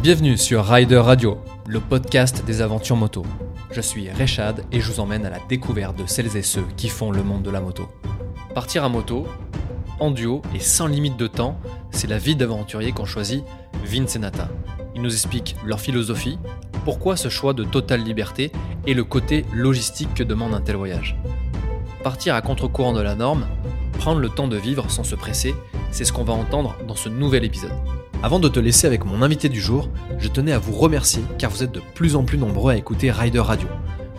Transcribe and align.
Bienvenue 0.00 0.38
sur 0.38 0.64
Rider 0.64 0.98
Radio, 0.98 1.38
le 1.66 1.80
podcast 1.80 2.44
des 2.44 2.62
aventures 2.62 2.94
moto. 2.94 3.26
Je 3.72 3.80
suis 3.80 4.08
Rechad 4.08 4.64
et 4.70 4.80
je 4.80 4.92
vous 4.92 5.00
emmène 5.00 5.26
à 5.26 5.30
la 5.30 5.40
découverte 5.48 5.98
de 5.98 6.06
celles 6.06 6.36
et 6.36 6.42
ceux 6.42 6.64
qui 6.76 6.88
font 6.88 7.10
le 7.10 7.24
monde 7.24 7.42
de 7.42 7.50
la 7.50 7.60
moto. 7.60 7.88
Partir 8.54 8.84
à 8.84 8.88
moto, 8.88 9.26
en 9.98 10.12
duo 10.12 10.40
et 10.54 10.60
sans 10.60 10.86
limite 10.86 11.16
de 11.16 11.26
temps, 11.26 11.58
c'est 11.90 12.06
la 12.06 12.18
vie 12.18 12.36
d'aventurier 12.36 12.92
qu'ont 12.92 13.06
choisi 13.06 13.42
Vince 13.84 14.14
et 14.14 14.20
Nata. 14.20 14.48
Ils 14.94 15.02
nous 15.02 15.12
expliquent 15.12 15.56
leur 15.64 15.80
philosophie, 15.80 16.38
pourquoi 16.84 17.16
ce 17.16 17.28
choix 17.28 17.52
de 17.52 17.64
totale 17.64 18.04
liberté 18.04 18.52
et 18.86 18.94
le 18.94 19.02
côté 19.02 19.44
logistique 19.52 20.14
que 20.14 20.22
demande 20.22 20.54
un 20.54 20.60
tel 20.60 20.76
voyage. 20.76 21.16
Partir 22.04 22.36
à 22.36 22.40
contre-courant 22.40 22.92
de 22.92 23.02
la 23.02 23.16
norme, 23.16 23.48
prendre 23.98 24.20
le 24.20 24.28
temps 24.28 24.46
de 24.46 24.56
vivre 24.56 24.88
sans 24.92 25.04
se 25.04 25.16
presser, 25.16 25.56
c'est 25.90 26.04
ce 26.04 26.12
qu'on 26.12 26.22
va 26.22 26.34
entendre 26.34 26.76
dans 26.86 26.94
ce 26.94 27.08
nouvel 27.08 27.44
épisode. 27.44 27.72
Avant 28.20 28.40
de 28.40 28.48
te 28.48 28.58
laisser 28.58 28.88
avec 28.88 29.04
mon 29.04 29.22
invité 29.22 29.48
du 29.48 29.60
jour, 29.60 29.88
je 30.18 30.26
tenais 30.26 30.50
à 30.50 30.58
vous 30.58 30.72
remercier 30.72 31.22
car 31.38 31.52
vous 31.52 31.62
êtes 31.62 31.70
de 31.70 31.80
plus 31.94 32.16
en 32.16 32.24
plus 32.24 32.36
nombreux 32.36 32.72
à 32.72 32.76
écouter 32.76 33.12
Rider 33.12 33.38
Radio. 33.38 33.68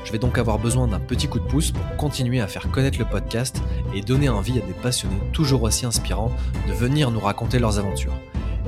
Je 0.05 0.13
vais 0.13 0.19
donc 0.19 0.37
avoir 0.37 0.57
besoin 0.57 0.87
d'un 0.87 1.01
petit 1.01 1.27
coup 1.27 1.39
de 1.39 1.43
pouce 1.43 1.71
pour 1.71 1.97
continuer 1.97 2.39
à 2.39 2.47
faire 2.47 2.71
connaître 2.71 2.97
le 2.97 3.03
podcast 3.03 3.61
et 3.93 4.01
donner 4.01 4.29
envie 4.29 4.57
à 4.57 4.65
des 4.65 4.71
passionnés 4.71 5.19
toujours 5.33 5.63
aussi 5.63 5.85
inspirants 5.85 6.31
de 6.69 6.73
venir 6.73 7.11
nous 7.11 7.19
raconter 7.19 7.59
leurs 7.59 7.77
aventures. 7.77 8.17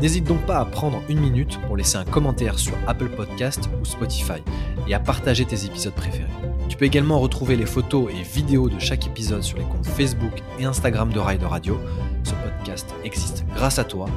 N'hésite 0.01 0.25
donc 0.25 0.41
pas 0.45 0.57
à 0.57 0.65
prendre 0.65 1.01
une 1.07 1.21
minute 1.21 1.61
pour 1.61 1.77
laisser 1.77 1.95
un 1.95 2.03
commentaire 2.03 2.59
sur 2.59 2.73
Apple 2.85 3.09
Podcast 3.09 3.69
ou 3.81 3.85
Spotify 3.85 4.43
et 4.85 4.93
à 4.93 4.99
partager 4.99 5.45
tes 5.45 5.65
épisodes 5.65 5.93
préférés. 5.93 6.27
Tu 6.67 6.75
peux 6.75 6.85
également 6.85 7.19
retrouver 7.19 7.55
les 7.55 7.65
photos 7.65 8.11
et 8.11 8.21
vidéos 8.21 8.67
de 8.67 8.79
chaque 8.79 9.07
épisode 9.07 9.43
sur 9.43 9.57
les 9.57 9.63
comptes 9.63 9.85
Facebook 9.85 10.41
et 10.59 10.65
Instagram 10.65 11.11
de 11.13 11.19
Rider 11.19 11.45
Radio. 11.45 11.79
Ce 12.23 12.33
podcast 12.33 12.93
existe 13.03 13.45
grâce 13.55 13.79
à 13.79 13.83
toi, 13.83 14.07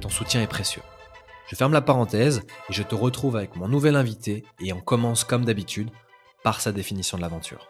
ton 0.00 0.08
soutien 0.08 0.42
est 0.42 0.46
précieux. 0.46 0.82
Je 1.48 1.56
ferme 1.56 1.72
la 1.72 1.82
parenthèse 1.82 2.42
et 2.68 2.72
je 2.72 2.82
te 2.82 2.94
retrouve 2.94 3.36
avec 3.36 3.56
mon 3.56 3.68
nouvel 3.68 3.96
invité 3.96 4.44
et 4.60 4.72
on 4.72 4.80
commence 4.80 5.24
comme 5.24 5.44
d'habitude 5.44 5.90
par 6.42 6.60
sa 6.60 6.72
définition 6.72 7.16
de 7.16 7.22
l'aventure. 7.22 7.68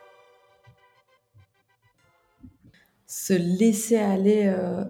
Se 3.06 3.32
laisser 3.32 3.96
aller 3.96 4.44
euh, 4.46 4.84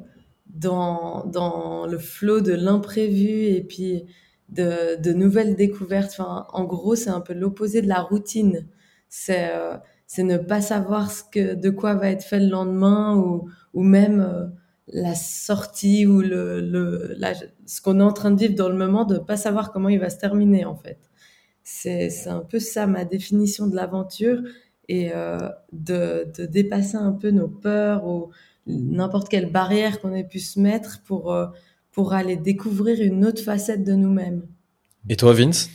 dans, 0.46 1.24
dans 1.26 1.86
le 1.86 1.98
flot 1.98 2.40
de 2.40 2.52
l'imprévu 2.52 3.44
et 3.44 3.62
puis 3.62 4.04
de, 4.48 5.00
de 5.00 5.12
nouvelles 5.12 5.56
découvertes. 5.56 6.20
En 6.20 6.64
gros, 6.64 6.94
c'est 6.94 7.10
un 7.10 7.20
peu 7.20 7.34
l'opposé 7.34 7.82
de 7.82 7.88
la 7.88 8.00
routine. 8.00 8.68
C'est 9.08 9.50
euh, 9.50 9.76
ne 10.18 10.36
pas 10.36 10.60
savoir 10.60 11.10
de 11.34 11.70
quoi 11.70 11.94
va 11.94 12.10
être 12.10 12.24
fait 12.24 12.40
le 12.40 12.48
lendemain 12.48 13.16
ou, 13.16 13.48
ou 13.72 13.82
même 13.82 14.20
euh, 14.20 14.46
la 14.88 15.14
sortie 15.14 16.06
ou 16.06 16.20
le, 16.20 16.60
le 16.60 17.14
la, 17.16 17.32
ce 17.66 17.80
qu'on 17.80 18.00
est 18.00 18.02
en 18.02 18.12
train 18.12 18.30
de 18.30 18.38
vivre 18.38 18.54
dans 18.54 18.68
le 18.68 18.76
moment, 18.76 19.04
de 19.04 19.18
pas 19.18 19.36
savoir 19.36 19.72
comment 19.72 19.88
il 19.88 19.98
va 19.98 20.10
se 20.10 20.18
terminer 20.18 20.64
en 20.64 20.76
fait. 20.76 20.98
C'est 21.62 22.10
c'est 22.10 22.28
un 22.30 22.40
peu 22.40 22.58
ça 22.58 22.86
ma 22.86 23.04
définition 23.04 23.66
de 23.66 23.74
l'aventure 23.74 24.42
et 24.88 25.12
euh, 25.14 25.38
de, 25.72 26.26
de 26.36 26.44
dépasser 26.44 26.96
un 26.96 27.12
peu 27.12 27.30
nos 27.30 27.48
peurs 27.48 28.06
ou 28.06 28.30
n'importe 28.66 29.28
quelle 29.28 29.50
barrière 29.50 30.00
qu'on 30.00 30.14
ait 30.14 30.24
pu 30.24 30.40
se 30.40 30.60
mettre 30.60 31.02
pour, 31.04 31.32
euh, 31.32 31.46
pour 31.92 32.12
aller 32.12 32.36
découvrir 32.36 33.00
une 33.00 33.24
autre 33.24 33.42
facette 33.42 33.84
de 33.84 33.94
nous-mêmes. 33.94 34.46
Et 35.08 35.16
toi, 35.16 35.32
Vince? 35.32 35.70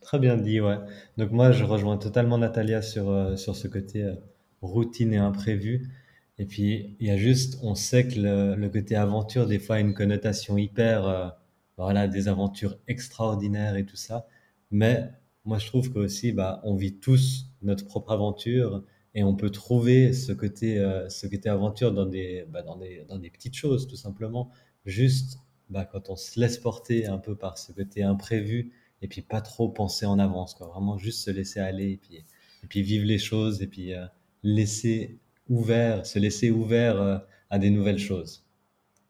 Très 0.00 0.18
bien 0.18 0.36
dit, 0.36 0.60
ouais. 0.60 0.78
Donc 1.16 1.30
moi, 1.30 1.52
je 1.52 1.64
rejoins 1.64 1.96
totalement 1.96 2.38
Natalia 2.38 2.82
sur, 2.82 3.08
euh, 3.10 3.36
sur 3.36 3.56
ce 3.56 3.68
côté 3.68 4.02
euh, 4.02 4.14
routine 4.62 5.12
et 5.12 5.18
imprévu. 5.18 5.88
Et 6.38 6.46
puis, 6.46 6.96
il 7.00 7.06
y 7.06 7.10
a 7.10 7.16
juste, 7.16 7.58
on 7.62 7.74
sait 7.74 8.08
que 8.08 8.18
le, 8.18 8.54
le 8.56 8.68
côté 8.68 8.96
aventure, 8.96 9.46
des 9.46 9.58
fois, 9.58 9.76
a 9.76 9.80
une 9.80 9.94
connotation 9.94 10.58
hyper, 10.58 11.06
euh, 11.06 11.28
voilà, 11.76 12.08
des 12.08 12.28
aventures 12.28 12.76
extraordinaires 12.88 13.76
et 13.76 13.86
tout 13.86 13.96
ça. 13.96 14.26
Mais 14.70 15.10
moi, 15.44 15.58
je 15.58 15.66
trouve 15.66 15.92
qu'aussi, 15.92 16.32
bah, 16.32 16.60
on 16.64 16.74
vit 16.74 16.98
tous 16.98 17.46
notre 17.62 17.84
propre 17.86 18.12
aventure 18.12 18.84
et 19.14 19.22
on 19.22 19.36
peut 19.36 19.50
trouver 19.50 20.12
ce 20.12 20.32
côté, 20.32 20.78
euh, 20.78 21.08
ce 21.08 21.26
côté 21.26 21.48
aventure 21.48 21.92
dans 21.92 22.06
des, 22.06 22.44
bah, 22.48 22.62
dans 22.62 22.76
des, 22.76 23.04
dans 23.08 23.18
des 23.18 23.30
petites 23.30 23.54
choses, 23.54 23.86
tout 23.86 23.96
simplement. 23.96 24.50
Juste, 24.86 25.38
bah, 25.70 25.84
quand 25.84 26.10
on 26.10 26.16
se 26.16 26.38
laisse 26.40 26.58
porter 26.58 27.06
un 27.06 27.18
peu 27.18 27.36
par 27.36 27.58
ce 27.58 27.72
côté 27.72 28.02
imprévu 28.02 28.72
et 29.02 29.08
puis 29.08 29.22
pas 29.22 29.40
trop 29.40 29.68
penser 29.68 30.06
en 30.06 30.18
avance, 30.18 30.54
quoi. 30.54 30.66
Vraiment 30.68 30.98
juste 30.98 31.20
se 31.24 31.30
laisser 31.30 31.60
aller 31.60 31.92
et 31.92 31.96
puis, 31.96 32.16
et 32.16 32.66
puis 32.68 32.82
vivre 32.82 33.04
les 33.06 33.18
choses 33.18 33.62
et 33.62 33.66
puis 33.66 33.92
euh, 33.94 34.06
laisser 34.42 35.18
ouvert, 35.48 36.06
se 36.06 36.18
laisser 36.18 36.50
ouvert 36.50 37.00
euh, 37.00 37.18
à 37.50 37.58
des 37.58 37.70
nouvelles 37.70 37.98
choses. 37.98 38.44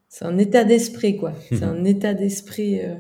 C'est 0.09 0.25
un 0.25 0.39
état 0.39 0.65
d'esprit, 0.65 1.17
quoi. 1.17 1.35
C'est 1.51 1.63
un 1.65 1.85
état 1.85 2.15
d'esprit 2.15 2.81
euh, 2.81 2.97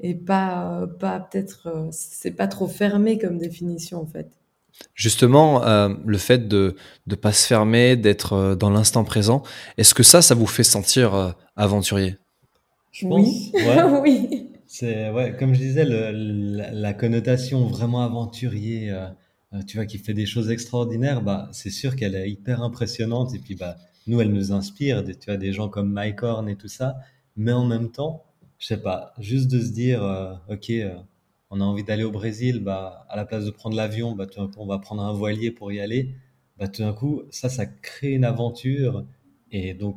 et 0.00 0.14
pas, 0.14 0.82
euh, 0.82 0.86
pas 0.86 1.20
peut-être, 1.20 1.68
euh, 1.68 1.88
c'est 1.90 2.32
pas 2.32 2.48
trop 2.48 2.68
fermé 2.68 3.18
comme 3.18 3.38
définition, 3.38 4.00
en 4.02 4.06
fait. 4.06 4.28
Justement, 4.94 5.64
euh, 5.64 5.88
le 6.04 6.18
fait 6.18 6.48
de 6.48 6.74
ne 7.06 7.14
pas 7.14 7.32
se 7.32 7.46
fermer, 7.46 7.96
d'être 7.96 8.32
euh, 8.32 8.54
dans 8.56 8.70
l'instant 8.70 9.04
présent, 9.04 9.42
est-ce 9.78 9.94
que 9.94 10.02
ça, 10.02 10.20
ça 10.20 10.34
vous 10.34 10.46
fait 10.46 10.64
sentir 10.64 11.14
euh, 11.14 11.30
aventurier? 11.56 12.16
Je 12.90 13.06
Oui. 13.06 13.52
pense, 13.52 13.62
ouais. 13.62 13.82
oui. 14.02 14.48
C'est 14.66 15.10
ouais, 15.10 15.36
comme 15.38 15.54
je 15.54 15.60
disais, 15.60 15.84
le, 15.84 16.10
la, 16.56 16.72
la 16.72 16.92
connotation 16.92 17.66
vraiment 17.66 18.02
aventurier, 18.02 18.90
tu 19.62 19.76
vois, 19.76 19.86
qui 19.86 19.98
fait 19.98 20.14
des 20.14 20.26
choses 20.26 20.50
extraordinaires, 20.50 21.22
bah, 21.22 21.48
c'est 21.52 21.70
sûr 21.70 21.96
qu'elle 21.96 22.14
est 22.14 22.30
hyper 22.30 22.62
impressionnante. 22.62 23.34
Et 23.34 23.38
puis, 23.38 23.54
bah, 23.54 23.76
nous, 24.06 24.20
elle 24.20 24.32
nous 24.32 24.52
inspire, 24.52 25.04
tu 25.04 25.14
vois, 25.26 25.36
des 25.36 25.52
gens 25.52 25.68
comme 25.68 25.90
Mike 25.92 26.22
Horn 26.22 26.48
et 26.48 26.56
tout 26.56 26.68
ça. 26.68 26.96
Mais 27.36 27.52
en 27.52 27.64
même 27.66 27.90
temps, 27.90 28.24
je 28.58 28.66
sais 28.66 28.80
pas, 28.80 29.14
juste 29.18 29.48
de 29.50 29.60
se 29.60 29.70
dire, 29.72 30.02
euh, 30.02 30.34
ok, 30.48 30.70
euh, 30.70 30.96
on 31.50 31.60
a 31.60 31.64
envie 31.64 31.84
d'aller 31.84 32.04
au 32.04 32.10
Brésil, 32.10 32.60
bah, 32.60 33.06
à 33.08 33.16
la 33.16 33.24
place 33.24 33.44
de 33.44 33.50
prendre 33.50 33.76
l'avion, 33.76 34.12
bah, 34.14 34.26
tout 34.26 34.40
d'un 34.40 34.48
coup, 34.48 34.58
on 34.58 34.66
va 34.66 34.78
prendre 34.78 35.02
un 35.02 35.12
voilier 35.12 35.50
pour 35.50 35.72
y 35.72 35.80
aller. 35.80 36.14
Bah, 36.58 36.68
tout 36.68 36.82
d'un 36.82 36.92
coup, 36.92 37.22
ça, 37.30 37.48
ça 37.48 37.66
crée 37.66 38.12
une 38.12 38.24
aventure. 38.24 39.04
Et 39.50 39.74
donc, 39.74 39.96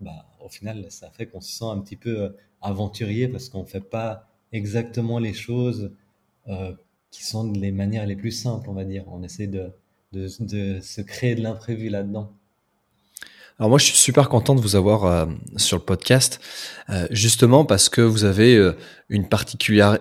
bah, 0.00 0.26
au 0.44 0.48
final, 0.48 0.86
ça 0.90 1.10
fait 1.10 1.26
qu'on 1.26 1.40
se 1.40 1.52
sent 1.52 1.64
un 1.64 1.78
petit 1.80 1.96
peu 1.96 2.20
euh, 2.22 2.30
aventurier 2.62 3.28
parce 3.28 3.48
qu'on 3.48 3.64
fait 3.64 3.80
pas 3.80 4.28
exactement 4.52 5.18
les 5.18 5.32
choses 5.32 5.92
euh, 6.48 6.74
qui 7.10 7.24
sont 7.24 7.52
les 7.52 7.72
manières 7.72 8.06
les 8.06 8.16
plus 8.16 8.32
simples, 8.32 8.68
on 8.70 8.74
va 8.74 8.84
dire. 8.84 9.04
On 9.08 9.22
essaie 9.22 9.46
de, 9.46 9.72
de, 10.12 10.28
de 10.40 10.80
se 10.80 11.00
créer 11.00 11.34
de 11.34 11.42
l'imprévu 11.42 11.88
là-dedans. 11.88 12.32
Alors 13.60 13.68
moi, 13.68 13.78
je 13.78 13.84
suis 13.84 13.98
super 13.98 14.30
content 14.30 14.54
de 14.54 14.60
vous 14.62 14.74
avoir 14.74 15.04
euh, 15.04 15.26
sur 15.58 15.76
le 15.76 15.82
podcast, 15.82 16.40
euh, 16.88 17.06
justement 17.10 17.66
parce 17.66 17.90
que 17.90 18.00
vous 18.00 18.24
avez 18.24 18.56
euh, 18.56 18.72
une, 19.10 19.28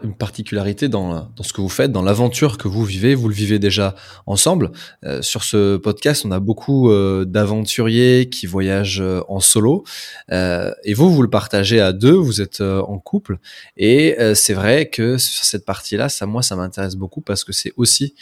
une 0.01 0.15
particularité 0.15 0.87
dans, 0.87 1.29
dans 1.35 1.43
ce 1.43 1.51
que 1.51 1.59
vous 1.59 1.67
faites, 1.67 1.91
dans 1.91 2.01
l'aventure 2.01 2.57
que 2.57 2.69
vous 2.69 2.85
vivez. 2.85 3.15
Vous 3.15 3.27
le 3.27 3.33
vivez 3.35 3.59
déjà 3.59 3.95
ensemble. 4.27 4.71
Euh, 5.03 5.21
sur 5.21 5.43
ce 5.43 5.75
podcast, 5.75 6.23
on 6.25 6.31
a 6.31 6.39
beaucoup 6.39 6.89
euh, 6.89 7.25
d'aventuriers 7.25 8.29
qui 8.29 8.45
voyagent 8.45 9.01
euh, 9.01 9.23
en 9.27 9.41
solo, 9.41 9.83
et 10.31 10.93
vous, 10.93 11.13
vous 11.13 11.21
le 11.21 11.29
partagez 11.29 11.81
à 11.81 11.91
deux. 11.91 12.13
Vous 12.13 12.39
êtes 12.39 12.61
en 12.61 12.97
couple, 12.97 13.39
et 13.75 14.15
c'est 14.35 14.53
vrai 14.53 14.89
que 14.89 15.17
sur 15.17 15.43
cette 15.43 15.65
partie-là, 15.65 16.07
ça, 16.07 16.25
moi, 16.25 16.43
ça 16.43 16.55
m'intéresse 16.55 16.95
beaucoup 16.95 17.19
parce 17.19 17.43
que 17.43 17.51
c'est 17.51 17.73
aussi 17.75 18.15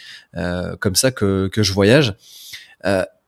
comme 0.80 0.96
ça 0.96 1.12
que, 1.12 1.48
que 1.48 1.62
je 1.62 1.74
voyage. 1.74 2.16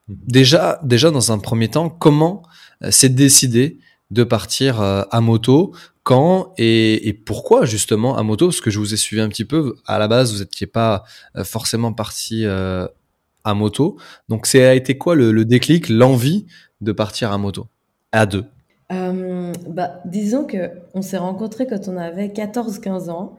Euh, 0.09 0.13
Déjà, 0.27 0.79
déjà 0.83 1.11
dans 1.11 1.31
un 1.31 1.39
premier 1.39 1.69
temps, 1.69 1.89
comment 1.89 2.43
euh, 2.83 2.89
c'est 2.91 3.09
décidé 3.09 3.79
de 4.11 4.23
partir 4.23 4.81
euh, 4.81 5.03
à 5.11 5.21
moto 5.21 5.73
Quand 6.03 6.53
et, 6.57 7.21
pourquoi 7.25 7.65
justement 7.65 8.17
à 8.17 8.23
moto? 8.23 8.47
Parce 8.47 8.61
que 8.61 8.71
je 8.71 8.79
vous 8.79 8.93
ai 8.93 8.97
suivi 8.97 9.21
un 9.21 9.29
petit 9.29 9.45
peu. 9.45 9.75
À 9.85 9.99
la 9.99 10.07
base, 10.07 10.33
vous 10.33 10.39
n'étiez 10.39 10.67
pas 10.67 11.03
euh, 11.35 11.43
forcément 11.43 11.93
parti 11.93 12.45
euh, 12.45 12.87
à 13.43 13.53
moto. 13.53 13.97
Donc, 14.27 14.47
c'est 14.47 14.65
a 14.65 14.73
été 14.73 14.97
quoi 14.97 15.15
le, 15.15 15.45
déclic, 15.45 15.89
l'envie 15.89 16.47
de 16.81 16.91
partir 16.91 17.31
à 17.31 17.37
moto? 17.37 17.67
À 18.11 18.25
deux 18.25 18.45
Euh, 18.91 19.53
bah, 19.67 20.01
disons 20.05 20.45
que 20.45 20.71
on 20.95 21.03
s'est 21.03 21.19
rencontrés 21.19 21.67
quand 21.67 21.87
on 21.87 21.97
avait 21.97 22.29
14-15 22.29 23.11
ans 23.11 23.35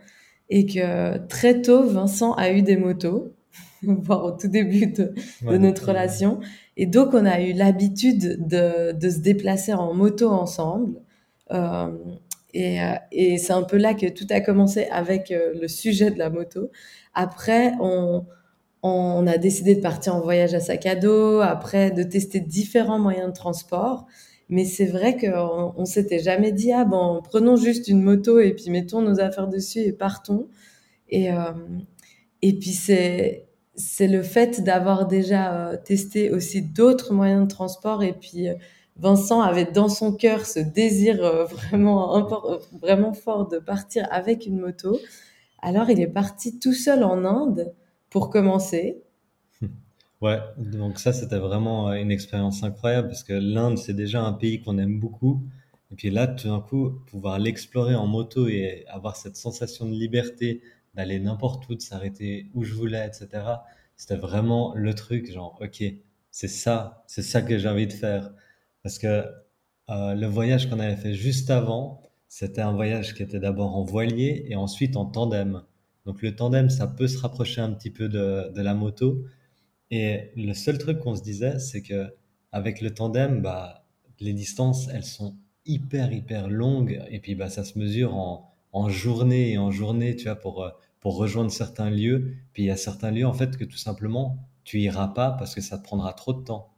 et 0.49 0.67
que 0.67 1.19
très 1.27 1.61
tôt, 1.63 1.85
Vincent 1.85 2.35
a 2.35 2.53
eu 2.53 2.63
des 2.63 2.77
motos, 2.77 3.33
voire 4.03 4.25
au 4.25 4.33
tout 4.33 4.49
début 4.49 4.87
de, 4.87 5.13
notre 5.43 5.87
ouais. 5.87 5.93
relation. 5.93 6.41
Et 6.77 6.87
donc, 6.87 7.15
on 7.15 7.27
a 7.27 7.41
eu 7.41 7.53
l'habitude 7.53 8.47
de, 8.47 8.93
de 8.93 9.11
se 9.11 9.19
déplacer 9.19 9.73
en 9.73 9.95
moto 9.95 10.29
ensemble. 10.29 11.01
Euh, 11.53 11.89
et 12.53 12.83
euh, 12.83 12.95
et 13.13 13.39
c'est 13.39 13.53
un 13.53 13.63
peu 13.63 13.77
là 13.77 13.95
que 13.95 14.07
tout 14.07 14.27
a 14.31 14.41
commencé 14.41 14.87
avec 14.91 15.31
euh, 15.31 15.53
le 15.61 15.69
sujet 15.69 16.11
de 16.11 16.19
la 16.19 16.31
moto. 16.31 16.71
Après, 17.15 17.73
on, 17.81 18.25
on 18.83 19.27
a 19.27 19.39
décidé 19.39 19.75
de 19.75 19.81
partir 19.81 20.15
en 20.15 20.21
voyage 20.21 20.55
à 20.55 20.61
sac 20.61 20.87
à 20.87 20.97
dos, 20.97 21.41
après 21.41 21.91
de 21.91 22.03
tester 22.03 22.41
différents 22.41 22.99
moyens 22.99 23.29
de 23.29 23.35
transport. 23.35 24.07
Mais 24.51 24.65
c'est 24.65 24.87
vrai 24.87 25.17
qu'on 25.17 25.75
on 25.77 25.85
s'était 25.85 26.19
jamais 26.19 26.51
dit, 26.51 26.73
ah 26.73 26.85
bon, 26.85 27.21
prenons 27.23 27.57
juste 27.57 27.87
une 27.87 28.03
moto 28.03 28.41
et 28.41 28.53
puis 28.53 28.71
mettons 28.71 29.01
nos 29.01 29.21
affaires 29.21 29.47
dessus 29.49 29.79
et 29.79 29.93
partons. 29.93 30.49
Et, 31.09 31.33
euh, 31.33 31.53
et 32.43 32.55
puis 32.59 32.71
c'est, 32.71 33.47
c'est 33.81 34.09
le 34.09 34.23
fait 34.23 34.63
d'avoir 34.63 35.07
déjà 35.07 35.71
euh, 35.71 35.77
testé 35.77 36.31
aussi 36.31 36.63
d'autres 36.63 37.13
moyens 37.13 37.43
de 37.45 37.49
transport. 37.49 38.03
Et 38.03 38.13
puis 38.13 38.49
euh, 38.49 38.55
Vincent 38.97 39.41
avait 39.41 39.65
dans 39.65 39.89
son 39.89 40.13
cœur 40.13 40.47
ce 40.47 40.61
désir 40.61 41.25
euh, 41.25 41.45
vraiment, 41.71 42.29
vraiment 42.81 43.15
fort 43.15 43.49
de 43.49 43.59
partir 43.59 44.07
avec 44.11 44.47
une 44.47 44.59
moto. 44.59 44.99
Alors 45.61 45.91
il 45.91 46.01
est 46.01 46.07
parti 46.07 46.59
tout 46.59 46.75
seul 46.75 47.03
en 47.03 47.25
Inde 47.25 47.73
pour 48.11 48.31
commencer. 48.31 49.03
Ouais, 50.23 50.39
donc 50.59 50.99
ça 50.99 51.15
c'était 51.15 51.39
vraiment 51.39 51.95
une 51.95 52.11
expérience 52.11 52.63
incroyable 52.63 53.09
parce 53.09 53.25
que 53.25 53.33
l'Inde 53.33 53.79
c'est 53.79 53.95
déjà 53.95 54.21
un 54.21 54.35
pays 54.35 54.61
qu'on 54.61 54.77
aime 54.77 55.01
beaucoup. 55.01 55.41
Et 55.91 55.95
puis 55.95 56.11
là, 56.11 56.27
tout 56.27 56.49
d'un 56.49 56.61
coup, 56.61 56.91
pouvoir 57.07 57.39
l'explorer 57.39 57.95
en 57.95 58.07
moto 58.07 58.47
et 58.47 58.85
avoir 58.89 59.17
cette 59.17 59.37
sensation 59.37 59.87
de 59.87 59.93
liberté 59.93 60.61
d'aller 60.95 61.19
n'importe 61.21 61.69
où, 61.69 61.75
de 61.75 61.81
s'arrêter 61.81 62.51
où 62.55 62.65
je 62.65 62.75
voulais, 62.75 63.07
etc. 63.07 63.45
C'était 63.97 64.17
vraiment 64.17 64.75
le 64.75 64.95
truc, 64.95 65.31
genre, 65.31 65.59
ok, 65.61 65.85
c'est 66.31 66.49
ça, 66.49 67.05
c'est 67.07 67.23
ça 67.23 67.43
que 67.43 67.59
j'ai 67.59 67.69
envie 67.69 67.87
de 67.87 67.93
faire. 67.93 68.33
Parce 68.83 68.99
que 68.99 69.25
euh, 69.91 70.15
le 70.15 70.27
voyage 70.27 70.69
qu'on 70.69 70.81
avait 70.81 70.97
fait 70.97 71.15
juste 71.15 71.51
avant, 71.51 72.03
c'était 72.29 72.61
un 72.63 72.73
voyage 72.73 73.15
qui 73.15 73.23
était 73.23 73.41
d'abord 73.41 73.77
en 73.77 73.85
voilier 73.85 74.47
et 74.49 74.57
ensuite 74.57 74.97
en 74.97 75.07
tandem. 75.07 75.63
Donc 76.07 76.23
le 76.23 76.35
tandem, 76.35 76.71
ça 76.71 76.87
peut 76.87 77.09
se 77.09 77.19
rapprocher 77.19 77.61
un 77.61 77.73
petit 77.73 77.91
peu 77.91 78.09
de, 78.09 78.51
de 78.55 78.63
la 78.63 78.75
moto. 78.75 79.25
Et 79.91 80.31
le 80.37 80.55
seul 80.55 80.79
truc 80.79 81.01
qu'on 81.01 81.17
se 81.17 81.23
disait, 81.23 81.59
c'est 81.59 81.83
que 81.83 82.15
avec 82.53 82.81
le 82.81 82.95
tandem, 82.95 83.43
bah, 83.43 83.85
les 84.21 84.33
distances, 84.33 84.89
elles 84.89 85.05
sont 85.05 85.37
hyper, 85.67 86.13
hyper 86.13 86.49
longues. 86.49 87.03
Et 87.11 87.21
puis, 87.21 87.35
bah, 87.35 87.49
ça 87.51 87.65
se 87.65 87.79
mesure 87.79 88.15
en, 88.15 88.50
en 88.73 88.89
journée 88.89 89.53
et 89.53 89.59
en 89.59 89.71
journée, 89.71 90.17
tu 90.17 90.25
vois, 90.25 90.37
pour, 90.37 90.63
euh, 90.63 90.71
pour 91.01 91.17
rejoindre 91.17 91.51
certains 91.51 91.91
lieux. 91.91 92.37
Puis 92.53 92.65
il 92.65 92.67
y 92.67 92.71
a 92.71 92.77
certains 92.77 93.11
lieux, 93.11 93.27
en 93.27 93.33
fait, 93.33 93.57
que 93.57 93.65
tout 93.65 93.77
simplement, 93.79 94.39
tu 94.65 94.81
iras 94.81 95.09
pas 95.09 95.33
parce 95.33 95.55
que 95.55 95.61
ça 95.61 95.79
te 95.79 95.85
prendra 95.85 96.13
trop 96.13 96.33
de 96.33 96.43
temps. 96.43 96.75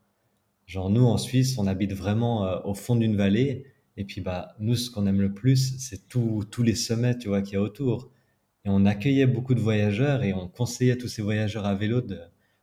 Genre, 0.66 0.90
nous, 0.90 1.04
en 1.04 1.18
Suisse, 1.18 1.58
on 1.58 1.66
habite 1.66 1.92
vraiment 1.92 2.46
euh, 2.46 2.58
au 2.64 2.74
fond 2.74 2.96
d'une 2.96 3.16
vallée. 3.16 3.66
Et 3.96 4.04
puis, 4.04 4.20
bah, 4.20 4.54
nous, 4.58 4.74
ce 4.74 4.90
qu'on 4.90 5.06
aime 5.06 5.20
le 5.20 5.34
plus, 5.34 5.76
c'est 5.78 6.08
tous 6.08 6.46
les 6.62 6.74
sommets, 6.74 7.18
tu 7.18 7.28
vois, 7.28 7.42
qu'il 7.42 7.54
y 7.54 7.56
a 7.56 7.62
autour. 7.62 8.10
Et 8.64 8.68
on 8.68 8.86
accueillait 8.86 9.26
beaucoup 9.26 9.54
de 9.54 9.60
voyageurs 9.60 10.22
et 10.22 10.32
on 10.32 10.48
conseillait 10.48 10.92
à 10.92 10.96
tous 10.96 11.08
ces 11.08 11.20
voyageurs 11.20 11.66
à 11.66 11.74
vélo 11.74 12.00
de, 12.00 12.18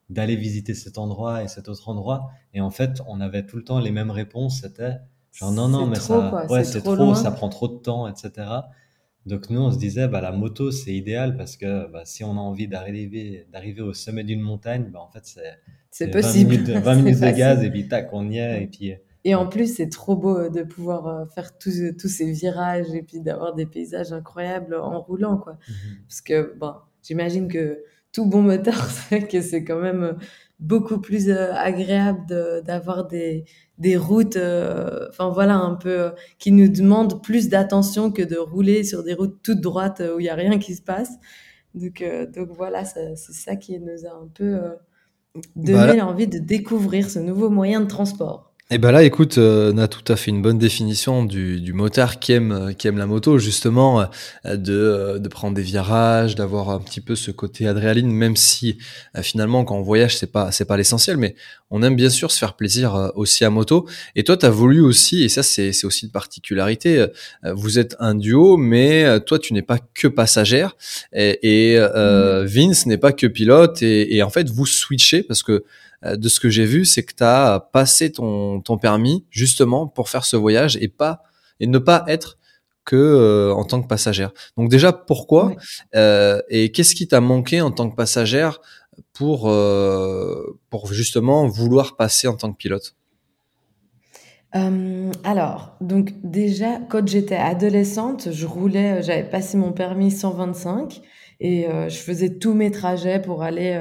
d'aller 0.10 0.36
visiter 0.36 0.74
cet 0.74 0.98
endroit 0.98 1.44
et 1.44 1.48
cet 1.48 1.68
autre 1.68 1.90
endroit. 1.90 2.32
Et 2.54 2.62
en 2.62 2.70
fait, 2.70 3.02
on 3.08 3.20
avait 3.20 3.46
tout 3.46 3.58
le 3.58 3.64
temps 3.64 3.80
les 3.80 3.92
mêmes 3.92 4.12
réponses. 4.12 4.62
C'était 4.62 4.98
genre, 5.32 5.52
non, 5.52 5.68
non, 5.68 5.88
mais 5.88 6.00
ça, 6.00 6.48
ouais, 6.50 6.64
c'est 6.64 6.82
trop, 6.82 7.16
ça 7.16 7.32
prend 7.32 7.50
trop 7.50 7.68
de 7.68 7.78
temps, 7.78 8.08
etc. 8.08 8.48
Donc 9.30 9.50
nous, 9.52 9.62
on 9.62 9.72
se 9.72 9.78
disait, 9.78 10.08
bah, 10.08 10.22
la 10.22 10.32
moto, 10.32 10.72
c'est 10.72 10.94
idéal 10.94 11.38
parce 11.38 11.56
que 11.56 11.90
bah, 11.92 12.02
si 12.04 12.24
on 12.24 12.32
a 12.32 12.40
envie 12.40 12.68
d'arriver, 12.68 13.46
d'arriver 13.54 13.82
au 13.82 13.94
sommet 13.94 14.24
d'une 14.24 14.42
montagne, 14.42 14.90
bah, 14.92 15.00
en 15.00 15.12
fait, 15.12 15.22
c'est, 15.24 15.60
c'est 15.92 16.10
possible. 16.10 16.56
20 16.56 16.62
minutes, 16.62 16.84
20 16.84 16.96
minutes 16.96 17.20
de 17.20 17.32
gaz 17.38 17.64
et 17.64 17.70
puis 17.70 17.88
tac, 17.88 18.10
on 18.12 18.30
y 18.30 18.40
est. 18.40 18.64
Et 18.64 18.68
puis, 18.68 18.94
et 19.26 19.36
en 19.36 19.48
plus, 19.48 19.76
c'est 19.76 19.90
trop 19.90 20.16
beau 20.16 20.50
de 20.50 20.64
pouvoir 20.64 21.08
euh, 21.08 21.26
faire 21.28 21.58
tous, 21.58 21.80
tous 22.00 22.08
ces 22.08 22.32
virages 22.32 22.92
et 22.94 23.04
puis 23.04 23.20
d'avoir 23.20 23.54
des 23.54 23.66
paysages 23.68 24.12
incroyables 24.12 24.76
en 24.76 25.02
roulant, 25.02 25.38
quoi. 25.38 25.54
Mhm. 25.68 25.98
Parce 26.08 26.22
que, 26.22 26.56
bon, 26.58 26.74
j'imagine 27.04 27.48
que 27.48 27.84
tout 28.12 28.26
bon 28.26 28.42
moteur 28.42 28.86
c'est 29.10 29.28
que 29.28 29.42
c'est 29.42 29.64
quand 29.64 29.80
même 29.80 30.18
beaucoup 30.60 31.00
plus 31.00 31.30
euh, 31.30 31.54
agréable 31.54 32.26
d'avoir 32.66 33.08
des, 33.08 33.46
des 33.78 33.98
routes, 33.98 34.36
euh, 34.36 35.08
enfin 35.10 35.30
voilà, 35.30 35.56
un 35.56 35.76
peu, 35.76 36.12
qui 36.38 36.52
nous 36.52 36.68
demandent 36.68 37.22
plus 37.24 37.50
d'attention 37.50 38.12
que 38.12 38.22
de 38.22 38.38
rouler 38.38 38.84
sur 38.84 39.04
des 39.04 39.14
routes 39.14 39.42
toutes 39.44 39.62
droites 39.62 40.02
où 40.16 40.20
il 40.20 40.24
n'y 40.24 40.30
a 40.30 40.36
rien 40.36 40.60
qui 40.60 40.76
se 40.76 40.82
passe. 40.82 41.12
Donc, 41.76 42.04
donc 42.36 42.50
voilà, 42.52 42.84
c'est 42.86 43.16
ça 43.16 43.56
qui 43.56 43.80
nous 43.80 44.06
a 44.06 44.12
un 44.12 44.28
peu 44.34 44.60
donné 45.56 45.98
l'envie 45.98 46.28
de 46.28 46.40
découvrir 46.40 47.10
ce 47.10 47.20
nouveau 47.20 47.50
moyen 47.50 47.82
de 47.82 47.86
transport. 47.86 48.49
Et 48.72 48.76
eh 48.76 48.78
ben 48.78 48.92
là, 48.92 49.02
écoute, 49.02 49.40
euh, 49.40 49.74
on 49.74 49.80
a 49.80 49.88
tout 49.88 50.14
à 50.14 50.16
fait 50.16 50.30
une 50.30 50.44
bonne 50.44 50.60
définition 50.60 51.26
du, 51.26 51.60
du 51.60 51.74
motard 51.74 52.20
qui 52.20 52.34
aime, 52.34 52.76
qui 52.78 52.88
aime 52.88 53.00
la 53.00 53.08
moto, 53.08 53.40
justement, 53.40 54.02
euh, 54.46 54.58
de, 54.58 54.74
euh, 54.74 55.18
de 55.18 55.28
prendre 55.28 55.56
des 55.56 55.64
virages, 55.64 56.36
d'avoir 56.36 56.70
un 56.70 56.80
petit 56.80 57.02
peu 57.02 57.16
ce 57.16 57.32
côté 57.32 57.66
adrénaline, 57.66 58.12
même 58.12 58.36
si 58.36 58.78
finalement, 59.24 59.66
quand 59.66 59.76
on 59.76 59.82
voyage, 59.82 60.18
c'est 60.20 60.32
pas, 60.32 60.52
c'est 60.52 60.66
pas 60.66 60.78
l'essentiel, 60.78 61.18
mais 61.18 61.34
on 61.72 61.82
aime 61.82 61.96
bien 61.96 62.12
sûr 62.12 62.30
se 62.30 62.38
faire 62.38 62.54
plaisir 62.54 63.12
aussi 63.16 63.44
à 63.44 63.50
moto. 63.50 63.88
Et 64.16 64.24
toi, 64.24 64.38
tu 64.38 64.46
as 64.46 64.52
voulu 64.52 64.82
aussi, 64.82 65.24
et 65.24 65.30
ça, 65.30 65.42
c'est, 65.42 65.74
c'est 65.74 65.88
aussi 65.88 66.06
une 66.06 66.12
particularité, 66.12 67.08
vous 67.44 67.80
êtes 67.80 67.96
un 68.00 68.14
duo, 68.14 68.56
mais 68.56 69.20
toi, 69.22 69.40
tu 69.40 69.56
n'es 69.56 69.64
pas 69.64 69.80
que 69.96 70.08
passagère, 70.08 70.78
et, 71.12 71.74
et 71.74 71.80
mmh. 71.80 72.46
Vince 72.46 72.86
n'est 72.86 73.00
pas 73.00 73.14
que 73.14 73.26
pilote, 73.26 73.82
et, 73.82 74.16
et 74.16 74.22
en 74.22 74.30
fait, 74.30 74.48
vous 74.48 74.68
switchez 74.68 75.24
parce 75.24 75.42
que 75.42 75.52
euh, 75.54 75.89
de 76.04 76.30
ce 76.30 76.40
que 76.40 76.50
j'ai 76.50 76.66
vu, 76.66 76.86
c'est 76.86 77.04
que 77.04 77.14
tu 77.14 77.24
as 77.24 77.68
passé 77.74 78.12
ton, 78.12 78.62
ton 78.62 78.78
permis 78.78 79.26
justement 79.30 79.88
pour 79.88 80.10
faire 80.10 80.26
ce 80.26 80.36
voyage 80.38 80.78
et 80.78 80.88
pas 80.88 81.24
et 81.60 81.68
ne 81.68 81.78
pas 81.78 82.06
être 82.08 82.38
que 82.86 82.96
euh, 82.96 83.54
en 83.54 83.66
tant 83.66 83.82
que 83.82 83.88
passagère. 83.88 84.32
Donc 84.58 84.70
déjà 84.70 84.94
pourquoi 84.94 85.54
euh, 85.96 86.42
et 86.50 86.72
qu'est-ce 86.72 86.96
qui 86.96 87.08
t'a 87.08 87.22
manqué 87.22 87.62
en 87.62 87.72
tant 87.72 87.90
que 87.90 87.96
passagère 87.96 88.62
pour 89.14 89.52
pour 90.70 90.94
justement 90.94 91.48
vouloir 91.48 91.96
passer 91.96 92.28
en 92.28 92.36
tant 92.36 92.52
que 92.52 92.58
pilote? 92.58 92.96
Alors, 95.24 95.78
donc 95.80 96.14
déjà, 96.24 96.80
quand 96.90 97.08
j'étais 97.08 97.36
adolescente, 97.36 98.30
je 98.32 98.48
roulais, 98.48 99.04
j'avais 99.04 99.30
passé 99.30 99.58
mon 99.58 99.72
permis 99.72 100.10
125 100.10 101.02
et 101.40 101.68
je 101.88 101.98
faisais 101.98 102.40
tous 102.40 102.56
mes 102.56 102.72
trajets 102.72 103.22
pour 103.22 103.44
aller 103.44 103.80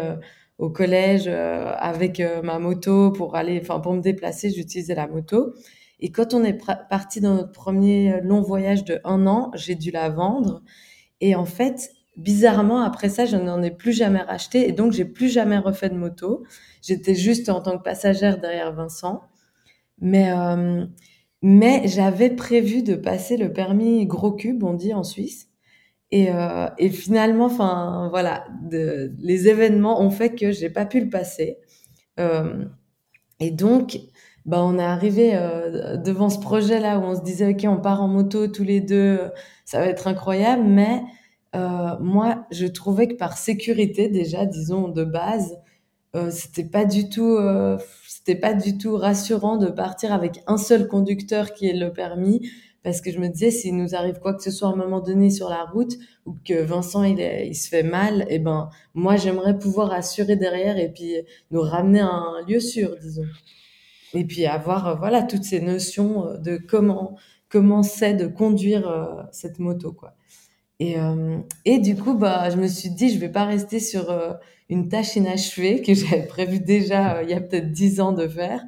au 0.59 0.71
collège 0.71 1.25
euh, 1.29 1.73
avec 1.79 2.21
euh, 2.21 2.43
ma 2.43 2.59
moto 2.59 3.13
pour 3.13 3.37
aller, 3.37 3.59
enfin 3.63 3.81
pour 3.81 3.95
me 3.95 4.01
déplacer, 4.01 4.51
j'utilisais 4.51 4.95
la 4.95 5.07
moto. 5.07 5.55
Et 6.01 6.11
quand 6.13 6.35
on 6.35 6.45
est 6.45 6.59
parti 6.91 7.21
dans 7.21 7.35
notre 7.35 7.53
premier 7.53 8.21
long 8.23 8.41
voyage 8.41 8.85
de 8.85 9.01
un 9.05 9.27
an, 9.27 9.51
j'ai 9.55 9.75
dû 9.75 9.91
la 9.91 10.11
vendre. 10.11 10.63
Et 11.21 11.35
en 11.35 11.45
fait, 11.45 11.91
bizarrement, 12.17 12.81
après 12.83 13.09
ça, 13.09 13.27
je 13.27 13.37
n'en 13.37 13.63
ai 13.63 13.71
plus 13.71 13.93
jamais 13.93 14.21
racheté. 14.21 14.69
Et 14.69 14.73
donc, 14.73 14.93
j'ai 14.93 15.05
plus 15.05 15.29
jamais 15.29 15.59
refait 15.59 15.89
de 15.89 15.97
moto. 15.97 16.45
J'étais 16.83 17.15
juste 17.15 17.49
en 17.49 17.61
tant 17.61 17.79
que 17.79 17.83
passagère 17.83 18.39
derrière 18.39 18.73
Vincent. 18.73 19.23
Mais, 20.01 20.31
euh, 20.33 20.87
mais 21.43 21.83
j'avais 21.87 22.31
prévu 22.31 22.83
de 22.83 22.95
passer 22.95 23.37
le 23.37 23.53
permis 23.53 24.07
gros 24.07 24.33
cube, 24.33 24.63
on 24.65 24.75
dit 24.75 24.95
en 24.95 25.05
Suisse. 25.05 25.49
Et, 26.11 26.31
euh, 26.31 26.69
et 26.79 26.89
finalement, 26.89 27.47
enfin 27.47 28.09
voilà, 28.11 28.47
les 28.71 29.49
événements 29.49 30.01
ont 30.01 30.11
fait 30.11 30.35
que 30.35 30.53
j'ai 30.53 30.71
pas 30.71 30.87
pu 30.87 31.01
le 31.01 31.11
passer. 31.11 31.59
Euh, 32.19 32.65
et 33.41 33.51
donc, 33.51 33.99
bah, 34.47 34.65
on 34.65 34.79
est 34.79 34.83
arrivé 34.83 35.33
euh, 35.35 35.97
devant 35.99 36.31
ce 36.31 36.39
projet-là 36.39 36.99
où 36.99 37.03
on 37.03 37.15
se 37.15 37.23
disait, 37.23 37.51
OK, 37.51 37.65
on 37.69 37.81
part 37.81 38.03
en 38.03 38.09
moto 38.09 38.49
tous 38.49 38.65
les 38.65 38.81
deux, 38.81 39.21
ça 39.67 39.81
va 39.81 39.87
être 39.87 40.09
incroyable. 40.09 40.65
Mais 40.65 41.03
moi, 42.01 42.47
je 42.53 42.67
trouvais 42.67 43.09
que 43.09 43.15
par 43.15 43.37
sécurité, 43.37 44.09
déjà, 44.09 44.47
disons, 44.47 44.89
de 44.89 45.05
base, 45.05 45.59
c'était 46.31 46.65
pas 46.65 46.85
du 46.85 47.09
tout, 47.09 47.39
c'était 48.07 48.39
pas 48.39 48.55
du 48.55 48.79
tout 48.79 48.97
rassurant 48.97 49.57
de 49.57 49.69
partir 49.69 50.13
avec 50.13 50.41
un 50.47 50.57
seul 50.57 50.89
conducteur 50.89 51.53
qui 51.53 51.69
est 51.69 51.77
le 51.77 51.93
permis 51.93 52.49
parce 52.89 53.03
que 53.03 53.13
je 53.13 53.19
me 53.19 53.29
disais 53.29 53.51
s'il 53.51 53.77
nous 53.77 53.95
arrive 53.95 54.19
quoi 54.19 54.33
que 54.33 54.43
ce 54.43 54.51
soit 54.51 54.71
à 54.71 54.73
un 54.73 54.77
moment 54.77 55.01
donné 55.01 55.29
sur 55.29 55.51
la 55.51 55.65
route 55.65 55.99
ou 56.25 56.35
que 56.43 56.63
Vincent 56.63 57.05
il, 57.05 57.55
se 57.55 57.69
fait 57.69 57.83
mal, 57.83 58.23
et 58.31 58.37
eh 58.37 58.39
ben 58.39 58.71
moi 58.95 59.17
j'aimerais 59.17 59.59
pouvoir 59.59 59.93
assurer 59.93 60.37
derrière 60.37 60.79
et 60.79 60.89
puis 60.91 61.17
nous 61.51 61.61
ramener 61.61 62.01
à 62.01 62.07
un 62.07 62.47
lieu 62.49 62.61
sûr, 62.61 62.97
disons. 62.99 63.27
Et 64.15 64.25
puis 64.25 64.47
avoir 64.47 64.89
euh, 64.89 64.95
voilà 64.95 65.23
toutes 65.23 65.45
ces 65.45 65.61
notions 65.61 66.29
euh, 66.29 66.39
de 66.39 66.57
comment 66.57 67.19
comment 67.51 67.83
c'est 67.83 68.15
de 68.15 68.27
conduire 68.27 68.89
euh, 68.89 69.23
cette 69.33 69.59
moto 69.59 69.93
quoi. 69.93 70.15
Et, 70.81 70.97
et 71.67 71.79
du 71.81 71.95
coup 71.95 72.15
bah 72.15 72.49
je 72.49 72.57
me 72.57 72.69
suis 72.69 72.89
dit 72.89 73.11
je 73.11 73.19
vais 73.19 73.29
pas 73.29 73.45
rester 73.45 73.81
sur 73.81 74.17
une 74.71 74.89
tâche 74.89 75.17
inachevée 75.17 75.83
que 75.83 75.93
j'avais 75.93 76.27
prévu 76.27 76.61
déjà 76.61 77.23
il 77.23 77.29
y 77.29 77.35
a 77.35 77.41
peut-être 77.41 77.71
dix 77.71 78.01
ans 78.01 78.13
de 78.13 78.29
faire 78.29 78.65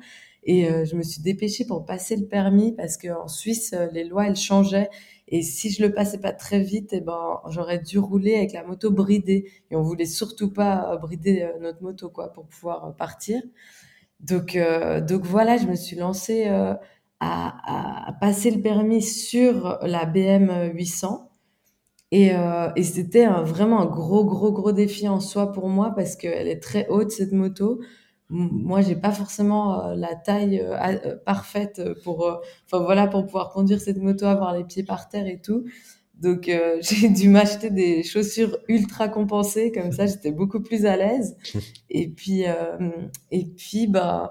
et 0.50 0.68
euh, 0.68 0.84
je 0.84 0.96
me 0.96 1.04
suis 1.04 1.22
dépêchée 1.22 1.64
pour 1.64 1.84
passer 1.84 2.16
le 2.16 2.26
permis 2.26 2.72
parce 2.72 2.96
qu'en 2.96 3.28
Suisse, 3.28 3.72
euh, 3.72 3.86
les 3.92 4.02
lois, 4.02 4.26
elles 4.26 4.34
changeaient. 4.34 4.90
Et 5.28 5.42
si 5.42 5.70
je 5.70 5.80
le 5.80 5.92
passais 5.92 6.18
pas 6.18 6.32
très 6.32 6.58
vite, 6.58 6.88
eh 6.90 7.00
ben, 7.00 7.40
j'aurais 7.50 7.78
dû 7.78 8.00
rouler 8.00 8.34
avec 8.34 8.52
la 8.52 8.64
moto 8.64 8.90
bridée. 8.90 9.48
Et 9.70 9.76
on 9.76 9.82
voulait 9.82 10.06
surtout 10.06 10.52
pas 10.52 10.92
euh, 10.92 10.96
brider 10.96 11.48
notre 11.60 11.80
moto, 11.84 12.10
quoi, 12.10 12.32
pour 12.32 12.46
pouvoir 12.46 12.96
partir. 12.96 13.40
Donc, 14.18 14.58
donc 15.06 15.24
voilà, 15.24 15.56
je 15.56 15.66
me 15.66 15.76
suis 15.76 15.96
lancée 15.96 16.44
à, 16.46 16.80
à, 17.20 18.12
passer 18.20 18.50
le 18.50 18.60
permis 18.60 19.00
sur 19.02 19.78
la 19.82 20.04
BM 20.04 20.72
800. 20.74 21.30
Et, 22.10 22.32
et 22.76 22.82
c'était 22.82 23.26
vraiment 23.26 23.80
un 23.80 23.86
gros, 23.86 24.26
gros, 24.26 24.52
gros 24.52 24.72
défi 24.72 25.08
en 25.08 25.20
soi 25.20 25.52
pour 25.52 25.68
moi 25.68 25.94
parce 25.96 26.16
qu'elle 26.16 26.48
est 26.48 26.60
très 26.60 26.86
haute, 26.88 27.12
cette 27.12 27.32
moto 27.32 27.80
moi 28.30 28.80
j'ai 28.80 28.96
pas 28.96 29.12
forcément 29.12 29.84
euh, 29.84 29.94
la 29.94 30.14
taille 30.14 30.60
euh, 30.60 30.76
euh, 31.04 31.16
parfaite 31.16 31.82
pour 32.04 32.40
enfin 32.66 32.82
voilà 32.82 33.06
pour 33.06 33.26
pouvoir 33.26 33.50
conduire 33.50 33.80
cette 33.80 33.98
moto 33.98 34.26
avoir 34.26 34.56
les 34.56 34.64
pieds 34.64 34.84
par 34.84 35.08
terre 35.08 35.26
et 35.26 35.40
tout. 35.40 35.64
Donc 36.14 36.50
j'ai 36.80 37.08
dû 37.08 37.28
m'acheter 37.28 37.70
des 37.70 38.02
chaussures 38.02 38.58
ultra 38.68 39.08
compensées. 39.08 39.72
Comme 39.72 39.92
ça 39.92 40.06
j'étais 40.06 40.32
beaucoup 40.32 40.60
plus 40.60 40.86
à 40.86 40.96
l'aise. 40.96 41.36
Et 41.90 42.08
puis 42.08 42.44
et 43.30 43.44
puis 43.56 43.86
bah 43.86 44.30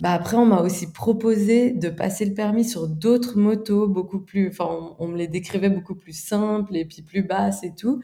bah 0.00 0.12
après 0.12 0.36
on 0.36 0.46
m'a 0.46 0.62
aussi 0.62 0.92
proposé 0.92 1.72
de 1.72 1.88
passer 1.88 2.24
le 2.24 2.34
permis 2.34 2.64
sur 2.64 2.88
d'autres 2.88 3.38
motos 3.38 3.88
beaucoup 3.88 4.20
plus 4.20 4.48
enfin 4.48 4.66
on, 4.68 5.04
on, 5.04 5.08
me 5.08 5.16
les 5.16 5.28
décrivait 5.28 5.70
beaucoup 5.70 5.94
plus 5.94 6.16
simples 6.16 6.76
et 6.76 6.84
puis 6.84 7.02
plus 7.02 7.22
basses 7.22 7.62
et 7.64 7.74
tout. 7.74 8.00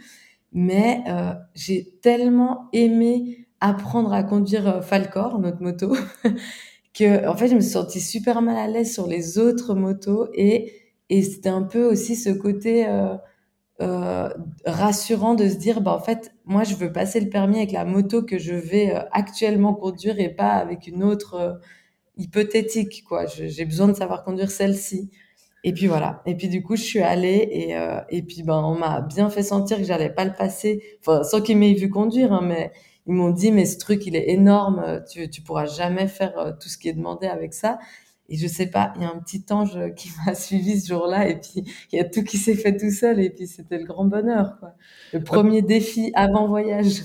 Mais 0.52 1.02
euh, 1.08 1.34
j'ai 1.54 1.98
tellement 2.00 2.68
aimé 2.72 3.47
apprendre 3.60 4.12
à 4.12 4.22
conduire 4.22 4.68
euh, 4.68 4.80
Falcor, 4.82 5.38
notre 5.38 5.62
moto, 5.62 5.96
que 6.94 7.26
en 7.28 7.36
fait, 7.36 7.48
je 7.48 7.54
me 7.54 7.60
suis 7.60 7.72
sentie 7.72 8.00
super 8.00 8.42
mal 8.42 8.56
à 8.56 8.66
l'aise 8.68 8.92
sur 8.92 9.06
les 9.06 9.38
autres 9.38 9.74
motos 9.74 10.28
et, 10.34 10.72
et 11.10 11.22
c'était 11.22 11.48
un 11.48 11.62
peu 11.62 11.84
aussi 11.84 12.16
ce 12.16 12.30
côté 12.30 12.86
euh, 12.88 13.16
euh, 13.80 14.28
rassurant 14.66 15.34
de 15.34 15.48
se 15.48 15.56
dire, 15.56 15.80
bah, 15.80 15.92
en 15.94 16.00
fait, 16.00 16.34
moi, 16.44 16.64
je 16.64 16.74
veux 16.74 16.92
passer 16.92 17.20
le 17.20 17.28
permis 17.30 17.58
avec 17.58 17.72
la 17.72 17.84
moto 17.84 18.22
que 18.22 18.38
je 18.38 18.54
vais 18.54 18.94
euh, 18.94 19.00
actuellement 19.12 19.74
conduire 19.74 20.18
et 20.20 20.30
pas 20.30 20.52
avec 20.54 20.86
une 20.88 21.04
autre 21.04 21.34
euh, 21.34 21.54
hypothétique, 22.16 23.04
quoi. 23.04 23.26
J'ai 23.26 23.64
besoin 23.64 23.88
de 23.88 23.94
savoir 23.94 24.24
conduire 24.24 24.50
celle-ci. 24.50 25.10
Et 25.64 25.72
puis 25.72 25.86
voilà. 25.88 26.22
Et 26.26 26.34
puis 26.36 26.48
du 26.48 26.62
coup, 26.62 26.76
je 26.76 26.82
suis 26.82 27.00
allée 27.00 27.48
et, 27.52 27.76
euh, 27.76 28.00
et 28.10 28.22
puis 28.22 28.42
ben, 28.42 28.62
on 28.64 28.76
m'a 28.76 29.00
bien 29.00 29.28
fait 29.30 29.42
sentir 29.42 29.78
que 29.78 29.84
j'allais 29.84 30.10
pas 30.10 30.24
le 30.24 30.32
passer, 30.32 30.82
enfin, 31.00 31.24
sans 31.24 31.40
qu'ils 31.40 31.58
m'aient 31.58 31.74
vu 31.74 31.90
conduire, 31.90 32.32
hein, 32.32 32.42
mais 32.42 32.72
ils 33.08 33.14
m'ont 33.14 33.30
dit, 33.30 33.50
mais 33.50 33.64
ce 33.64 33.78
truc, 33.78 34.06
il 34.06 34.14
est 34.14 34.30
énorme, 34.30 35.02
tu, 35.10 35.28
tu 35.30 35.40
pourras 35.40 35.64
jamais 35.66 36.06
faire 36.08 36.38
euh, 36.38 36.52
tout 36.52 36.68
ce 36.68 36.76
qui 36.76 36.88
est 36.88 36.92
demandé 36.92 37.26
avec 37.26 37.54
ça. 37.54 37.78
Et 38.28 38.36
je 38.36 38.46
sais 38.46 38.66
pas, 38.66 38.92
il 38.96 39.02
y 39.02 39.04
a 39.06 39.10
un 39.10 39.18
petit 39.18 39.44
ange 39.50 39.78
qui 39.96 40.10
m'a 40.26 40.34
suivi 40.34 40.78
ce 40.80 40.88
jour-là, 40.88 41.28
et 41.28 41.40
puis 41.40 41.64
il 41.92 41.96
y 41.96 42.00
a 42.00 42.04
tout 42.04 42.22
qui 42.22 42.36
s'est 42.36 42.54
fait 42.54 42.76
tout 42.76 42.90
seul, 42.90 43.20
et 43.20 43.30
puis 43.30 43.46
c'était 43.46 43.78
le 43.78 43.84
grand 43.84 44.04
bonheur, 44.04 44.58
quoi. 44.60 44.74
Le 45.14 45.22
premier 45.22 45.62
défi 45.62 46.12
avant 46.14 46.46
voyage. 46.46 47.02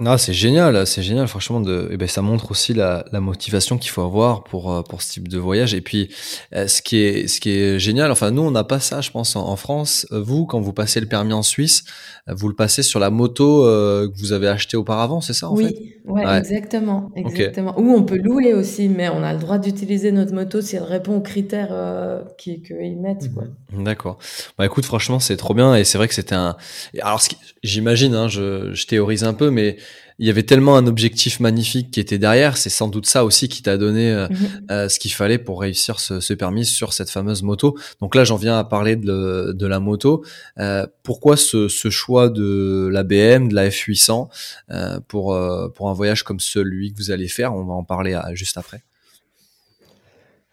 Non, 0.00 0.18
c'est 0.18 0.32
génial, 0.32 0.88
c'est 0.88 1.02
génial, 1.02 1.28
franchement. 1.28 1.60
De, 1.60 1.88
eh 1.92 1.96
ben, 1.96 2.08
ça 2.08 2.20
montre 2.20 2.50
aussi 2.50 2.74
la, 2.74 3.04
la 3.12 3.20
motivation 3.20 3.78
qu'il 3.78 3.90
faut 3.92 4.02
avoir 4.02 4.42
pour 4.42 4.72
euh, 4.72 4.82
pour 4.82 5.00
ce 5.02 5.12
type 5.12 5.28
de 5.28 5.38
voyage. 5.38 5.72
Et 5.72 5.80
puis, 5.80 6.12
euh, 6.52 6.66
ce 6.66 6.82
qui 6.82 6.96
est 6.98 7.28
ce 7.28 7.40
qui 7.40 7.50
est 7.50 7.78
génial, 7.78 8.10
enfin 8.10 8.32
nous 8.32 8.42
on 8.42 8.50
n'a 8.50 8.64
pas 8.64 8.80
ça, 8.80 9.00
je 9.00 9.12
pense, 9.12 9.36
en, 9.36 9.46
en, 9.46 9.54
France. 9.54 10.04
Vous, 10.10 10.46
quand 10.46 10.60
vous 10.60 10.72
passez 10.72 10.98
le 10.98 11.06
permis 11.06 11.32
en 11.32 11.44
Suisse, 11.44 11.84
vous 12.26 12.48
le 12.48 12.56
passez 12.56 12.82
sur 12.82 12.98
la 12.98 13.10
moto 13.10 13.66
euh, 13.66 14.08
que 14.08 14.18
vous 14.18 14.32
avez 14.32 14.48
achetée 14.48 14.76
auparavant, 14.76 15.20
c'est 15.20 15.32
ça 15.32 15.48
en 15.48 15.54
oui, 15.54 15.66
fait? 15.66 16.10
ouais, 16.10 16.26
ouais, 16.26 16.38
exactement, 16.38 17.12
exactement. 17.14 17.70
Okay. 17.78 17.82
Ou 17.82 17.92
on 17.92 18.02
peut 18.02 18.18
louer 18.18 18.52
aussi, 18.52 18.88
mais 18.88 19.08
on 19.08 19.22
a 19.22 19.32
le 19.32 19.38
droit 19.38 19.58
d'utiliser 19.58 20.10
notre 20.10 20.32
moto 20.32 20.60
si 20.60 20.74
elle 20.74 20.82
répond 20.82 21.16
aux 21.18 21.20
critères 21.20 21.68
euh, 21.70 22.22
qu'ils 22.38 22.98
mettent. 23.00 23.32
Quoi. 23.32 23.44
D'accord. 23.72 24.18
Bah 24.58 24.66
écoute, 24.66 24.86
franchement, 24.86 25.20
c'est 25.20 25.36
trop 25.36 25.54
bien 25.54 25.76
et 25.76 25.84
c'est 25.84 25.98
vrai 25.98 26.08
que 26.08 26.14
c'était 26.14 26.34
un. 26.34 26.56
Alors, 27.00 27.22
j'imagine, 27.62 28.14
hein, 28.14 28.26
je, 28.26 28.72
je 28.72 28.86
théorise 28.86 29.22
un 29.22 29.34
peu, 29.34 29.50
mais 29.50 29.76
il 30.18 30.26
y 30.26 30.30
avait 30.30 30.44
tellement 30.44 30.76
un 30.76 30.86
objectif 30.86 31.40
magnifique 31.40 31.90
qui 31.90 31.98
était 31.98 32.18
derrière. 32.18 32.56
C'est 32.56 32.70
sans 32.70 32.88
doute 32.88 33.06
ça 33.06 33.24
aussi 33.24 33.48
qui 33.48 33.62
t'a 33.62 33.76
donné 33.76 34.12
euh, 34.12 34.28
-hmm. 34.28 34.70
euh, 34.70 34.88
ce 34.88 34.98
qu'il 35.00 35.12
fallait 35.12 35.38
pour 35.38 35.60
réussir 35.60 35.98
ce, 35.98 36.20
ce, 36.20 36.34
permis 36.34 36.64
sur 36.64 36.92
cette 36.92 37.10
fameuse 37.10 37.42
moto. 37.42 37.76
Donc 38.00 38.14
là, 38.14 38.22
j'en 38.24 38.36
viens 38.36 38.56
à 38.56 38.64
parler 38.64 38.94
de, 38.96 39.52
de 39.52 39.66
la 39.66 39.80
moto. 39.80 40.24
Euh, 40.58 40.86
pourquoi 41.02 41.36
ce, 41.36 41.68
ce, 41.68 41.90
choix 41.90 42.28
de 42.28 42.88
la 42.92 43.02
BM, 43.02 43.48
de 43.48 43.54
la 43.54 43.68
F800 43.68 44.28
euh, 44.70 45.00
pour 45.08 45.36
pour 45.74 45.90
un 45.90 45.94
voyage 45.94 46.22
comme 46.22 46.40
celui 46.40 46.92
que 46.92 46.98
vous 46.98 47.10
allez 47.10 47.28
faire? 47.28 47.52
On 47.54 47.64
va 47.64 47.74
en 47.74 47.84
parler 47.84 48.14
à, 48.14 48.34
juste 48.34 48.56
après. 48.56 48.82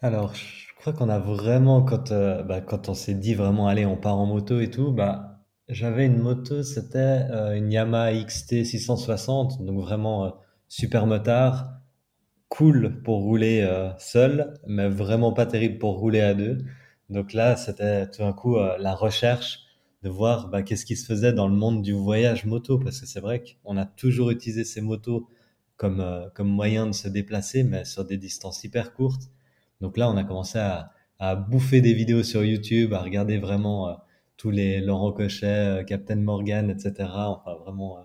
Alors, 0.01 0.33
je 0.33 0.73
crois 0.79 0.93
qu'on 0.93 1.09
a 1.09 1.19
vraiment 1.19 1.83
quand 1.83 2.09
bah, 2.47 2.61
quand 2.61 2.89
on 2.89 2.95
s'est 2.95 3.13
dit 3.13 3.35
vraiment 3.35 3.67
allez, 3.67 3.85
on 3.85 3.95
part 3.95 4.17
en 4.17 4.25
moto 4.25 4.59
et 4.59 4.71
tout, 4.71 4.91
bah 4.91 5.30
j'avais 5.71 6.05
une 6.05 6.17
moto, 6.17 6.63
c'était 6.63 6.99
euh, 7.31 7.55
une 7.55 7.71
Yamaha 7.71 8.13
XT 8.25 8.65
660, 8.65 9.63
donc 9.63 9.79
vraiment 9.79 10.25
euh, 10.25 10.29
super 10.67 11.07
motard, 11.07 11.79
cool 12.49 13.01
pour 13.03 13.21
rouler 13.21 13.61
euh, 13.61 13.89
seul, 13.97 14.53
mais 14.67 14.89
vraiment 14.89 15.31
pas 15.31 15.45
terrible 15.45 15.77
pour 15.77 15.97
rouler 15.97 16.19
à 16.19 16.33
deux. 16.33 16.57
Donc 17.09 17.33
là, 17.33 17.55
c'était 17.55 18.09
tout 18.09 18.21
d'un 18.21 18.33
coup 18.33 18.57
la 18.57 18.95
recherche 18.95 19.59
de 20.03 20.09
voir 20.09 20.49
bah, 20.49 20.61
qu'est-ce 20.63 20.85
qui 20.85 20.95
se 20.95 21.05
faisait 21.05 21.33
dans 21.33 21.47
le 21.47 21.55
monde 21.55 21.81
du 21.81 21.93
voyage 21.93 22.45
moto, 22.45 22.79
parce 22.79 23.01
que 23.01 23.05
c'est 23.05 23.19
vrai 23.19 23.43
qu'on 23.63 23.77
a 23.77 23.85
toujours 23.85 24.31
utilisé 24.31 24.63
ces 24.63 24.81
motos 24.81 25.27
comme, 25.75 26.29
comme 26.35 26.47
moyen 26.47 26.87
de 26.87 26.93
se 26.93 27.09
déplacer, 27.09 27.63
mais 27.63 27.83
sur 27.85 28.05
des 28.05 28.17
distances 28.17 28.63
hyper 28.63 28.93
courtes. 28.93 29.29
Donc 29.81 29.97
là, 29.97 30.09
on 30.09 30.15
a 30.15 30.23
commencé 30.23 30.59
à, 30.59 30.91
bouffer 31.49 31.81
des 31.81 31.93
vidéos 31.93 32.23
sur 32.23 32.43
YouTube, 32.43 32.93
à 32.93 32.99
regarder 32.99 33.37
vraiment 33.37 34.01
tous 34.41 34.49
les 34.49 34.81
Laurent 34.81 35.11
Cochet, 35.11 35.45
euh, 35.45 35.83
Captain 35.83 36.15
Morgan, 36.15 36.71
etc. 36.71 37.07
Enfin, 37.11 37.53
vraiment 37.63 37.99
euh, 37.99 38.01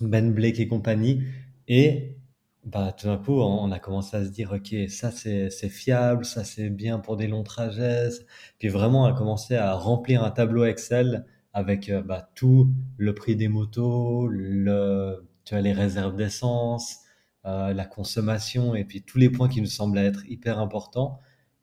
Ben 0.00 0.32
Blake 0.32 0.60
et 0.60 0.68
compagnie. 0.68 1.24
Et 1.66 2.16
bah, 2.64 2.94
tout 2.96 3.08
d'un 3.08 3.18
coup, 3.18 3.40
on, 3.40 3.72
a 3.72 3.80
commencé 3.80 4.16
à 4.16 4.24
se 4.24 4.30
dire, 4.30 4.52
OK, 4.52 4.72
ça 4.88 5.10
c'est 5.10 5.50
fiable, 5.68 6.24
ça 6.24 6.44
c'est 6.44 6.70
bien 6.70 7.00
pour 7.00 7.16
des 7.16 7.26
longs 7.26 7.42
trajets. 7.42 8.10
Puis 8.60 8.68
vraiment, 8.68 9.02
on 9.02 9.06
a 9.06 9.12
commencé 9.12 9.56
à 9.56 9.74
remplir 9.74 10.22
un 10.22 10.30
tableau 10.30 10.64
Excel 10.66 11.26
avec 11.52 11.88
euh, 11.88 12.00
bah, 12.00 12.30
tout 12.36 12.70
le 12.96 13.12
prix 13.12 13.34
des 13.34 13.48
motos, 13.48 14.28
le, 14.28 15.26
tu 15.44 15.54
as 15.56 15.60
les 15.60 15.72
réserves 15.72 16.14
d'essence, 16.14 17.00
la 17.44 17.84
consommation 17.84 18.74
et 18.74 18.84
puis 18.84 19.02
tous 19.02 19.18
les 19.18 19.28
points 19.28 19.48
qui 19.48 19.60
nous 19.60 19.66
semblaient 19.66 20.06
être 20.06 20.24
hyper 20.30 20.58
importants. 20.60 21.18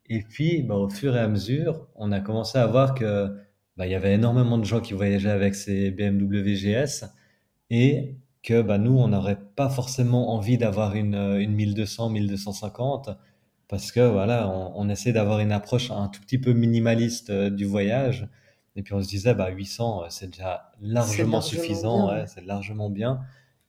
Et 0.08 0.24
puis, 0.24 0.62
bah, 0.62 0.76
au 0.76 0.90
fur 0.90 1.16
et 1.16 1.20
à 1.20 1.28
mesure, 1.28 1.88
on 1.96 2.12
a 2.12 2.20
commencé 2.20 2.58
à 2.58 2.68
voir 2.68 2.94
que 2.94 3.34
bah, 3.82 3.88
il 3.88 3.92
y 3.94 3.96
avait 3.96 4.14
énormément 4.14 4.60
de 4.60 4.64
gens 4.64 4.80
qui 4.80 4.94
voyageaient 4.94 5.32
avec 5.32 5.56
ces 5.56 5.90
BMW 5.90 6.54
GS 6.54 7.06
et 7.72 8.16
que 8.44 8.62
bah, 8.62 8.78
nous, 8.78 8.96
on 8.96 9.08
n'aurait 9.08 9.40
pas 9.56 9.70
forcément 9.72 10.36
envie 10.36 10.60
d'avoir 10.60 10.94
une, 10.94 11.16
une 11.16 11.54
1200, 11.54 12.10
1250 12.10 13.10
parce 13.68 13.92
que 13.92 14.08
voilà, 14.08 14.48
on, 14.52 14.74
on 14.76 14.88
essaie 14.88 15.14
d'avoir 15.14 15.40
une 15.40 15.52
approche 15.52 15.90
un 15.90 16.10
tout 16.10 16.22
petit 16.22 16.38
peu 16.38 16.54
minimaliste 16.54 17.32
euh, 17.32 17.50
du 17.50 17.66
voyage. 17.66 18.30
Et 18.76 18.84
puis 18.84 18.94
on 18.94 19.02
se 19.02 19.08
disait, 19.08 19.34
bah 19.34 19.50
800, 19.50 20.04
c'est 20.10 20.28
déjà 20.28 20.74
largement, 20.80 21.40
largement 21.40 21.42
suffisant, 21.42 22.12
ouais, 22.12 22.28
c'est 22.28 22.46
largement 22.46 22.92
bien. 22.92 23.22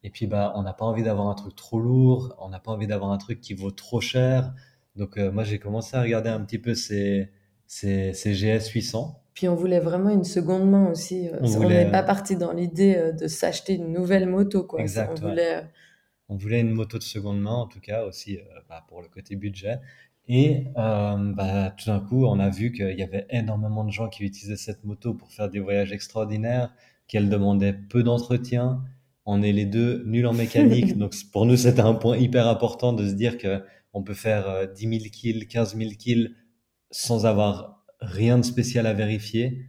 Et 0.02 0.10
puis 0.10 0.26
bah 0.26 0.52
on 0.56 0.62
n'a 0.62 0.74
pas 0.74 0.84
envie 0.84 1.04
d'avoir 1.04 1.28
un 1.28 1.34
truc 1.34 1.56
trop 1.56 1.80
lourd, 1.80 2.36
on 2.38 2.50
n'a 2.50 2.60
pas 2.60 2.72
envie 2.72 2.86
d'avoir 2.86 3.12
un 3.12 3.18
truc 3.18 3.40
qui 3.40 3.54
vaut 3.54 3.70
trop 3.70 4.02
cher. 4.02 4.52
Donc 4.94 5.16
euh, 5.16 5.32
moi 5.32 5.42
j'ai 5.42 5.58
commencé 5.58 5.96
à 5.96 6.02
regarder 6.02 6.28
un 6.28 6.40
petit 6.40 6.58
peu 6.58 6.74
ces, 6.74 7.30
ces, 7.66 8.12
ces 8.12 8.34
GS 8.34 8.68
800 8.74 9.21
puis 9.34 9.48
on 9.48 9.54
voulait 9.54 9.80
vraiment 9.80 10.10
une 10.10 10.24
seconde 10.24 10.70
main 10.70 10.90
aussi. 10.90 11.28
Euh, 11.28 11.38
on 11.42 11.68
n'est 11.68 11.90
pas 11.90 12.02
parti 12.02 12.36
dans 12.36 12.52
l'idée 12.52 12.96
euh, 12.96 13.12
de 13.12 13.28
s'acheter 13.28 13.74
une 13.74 13.92
nouvelle 13.92 14.28
moto. 14.28 14.64
Quoi. 14.64 14.80
Exact, 14.80 15.18
on, 15.20 15.24
ouais. 15.24 15.30
voulait... 15.30 15.56
Euh, 15.56 15.62
on 16.28 16.36
voulait 16.36 16.60
une 16.60 16.72
moto 16.72 16.98
de 16.98 17.02
seconde 17.02 17.40
main, 17.40 17.54
en 17.54 17.66
tout 17.66 17.80
cas, 17.80 18.04
aussi 18.04 18.38
bah, 18.68 18.84
pour 18.88 19.02
le 19.02 19.08
côté 19.08 19.36
budget. 19.36 19.80
Et 20.28 20.68
euh, 20.78 21.32
bah, 21.34 21.74
tout 21.76 21.86
d'un 21.86 22.00
coup, 22.00 22.24
on 22.26 22.38
a 22.38 22.48
vu 22.48 22.72
qu'il 22.72 22.98
y 22.98 23.02
avait 23.02 23.26
énormément 23.30 23.84
de 23.84 23.90
gens 23.90 24.08
qui 24.08 24.24
utilisaient 24.24 24.56
cette 24.56 24.84
moto 24.84 25.14
pour 25.14 25.32
faire 25.32 25.50
des 25.50 25.60
voyages 25.60 25.92
extraordinaires, 25.92 26.72
qu'elle 27.08 27.28
demandait 27.28 27.72
peu 27.72 28.02
d'entretien. 28.02 28.82
On 29.26 29.42
est 29.42 29.52
les 29.52 29.66
deux 29.66 30.04
nuls 30.06 30.26
en 30.26 30.32
mécanique, 30.32 30.96
donc 30.98 31.14
pour 31.32 31.44
nous, 31.44 31.56
c'était 31.56 31.80
un 31.80 31.94
point 31.94 32.16
hyper 32.16 32.46
important 32.46 32.92
de 32.92 33.06
se 33.06 33.14
dire 33.14 33.36
que 33.36 33.62
on 33.92 34.02
peut 34.02 34.14
faire 34.14 34.72
10 34.72 34.88
000 34.88 35.02
kills, 35.12 35.46
15 35.48 35.76
000 35.76 35.90
kills 35.98 36.34
sans 36.90 37.26
avoir 37.26 37.81
rien 38.02 38.38
de 38.38 38.44
spécial 38.44 38.86
à 38.86 38.92
vérifier. 38.92 39.66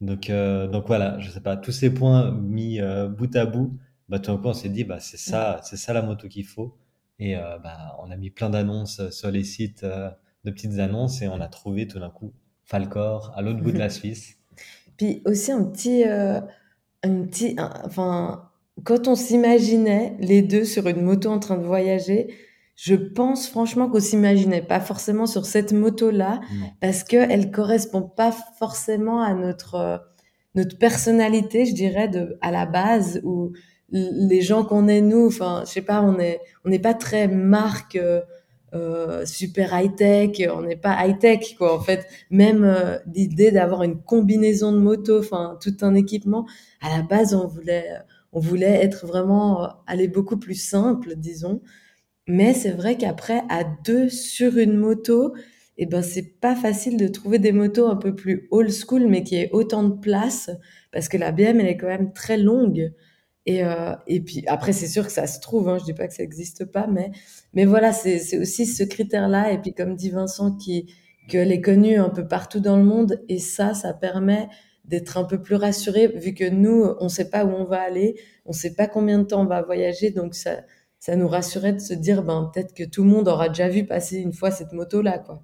Donc, 0.00 0.28
euh, 0.28 0.66
donc 0.68 0.86
voilà, 0.86 1.18
je 1.20 1.30
sais 1.30 1.40
pas, 1.40 1.56
tous 1.56 1.72
ces 1.72 1.92
points 1.92 2.30
mis 2.32 2.80
euh, 2.80 3.08
bout 3.08 3.34
à 3.34 3.46
bout, 3.46 3.78
bah, 4.08 4.18
tout 4.18 4.30
d'un 4.30 4.38
coup, 4.38 4.48
on 4.48 4.52
s'est 4.52 4.68
dit, 4.68 4.84
bah, 4.84 5.00
c'est 5.00 5.16
ça, 5.16 5.60
c'est 5.62 5.76
ça 5.76 5.92
la 5.92 6.02
moto 6.02 6.28
qu'il 6.28 6.44
faut. 6.44 6.76
Et 7.18 7.36
euh, 7.36 7.58
bah, 7.58 7.96
on 8.02 8.10
a 8.10 8.16
mis 8.16 8.30
plein 8.30 8.50
d'annonces 8.50 9.08
sur 9.10 9.30
les 9.30 9.44
sites, 9.44 9.84
de 9.84 10.50
petites 10.50 10.78
annonces, 10.78 11.22
et 11.22 11.28
on 11.28 11.40
a 11.40 11.48
trouvé 11.48 11.88
tout 11.88 11.98
d'un 11.98 12.10
coup 12.10 12.32
Falcor 12.64 13.32
à 13.36 13.42
l'autre 13.42 13.60
bout 13.60 13.72
de 13.72 13.78
la 13.78 13.90
Suisse. 13.90 14.36
Puis 14.98 15.22
aussi 15.24 15.52
un 15.52 15.64
petit, 15.64 16.04
un 16.04 16.42
petit, 17.02 17.54
un, 17.58 17.72
enfin, 17.84 18.50
quand 18.84 19.08
on 19.08 19.14
s'imaginait 19.14 20.16
les 20.20 20.42
deux 20.42 20.64
sur 20.64 20.86
une 20.86 21.02
moto 21.02 21.30
en 21.30 21.38
train 21.38 21.56
de 21.56 21.64
voyager, 21.64 22.34
je 22.76 22.94
pense 22.94 23.48
franchement 23.48 23.88
qu'on 23.88 24.00
s'imaginait 24.00 24.62
pas 24.62 24.80
forcément 24.80 25.26
sur 25.26 25.46
cette 25.46 25.72
moto-là 25.72 26.40
parce 26.80 27.04
que 27.04 27.16
elle 27.16 27.50
correspond 27.50 28.02
pas 28.02 28.32
forcément 28.58 29.22
à 29.22 29.32
notre 29.34 29.74
euh, 29.74 29.96
notre 30.54 30.78
personnalité, 30.78 31.66
je 31.66 31.74
dirais, 31.74 32.08
de 32.08 32.38
à 32.40 32.50
la 32.50 32.66
base 32.66 33.20
ou 33.24 33.52
les 33.90 34.40
gens 34.40 34.64
qu'on 34.64 34.88
est 34.88 35.00
nous. 35.00 35.26
Enfin, 35.26 35.62
je 35.66 35.70
sais 35.70 35.82
pas, 35.82 36.02
on 36.02 36.18
est 36.18 36.40
on 36.64 36.70
n'est 36.70 36.78
pas 36.78 36.94
très 36.94 37.28
marque. 37.28 37.96
Euh, 37.96 38.20
euh, 38.74 39.24
super 39.24 39.78
high 39.78 39.94
tech, 39.94 40.40
on 40.52 40.62
n'est 40.62 40.76
pas 40.76 41.06
high 41.06 41.18
tech 41.18 41.54
quoi. 41.56 41.74
En 41.74 41.80
fait, 41.80 42.06
même 42.30 42.64
euh, 42.64 42.98
l'idée 43.14 43.50
d'avoir 43.50 43.84
une 43.84 44.02
combinaison 44.02 44.72
de 44.72 44.78
moto, 44.78 45.20
enfin 45.20 45.56
tout 45.62 45.74
un 45.82 45.94
équipement, 45.94 46.46
à 46.82 46.94
la 46.94 47.02
base 47.02 47.32
on 47.32 47.46
voulait 47.46 47.86
on 48.32 48.40
voulait 48.40 48.84
être 48.84 49.06
vraiment 49.06 49.68
aller 49.86 50.08
beaucoup 50.08 50.36
plus 50.36 50.60
simple, 50.60 51.14
disons. 51.16 51.62
Mais 52.26 52.54
c'est 52.54 52.72
vrai 52.72 52.96
qu'après, 52.96 53.42
à 53.48 53.64
deux 53.84 54.08
sur 54.08 54.58
une 54.58 54.76
moto, 54.76 55.34
eh 55.78 55.86
ben, 55.86 56.02
c'est 56.02 56.40
pas 56.40 56.56
facile 56.56 56.96
de 56.96 57.08
trouver 57.08 57.38
des 57.38 57.52
motos 57.52 57.86
un 57.86 57.96
peu 57.96 58.14
plus 58.14 58.48
old 58.50 58.70
school, 58.70 59.06
mais 59.06 59.22
qui 59.22 59.36
aient 59.36 59.50
autant 59.52 59.84
de 59.84 59.94
place, 59.94 60.50
parce 60.92 61.08
que 61.08 61.16
la 61.16 61.32
BM, 61.32 61.60
elle 61.60 61.66
est 61.68 61.76
quand 61.76 61.86
même 61.86 62.12
très 62.12 62.36
longue. 62.38 62.92
Et, 63.46 63.64
euh, 63.64 63.94
et 64.08 64.20
puis 64.20 64.42
après, 64.48 64.72
c'est 64.72 64.88
sûr 64.88 65.06
que 65.06 65.12
ça 65.12 65.26
se 65.28 65.38
trouve, 65.40 65.68
hein, 65.68 65.78
je 65.78 65.84
dis 65.84 65.94
pas 65.94 66.08
que 66.08 66.14
ça 66.14 66.22
existe 66.24 66.64
pas, 66.64 66.88
mais, 66.88 67.12
mais 67.54 67.64
voilà, 67.64 67.92
c'est 67.92 68.38
aussi 68.38 68.66
ce 68.66 68.82
critère-là. 68.82 69.52
Et 69.52 69.58
puis, 69.58 69.72
comme 69.72 69.94
dit 69.94 70.10
Vincent, 70.10 70.56
qui, 70.56 70.92
qu'elle 71.28 71.52
est 71.52 71.60
connue 71.60 71.96
un 71.96 72.08
peu 72.10 72.26
partout 72.26 72.60
dans 72.60 72.76
le 72.76 72.84
monde, 72.84 73.22
et 73.28 73.38
ça, 73.38 73.74
ça 73.74 73.92
permet 73.94 74.48
d'être 74.84 75.18
un 75.18 75.24
peu 75.24 75.42
plus 75.42 75.56
rassuré 75.56 76.08
vu 76.08 76.34
que 76.34 76.48
nous, 76.48 76.84
on 77.00 77.08
sait 77.08 77.30
pas 77.30 77.44
où 77.44 77.50
on 77.50 77.64
va 77.64 77.80
aller, 77.80 78.16
on 78.46 78.52
sait 78.52 78.74
pas 78.74 78.86
combien 78.86 79.18
de 79.18 79.24
temps 79.24 79.42
on 79.42 79.46
va 79.46 79.62
voyager, 79.62 80.10
donc 80.10 80.34
ça, 80.34 80.62
ça 80.98 81.16
nous 81.16 81.28
rassurait 81.28 81.72
de 81.72 81.78
se 81.78 81.94
dire, 81.94 82.22
ben, 82.22 82.50
peut-être 82.52 82.74
que 82.74 82.84
tout 82.84 83.04
le 83.04 83.10
monde 83.10 83.28
aura 83.28 83.48
déjà 83.48 83.68
vu 83.68 83.84
passer 83.84 84.18
une 84.18 84.32
fois 84.32 84.50
cette 84.50 84.72
moto-là, 84.72 85.18
quoi. 85.18 85.42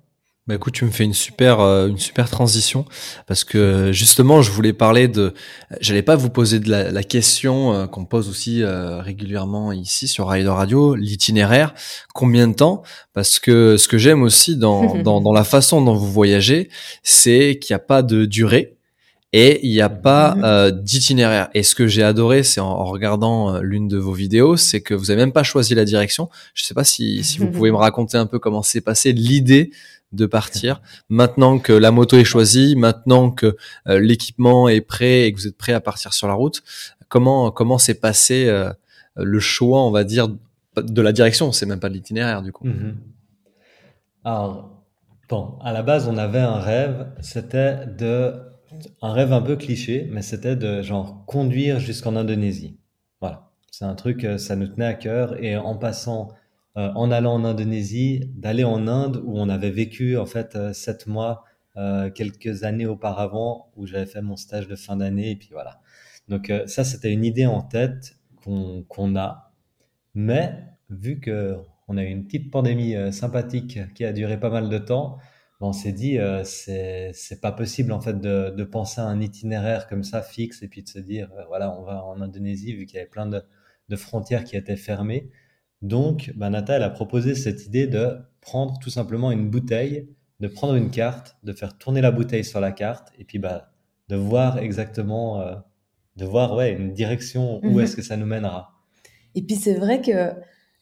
Bah 0.48 0.56
écoute, 0.56 0.74
tu 0.74 0.84
me 0.84 0.90
fais 0.90 1.04
une 1.04 1.14
super 1.14 1.60
euh, 1.60 1.86
une 1.86 1.98
super 1.98 2.28
transition 2.28 2.84
parce 3.28 3.44
que 3.44 3.92
justement, 3.92 4.42
je 4.42 4.50
voulais 4.50 4.72
parler 4.72 5.06
de. 5.06 5.34
J'allais 5.80 6.02
pas 6.02 6.16
vous 6.16 6.30
poser 6.30 6.58
de 6.58 6.68
la, 6.68 6.90
la 6.90 7.04
question 7.04 7.72
euh, 7.72 7.86
qu'on 7.86 8.04
pose 8.06 8.28
aussi 8.28 8.60
euh, 8.60 9.00
régulièrement 9.00 9.70
ici 9.70 10.08
sur 10.08 10.28
Rider 10.28 10.48
Radio, 10.48 10.96
l'itinéraire. 10.96 11.74
Combien 12.12 12.48
de 12.48 12.54
temps? 12.54 12.82
Parce 13.12 13.38
que 13.38 13.76
ce 13.76 13.86
que 13.86 13.98
j'aime 13.98 14.24
aussi 14.24 14.56
dans, 14.56 14.96
dans, 15.04 15.20
dans 15.20 15.32
la 15.32 15.44
façon 15.44 15.80
dont 15.80 15.94
vous 15.94 16.10
voyagez, 16.10 16.70
c'est 17.04 17.60
qu'il 17.60 17.72
n'y 17.72 17.76
a 17.76 17.84
pas 17.84 18.02
de 18.02 18.24
durée 18.24 18.78
et 19.32 19.66
il 19.66 19.70
n'y 19.70 19.80
a 19.80 19.88
pas 19.88 20.34
mhm. 20.34 20.82
d'itinéraire. 20.82 21.48
Et 21.54 21.62
ce 21.62 21.74
que 21.74 21.86
j'ai 21.86 22.02
adoré, 22.02 22.42
c'est 22.42 22.60
en, 22.60 22.84
regardant 22.84 23.58
l'une 23.60 23.88
de 23.88 23.96
vos 23.96 24.12
vidéos, 24.12 24.56
c'est 24.56 24.80
que 24.80 24.94
vous 24.94 25.10
avez 25.10 25.20
même 25.20 25.32
pas 25.32 25.42
choisi 25.42 25.74
la 25.74 25.84
direction. 25.84 26.28
Je 26.54 26.64
sais 26.64 26.74
pas 26.74 26.84
si, 26.84 27.24
si 27.24 27.38
vous 27.38 27.48
pouvez 27.48 27.70
me 27.70 27.76
raconter 27.78 28.18
un 28.18 28.26
peu 28.26 28.38
comment 28.38 28.62
s'est 28.62 28.80
passé 28.80 29.12
l'idée 29.12 29.70
de 30.12 30.26
partir. 30.26 30.80
Maintenant 31.08 31.58
que 31.58 31.72
la 31.72 31.90
moto 31.90 32.16
est 32.16 32.24
choisie, 32.24 32.76
maintenant 32.76 33.30
que 33.30 33.56
euh, 33.88 33.98
l'équipement 33.98 34.68
est 34.68 34.80
prêt 34.80 35.22
et 35.22 35.32
que 35.32 35.38
vous 35.38 35.46
êtes 35.46 35.56
prêt 35.56 35.72
à 35.72 35.80
partir 35.80 36.12
sur 36.12 36.28
la 36.28 36.34
route, 36.34 36.62
comment 37.08 37.50
comment 37.50 37.78
s'est 37.78 37.98
passé 37.98 38.46
euh, 38.46 38.70
le 39.16 39.40
choix, 39.40 39.82
on 39.82 39.90
va 39.90 40.04
dire, 40.04 40.28
de 40.76 41.02
la 41.02 41.12
direction? 41.12 41.52
C'est 41.52 41.66
même 41.66 41.80
pas 41.80 41.88
de 41.88 41.94
l'itinéraire 41.94 42.42
du 42.42 42.52
coup. 42.52 42.66
Mhm. 42.66 42.96
Alors, 44.24 44.84
bon, 45.28 45.58
à 45.62 45.72
la 45.72 45.82
base, 45.82 46.06
on 46.08 46.16
avait 46.16 46.38
un 46.38 46.60
rêve, 46.60 47.08
c'était 47.20 47.86
de 47.86 48.34
un 49.00 49.12
rêve 49.12 49.32
un 49.32 49.42
peu 49.42 49.56
cliché, 49.56 50.08
mais 50.10 50.22
c'était 50.22 50.56
de 50.56 50.82
genre 50.82 51.24
conduire 51.26 51.80
jusqu'en 51.80 52.16
Indonésie. 52.16 52.78
Voilà, 53.20 53.50
c'est 53.70 53.84
un 53.84 53.94
truc, 53.94 54.24
euh, 54.24 54.38
ça 54.38 54.56
nous 54.56 54.66
tenait 54.66 54.86
à 54.86 54.94
cœur 54.94 55.42
et 55.42 55.56
en 55.56 55.76
passant 55.76 56.28
euh, 56.76 56.90
en 56.94 57.10
allant 57.10 57.34
en 57.34 57.44
Indonésie, 57.44 58.30
d'aller 58.34 58.64
en 58.64 58.88
Inde 58.88 59.22
où 59.24 59.38
on 59.38 59.48
avait 59.48 59.70
vécu 59.70 60.16
en 60.16 60.26
fait 60.26 60.56
euh, 60.56 60.72
sept 60.72 61.06
mois 61.06 61.44
quelques 62.14 62.64
années 62.64 62.84
auparavant 62.84 63.72
où 63.76 63.86
j'avais 63.86 64.04
fait 64.04 64.20
mon 64.20 64.36
stage 64.36 64.68
de 64.68 64.76
fin 64.76 64.94
d'année 64.94 65.30
et 65.30 65.36
puis 65.36 65.48
voilà. 65.52 65.80
Donc 66.28 66.52
ça 66.66 66.84
c'était 66.84 67.10
une 67.10 67.24
idée 67.24 67.46
en 67.46 67.62
tête 67.62 68.18
qu'on 68.44 69.16
a, 69.16 69.54
mais 70.14 70.66
vu 70.90 71.18
que 71.18 71.56
on 71.88 71.96
a 71.96 72.02
eu 72.02 72.08
une 72.08 72.26
petite 72.26 72.50
pandémie 72.50 72.94
sympathique 73.10 73.78
qui 73.94 74.04
a 74.04 74.12
duré 74.12 74.38
pas 74.38 74.50
mal 74.50 74.68
de 74.68 74.76
temps, 74.76 75.16
on 75.62 75.72
s'est 75.72 75.92
dit 75.92 76.18
c'est 76.44 77.10
c'est 77.14 77.40
pas 77.40 77.52
possible 77.52 77.92
en 77.92 78.00
fait 78.00 78.20
de, 78.20 78.50
de 78.50 78.64
penser 78.64 79.00
à 79.00 79.04
un 79.04 79.20
itinéraire 79.20 79.86
comme 79.88 80.02
ça 80.02 80.22
fixe 80.22 80.62
et 80.62 80.68
puis 80.68 80.82
de 80.82 80.88
se 80.88 80.98
dire 80.98 81.30
voilà 81.48 81.76
on 81.78 81.82
va 81.82 82.04
en 82.04 82.20
Indonésie 82.20 82.74
vu 82.74 82.86
qu'il 82.86 82.96
y 82.96 82.98
avait 82.98 83.08
plein 83.08 83.26
de, 83.26 83.42
de 83.88 83.96
frontières 83.96 84.44
qui 84.44 84.56
étaient 84.56 84.76
fermées. 84.76 85.30
Donc, 85.82 86.32
bah, 86.36 86.48
Nata, 86.48 86.76
elle 86.76 86.82
a 86.82 86.90
proposé 86.90 87.34
cette 87.34 87.66
idée 87.66 87.86
de 87.86 88.16
prendre 88.40 88.78
tout 88.78 88.90
simplement 88.90 89.30
une 89.30 89.50
bouteille, 89.50 90.08
de 90.40 90.48
prendre 90.48 90.74
une 90.74 90.90
carte, 90.90 91.36
de 91.42 91.52
faire 91.52 91.76
tourner 91.76 92.00
la 92.00 92.10
bouteille 92.10 92.44
sur 92.44 92.60
la 92.60 92.72
carte, 92.72 93.08
et 93.18 93.24
puis 93.24 93.38
bah, 93.38 93.70
de 94.08 94.16
voir 94.16 94.58
exactement, 94.58 95.40
euh, 95.40 95.54
de 96.16 96.24
voir 96.24 96.54
ouais, 96.54 96.72
une 96.72 96.92
direction 96.92 97.60
où 97.64 97.72
mhm. 97.72 97.80
est-ce 97.80 97.96
que 97.96 98.02
ça 98.02 98.16
nous 98.16 98.26
mènera. 98.26 98.72
Et 99.34 99.42
puis 99.42 99.56
c'est 99.56 99.74
vrai 99.74 100.00
que 100.00 100.32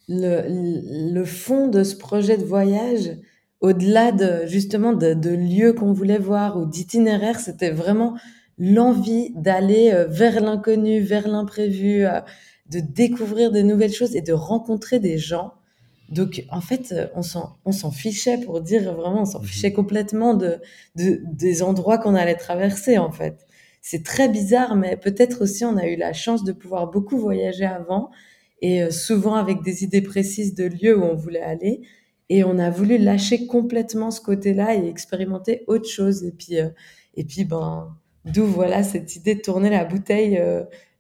le, 0.09 1.13
le, 1.13 1.25
fond 1.25 1.69
de 1.69 1.85
ce 1.85 1.97
projet 1.97 2.37
de 2.37 2.45
voyage, 2.45 3.17
au-delà 3.61 4.13
de 4.13 4.47
justement 4.47 4.93
de, 4.93 5.15
de 5.15 5.31
lieux 5.31 5.73
qu'on 5.73 5.93
voulait 5.93 6.19
voir 6.19 6.59
ou 6.59 6.67
d'itinéraires, 6.67 7.41
c'était 7.41 7.71
vraiment 7.71 8.17
l'envie 8.59 9.33
d'aller 9.35 9.91
euh, 9.93 10.07
vers 10.07 10.41
l'inconnu, 10.41 11.01
vers 11.01 11.29
l'imprévu. 11.29 12.05
Euh, 12.05 12.21
de 12.71 12.81
découvrir 12.81 13.51
de 13.51 13.61
nouvelles 13.61 13.93
choses 13.93 14.17
et 14.17 14.23
de 14.23 14.33
rencontrer 14.33 15.01
des 15.01 15.19
gens. 15.19 15.55
Donc, 16.09 16.45
en 16.51 16.61
fait, 16.61 16.93
euh, 16.93 17.07
on 17.15 17.23
s'en, 17.23 17.57
on 17.65 17.73
s'en 17.73 17.91
fichait 17.91 18.39
pour 18.39 18.61
dire 18.61 18.95
vraiment, 18.95 19.23
on 19.23 19.25
s'en 19.25 19.41
mhm. 19.41 19.47
fichait 19.47 19.73
complètement 19.73 20.35
de, 20.35 20.59
de 20.97 21.21
des 21.25 21.63
endroits 21.63 21.99
qu'on 21.99 22.15
allait 22.15 22.37
traverser, 22.37 22.99
en 22.99 23.11
fait. 23.11 23.47
C'est 23.83 24.05
très 24.05 24.29
bizarre, 24.29 24.77
mais 24.77 24.97
peut-être 24.97 25.43
aussi 25.43 25.65
on 25.65 25.77
a 25.77 25.87
eu 25.87 25.97
la 25.97 26.13
chance 26.13 26.45
de 26.45 26.53
pouvoir 26.53 26.91
beaucoup 26.91 27.19
voyager 27.19 27.65
avant 27.65 28.11
et 28.61 28.91
souvent 28.91 29.37
avec 29.37 29.63
des 29.63 29.85
idées 29.85 30.03
précises 30.03 30.55
de 30.55 30.65
lieux 30.65 30.99
où 30.99 31.03
on 31.03 31.15
voulait 31.15 31.41
aller. 31.41 31.81
Et 32.31 32.43
on 32.45 32.59
a 32.59 32.71
voulu 32.71 32.97
lâcher 32.97 33.47
complètement 33.47 34.11
ce 34.11 34.23
côté-là 34.23 34.75
et 34.75 34.89
expérimenter 34.89 35.65
autre 35.67 35.89
chose. 35.89 36.25
Et 36.25 36.33
puis, 36.33 36.59
euh, 36.59 36.71
et 37.15 37.25
puis, 37.25 37.45
ben, 37.45 37.95
d'où 38.25 38.47
voilà 38.47 38.83
cette 38.83 39.17
idée 39.17 39.35
de 39.35 39.41
tourner 39.43 39.69
la 39.69 39.85
bouteille 39.85 40.41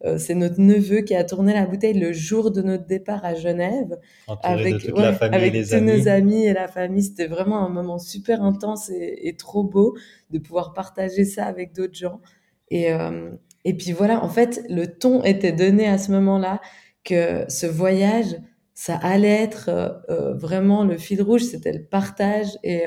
euh, 0.04 0.16
c'est 0.16 0.34
notre 0.34 0.60
neveu 0.60 1.02
qui 1.02 1.14
a 1.14 1.24
tourné 1.24 1.52
la 1.52 1.66
bouteille 1.66 1.98
le 1.98 2.12
jour 2.12 2.50
de 2.50 2.62
notre 2.62 2.86
départ 2.86 3.22
à 3.24 3.34
Genève. 3.34 3.98
avec, 4.42 4.88
avec 5.20 5.52
tous 5.52 5.74
amis. 5.74 5.92
nos 5.92 6.08
amis 6.08 6.46
et 6.46 6.54
la 6.54 6.68
famille. 6.68 7.02
C'était 7.02 7.26
vraiment 7.26 7.64
un 7.66 7.68
moment 7.68 7.98
super 7.98 8.42
intense 8.42 8.90
et, 8.90 9.34
trop 9.38 9.62
beau 9.62 9.94
de 10.30 10.38
pouvoir 10.38 10.72
partager 10.72 11.24
ça 11.24 11.44
avec 11.44 11.74
d'autres 11.74 11.94
gens. 11.94 12.20
Et, 12.70 12.92
euh, 12.92 13.30
et 13.64 13.74
puis 13.74 13.92
voilà, 13.92 14.24
en 14.24 14.28
fait, 14.28 14.64
le 14.70 14.86
ton 14.86 15.22
était 15.22 15.52
donné 15.52 15.86
à 15.86 15.98
ce 15.98 16.12
moment-là 16.12 16.60
que 17.04 17.44
ce 17.48 17.66
voyage, 17.66 18.36
ça 18.80 18.96
allait 18.96 19.42
être 19.42 19.68
euh, 20.08 20.32
vraiment 20.32 20.84
le 20.84 20.96
fil 20.96 21.20
rouge, 21.20 21.42
c'était 21.42 21.74
le 21.74 21.84
partage 21.84 22.56
et 22.62 22.84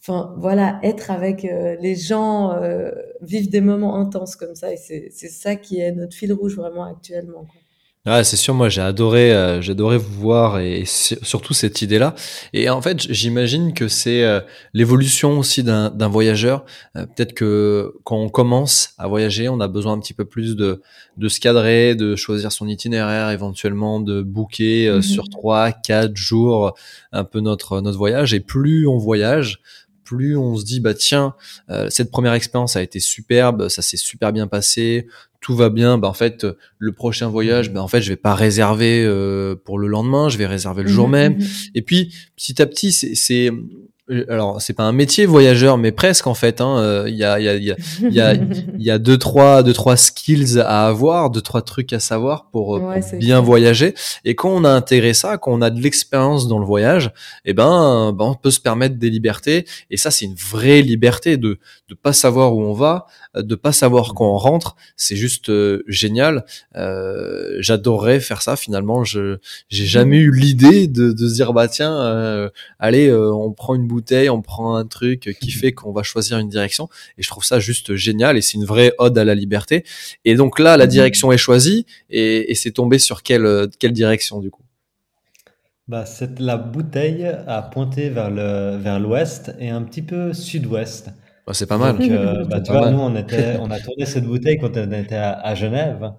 enfin 0.00 0.34
voilà, 0.38 0.80
être 0.82 1.10
avec 1.10 1.44
euh, 1.44 1.76
les 1.80 1.96
gens, 1.96 2.52
euh, 2.52 2.90
vivre 3.20 3.50
des 3.50 3.60
moments 3.60 3.96
intenses 3.96 4.36
comme 4.36 4.54
ça, 4.54 4.72
et 4.72 4.78
c'est 4.78 5.10
ça 5.10 5.54
qui 5.56 5.80
est 5.80 5.92
notre 5.92 6.16
fil 6.16 6.32
rouge 6.32 6.56
vraiment 6.56 6.84
actuellement. 6.84 7.44
Quoi. 7.44 7.60
Ouais, 8.08 8.24
c'est 8.24 8.36
sûr, 8.36 8.54
moi 8.54 8.68
j'ai 8.68 8.80
adoré, 8.80 9.32
euh, 9.32 9.60
j'ai 9.60 9.72
adoré 9.72 9.98
vous 9.98 10.12
voir 10.12 10.60
et, 10.60 10.84
surtout 10.86 11.52
cette 11.52 11.82
idée-là. 11.82 12.14
Et 12.52 12.70
en 12.70 12.80
fait, 12.80 13.00
j'imagine 13.12 13.74
que 13.74 13.86
c'est 13.86 14.24
l'évolution 14.72 15.38
aussi 15.38 15.62
d'un 15.62 16.08
voyageur. 16.08 16.64
Peut-être 16.94 17.34
que 17.34 17.92
quand 18.04 18.16
on 18.16 18.28
commence 18.28 18.94
à 18.98 19.08
voyager, 19.08 19.48
on 19.48 19.60
a 19.60 19.68
besoin 19.68 19.92
un 19.92 20.00
petit 20.00 20.14
peu 20.14 20.24
plus 20.24 20.56
de, 20.56 20.80
de 21.16 21.28
se 21.28 21.40
cadrer, 21.40 21.94
de 21.94 22.16
choisir 22.16 22.50
son 22.50 22.66
itinéraire, 22.66 23.30
éventuellement 23.30 24.00
de 24.00 24.22
booker 24.22 24.88
mm-hmm. 24.88 25.02
sur 25.02 25.28
trois, 25.28 25.72
quatre 25.72 26.16
jours 26.16 26.74
un 27.12 27.24
peu 27.24 27.40
notre 27.40 27.80
notre 27.80 27.98
voyage. 27.98 28.32
Et 28.32 28.40
plus 28.40 28.86
on 28.86 28.96
voyage, 28.96 29.60
plus 30.08 30.38
on 30.38 30.56
se 30.56 30.64
dit 30.64 30.80
bah 30.80 30.94
tiens 30.94 31.34
euh, 31.68 31.88
cette 31.90 32.10
première 32.10 32.32
expérience 32.32 32.76
a 32.76 32.82
été 32.82 32.98
superbe, 32.98 33.68
ça 33.68 33.82
s'est 33.82 33.98
super 33.98 34.32
bien 34.32 34.46
passé, 34.46 35.06
tout 35.40 35.54
va 35.54 35.68
bien, 35.68 35.98
bah 35.98 36.08
en 36.08 36.14
fait 36.14 36.46
le 36.78 36.92
prochain 36.92 37.28
voyage, 37.28 37.70
bah 37.70 37.82
en 37.82 37.88
fait 37.88 38.00
je 38.00 38.08
vais 38.08 38.16
pas 38.16 38.34
réserver 38.34 39.04
euh, 39.04 39.54
pour 39.54 39.78
le 39.78 39.86
lendemain, 39.86 40.30
je 40.30 40.38
vais 40.38 40.46
réserver 40.46 40.82
le 40.82 40.88
jour 40.88 41.08
mmh 41.08 41.12
même. 41.12 41.36
Mmh 41.36 41.44
Et 41.74 41.82
puis 41.82 42.14
petit 42.36 42.62
à 42.62 42.66
petit 42.66 42.90
c'est 42.90 43.50
alors 44.28 44.60
c'est 44.62 44.72
pas 44.72 44.84
un 44.84 44.92
métier 44.92 45.26
voyageur 45.26 45.76
mais 45.76 45.92
presque 45.92 46.26
en 46.26 46.34
fait 46.34 46.60
hein 46.60 46.78
euh, 46.78 47.04
il 47.08 47.16
y 47.16 47.24
a 47.24 47.38
il 47.38 47.44
y 47.44 47.48
a 47.48 47.56
il 47.56 47.64
y 47.64 47.70
a 47.72 47.76
il 48.02 48.12
y 48.14 48.90
a 48.90 48.96
il 48.96 49.02
deux 49.02 49.18
trois 49.18 49.62
deux 49.62 49.72
trois 49.72 49.96
skills 49.96 50.58
à 50.60 50.86
avoir 50.86 51.30
deux 51.30 51.40
trois 51.40 51.62
trucs 51.62 51.92
à 51.92 52.00
savoir 52.00 52.48
pour, 52.50 52.76
euh, 52.76 53.00
bien 53.14 53.40
voyager. 53.40 53.94
Et 54.24 54.34
quand 54.34 54.50
on 54.50 54.64
a 54.64 54.70
intégré 54.70 55.14
ça 55.14 55.36
quand 55.36 55.52
on 55.52 55.60
a 55.60 55.70
de 55.70 55.80
l'expérience 55.80 56.48
dans 56.48 56.58
le 56.58 56.64
voyage 56.64 57.06
et 57.44 57.50
eh 57.50 57.52
ben, 57.52 58.12
ben 58.12 58.24
on 58.24 58.34
peut 58.34 58.50
se 58.50 58.60
permettre 58.60 58.96
des 58.96 59.10
libertés. 59.10 59.66
Et 59.90 59.96
ça 59.96 60.10
c'est 60.10 60.24
une 60.24 60.34
vraie 60.34 60.82
liberté 60.82 61.36
de 61.36 61.58
de 61.88 61.94
pas 61.94 62.12
savoir 62.12 62.54
où 62.54 62.62
on 62.62 62.72
va 62.72 63.06
de 63.34 63.54
pas 63.54 63.72
savoir 63.72 64.14
quand 64.14 64.32
on 64.32 64.38
rentre. 64.38 64.74
C'est 64.96 65.16
juste 65.16 65.52
génial. 65.86 66.44
Euh, 66.76 67.56
j'adorerais 67.60 68.20
faire 68.20 68.42
ça 68.42 68.56
finalement. 68.56 69.04
Je 69.04 69.36
j'ai 69.68 69.86
jamais 69.86 70.16
eu 70.16 70.32
l'idée 70.32 70.86
de 70.86 71.12
de 71.12 71.28
se 71.28 71.34
dire 71.34 71.52
bah 71.52 71.68
tiens 71.68 72.50
allez 72.78 73.12
on 73.12 73.52
prend 73.52 73.74
une 73.74 73.86
bouteille 73.86 73.97
bouteille, 73.98 74.30
on 74.30 74.42
prend 74.42 74.76
un 74.76 74.86
truc 74.86 75.36
qui 75.40 75.50
fait 75.50 75.72
qu'on 75.72 75.92
va 75.92 76.02
choisir 76.02 76.38
une 76.38 76.48
direction. 76.48 76.88
Et 77.16 77.22
je 77.22 77.28
trouve 77.28 77.44
ça 77.44 77.58
juste 77.60 77.94
génial 77.94 78.36
et 78.36 78.42
c'est 78.42 78.54
une 78.54 78.64
vraie 78.64 78.92
ode 78.98 79.18
à 79.18 79.24
la 79.24 79.34
liberté. 79.34 79.84
Et 80.24 80.34
donc 80.34 80.58
là, 80.58 80.76
la 80.76 80.84
mhm. 80.84 80.90
direction 80.90 81.32
est 81.32 81.38
choisie 81.38 81.86
et, 82.10 82.54
c'est 82.54 82.72
tombé 82.72 82.98
sur 82.98 83.22
quelle, 83.22 83.68
quelle 83.78 83.92
direction 83.92 84.40
du 84.40 84.50
coup? 84.50 84.62
Bah, 85.88 86.04
cette, 86.04 86.38
la 86.38 86.58
bouteille 86.58 87.24
a 87.24 87.62
pointé 87.62 88.10
vers 88.10 88.30
le 88.30 88.76
vers 88.76 89.00
l'ouest 89.00 89.54
et 89.58 89.70
un 89.70 89.82
petit 89.82 90.02
peu 90.02 90.34
sud-ouest. 90.34 91.10
Bah, 91.46 91.54
c'est 91.54 91.66
pas 91.66 91.78
mal. 91.78 91.96
Euh, 91.98 92.44
bah, 92.44 92.60
tu 92.60 92.72
vois, 92.72 92.90
nous 92.90 93.00
on 93.00 93.16
était, 93.16 93.56
on 93.60 93.70
a 93.70 93.80
tourné 93.80 94.04
cette 94.04 94.24
bouteille 94.24 94.58
quand 94.58 94.76
on 94.76 94.92
était 94.92 95.14
à, 95.16 95.54
Genève. 95.54 96.12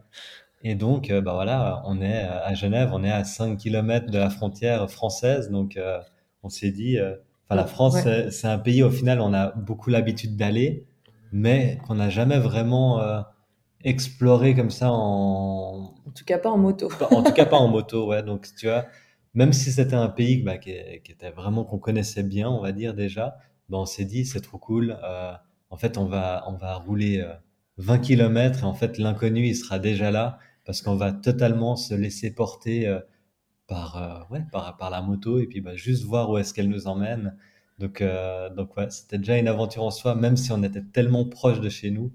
Et 0.64 0.74
donc, 0.74 1.12
euh, 1.12 1.22
bah 1.22 1.34
voilà, 1.34 1.84
on 1.86 2.02
est 2.02 2.24
à 2.24 2.54
Genève, 2.56 2.90
on 2.94 3.04
est 3.04 3.12
à 3.12 3.24
5 3.24 3.58
km 3.58 4.08
de 4.10 4.18
la 4.18 4.32
frontière 4.32 4.90
française. 4.90 5.52
Donc, 5.52 5.78
euh, 5.78 6.00
on 6.42 6.50
s'est 6.50 6.72
dit, 6.72 6.98
la 7.56 7.66
France, 7.66 7.98
c'est 8.32 8.48
un 8.48 8.60
pays 8.60 8.84
au 8.84 8.92
final, 8.92 9.22
on 9.22 9.34
a 9.34 9.52
beaucoup 9.52 9.90
l'habitude 9.90 10.36
d'aller, 10.38 10.86
mais 11.32 11.80
qu'on 11.88 11.96
n'a 11.96 12.10
jamais 12.10 12.38
vraiment 12.40 13.02
euh, 13.02 13.22
exploré 13.84 14.56
comme 14.56 14.70
ça 14.70 14.92
en. 14.92 15.96
En 16.06 16.12
tout 16.12 16.26
cas, 16.26 16.38
pas 16.38 16.50
en 16.50 16.58
moto. 16.58 16.90
en 17.12 17.24
tout 17.24 17.34
cas, 17.34 17.46
pas 17.46 17.58
en 17.58 17.68
moto, 17.68 18.08
ouais. 18.08 18.24
Donc, 18.24 18.48
tu 18.58 18.68
vois, 18.68 18.86
même 19.34 19.54
si 19.54 19.72
c'était 19.72 19.96
un 19.96 20.10
pays 20.10 20.42
bah, 20.44 20.58
qui, 20.58 20.72
était 20.72 21.32
vraiment 21.32 21.64
qu'on 21.64 21.80
connaissait 21.80 22.24
bien, 22.24 22.50
on 22.50 22.62
va 22.62 22.72
dire 22.72 22.94
déjà, 22.94 23.38
bah, 23.70 23.78
on 23.78 23.86
s'est 23.86 24.06
dit 24.06 24.26
c'est 24.26 24.42
trop 24.42 24.58
cool. 24.58 24.98
Euh, 25.04 25.34
en 25.70 25.78
fait, 25.78 25.98
on 25.98 26.06
va 26.06 26.44
on 26.48 26.54
va 26.54 26.76
rouler 26.76 27.24
20 27.80 28.00
km 28.00 28.60
et 28.60 28.64
en 28.64 28.74
fait 28.74 28.98
l'inconnu 28.98 29.48
il 29.48 29.56
sera 29.56 29.80
déjà 29.80 30.12
là 30.12 30.38
parce 30.66 30.82
qu'on 30.82 30.96
va 30.96 31.12
totalement 31.12 31.76
se 31.76 31.96
laisser 31.96 32.32
porter 32.32 32.88
euh, 32.88 33.00
par, 33.70 33.96
euh, 33.98 34.34
ouais, 34.34 34.44
par, 34.52 34.76
par 34.78 34.90
la 34.90 35.02
moto 35.02 35.40
et 35.40 35.48
puis 35.48 35.62
bah, 35.62 35.76
juste 35.76 36.04
voir 36.04 36.30
où 36.30 36.38
est-ce 36.38 36.54
qu'elle 36.54 36.68
nous 36.68 36.88
emmène. 36.88 37.38
Donc, 37.78 38.02
euh, 38.02 38.50
donc 38.50 38.76
ouais, 38.76 38.90
c'était 38.90 39.20
déjà 39.20 39.38
une 39.38 39.48
aventure 39.48 39.84
en 39.84 39.92
soi, 39.92 40.16
même 40.16 40.36
si 40.36 40.52
on 40.52 40.62
était 40.64 40.84
tellement 40.84 41.24
proche 41.24 41.62
de 41.62 41.70
chez 41.70 41.92
nous. 41.92 42.12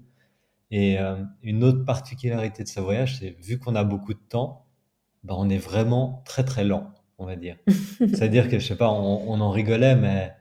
Et 0.71 0.97
une 1.43 1.63
autre 1.63 1.85
particularité 1.85 2.63
de 2.63 2.67
ce 2.67 2.79
voyage, 2.81 3.19
c'est 3.19 3.37
vu 3.39 3.59
qu'on 3.59 3.75
a 3.75 3.83
beaucoup 3.83 4.13
de 4.13 4.19
temps, 4.19 4.65
bah, 5.23 5.35
on 5.37 5.49
est 5.49 5.57
vraiment 5.57 6.21
très 6.25 6.43
très 6.43 6.63
lent, 6.65 6.91
on 7.17 7.25
va 7.25 7.35
dire. 7.35 7.55
C'est-à-dire 7.99 8.49
que 8.49 8.59
je 8.59 8.67
sais 8.67 8.75
pas, 8.75 8.89
on, 8.89 9.29
on 9.29 9.39
en 9.41 9.51
rigolait, 9.51 9.95
mais 9.95 10.33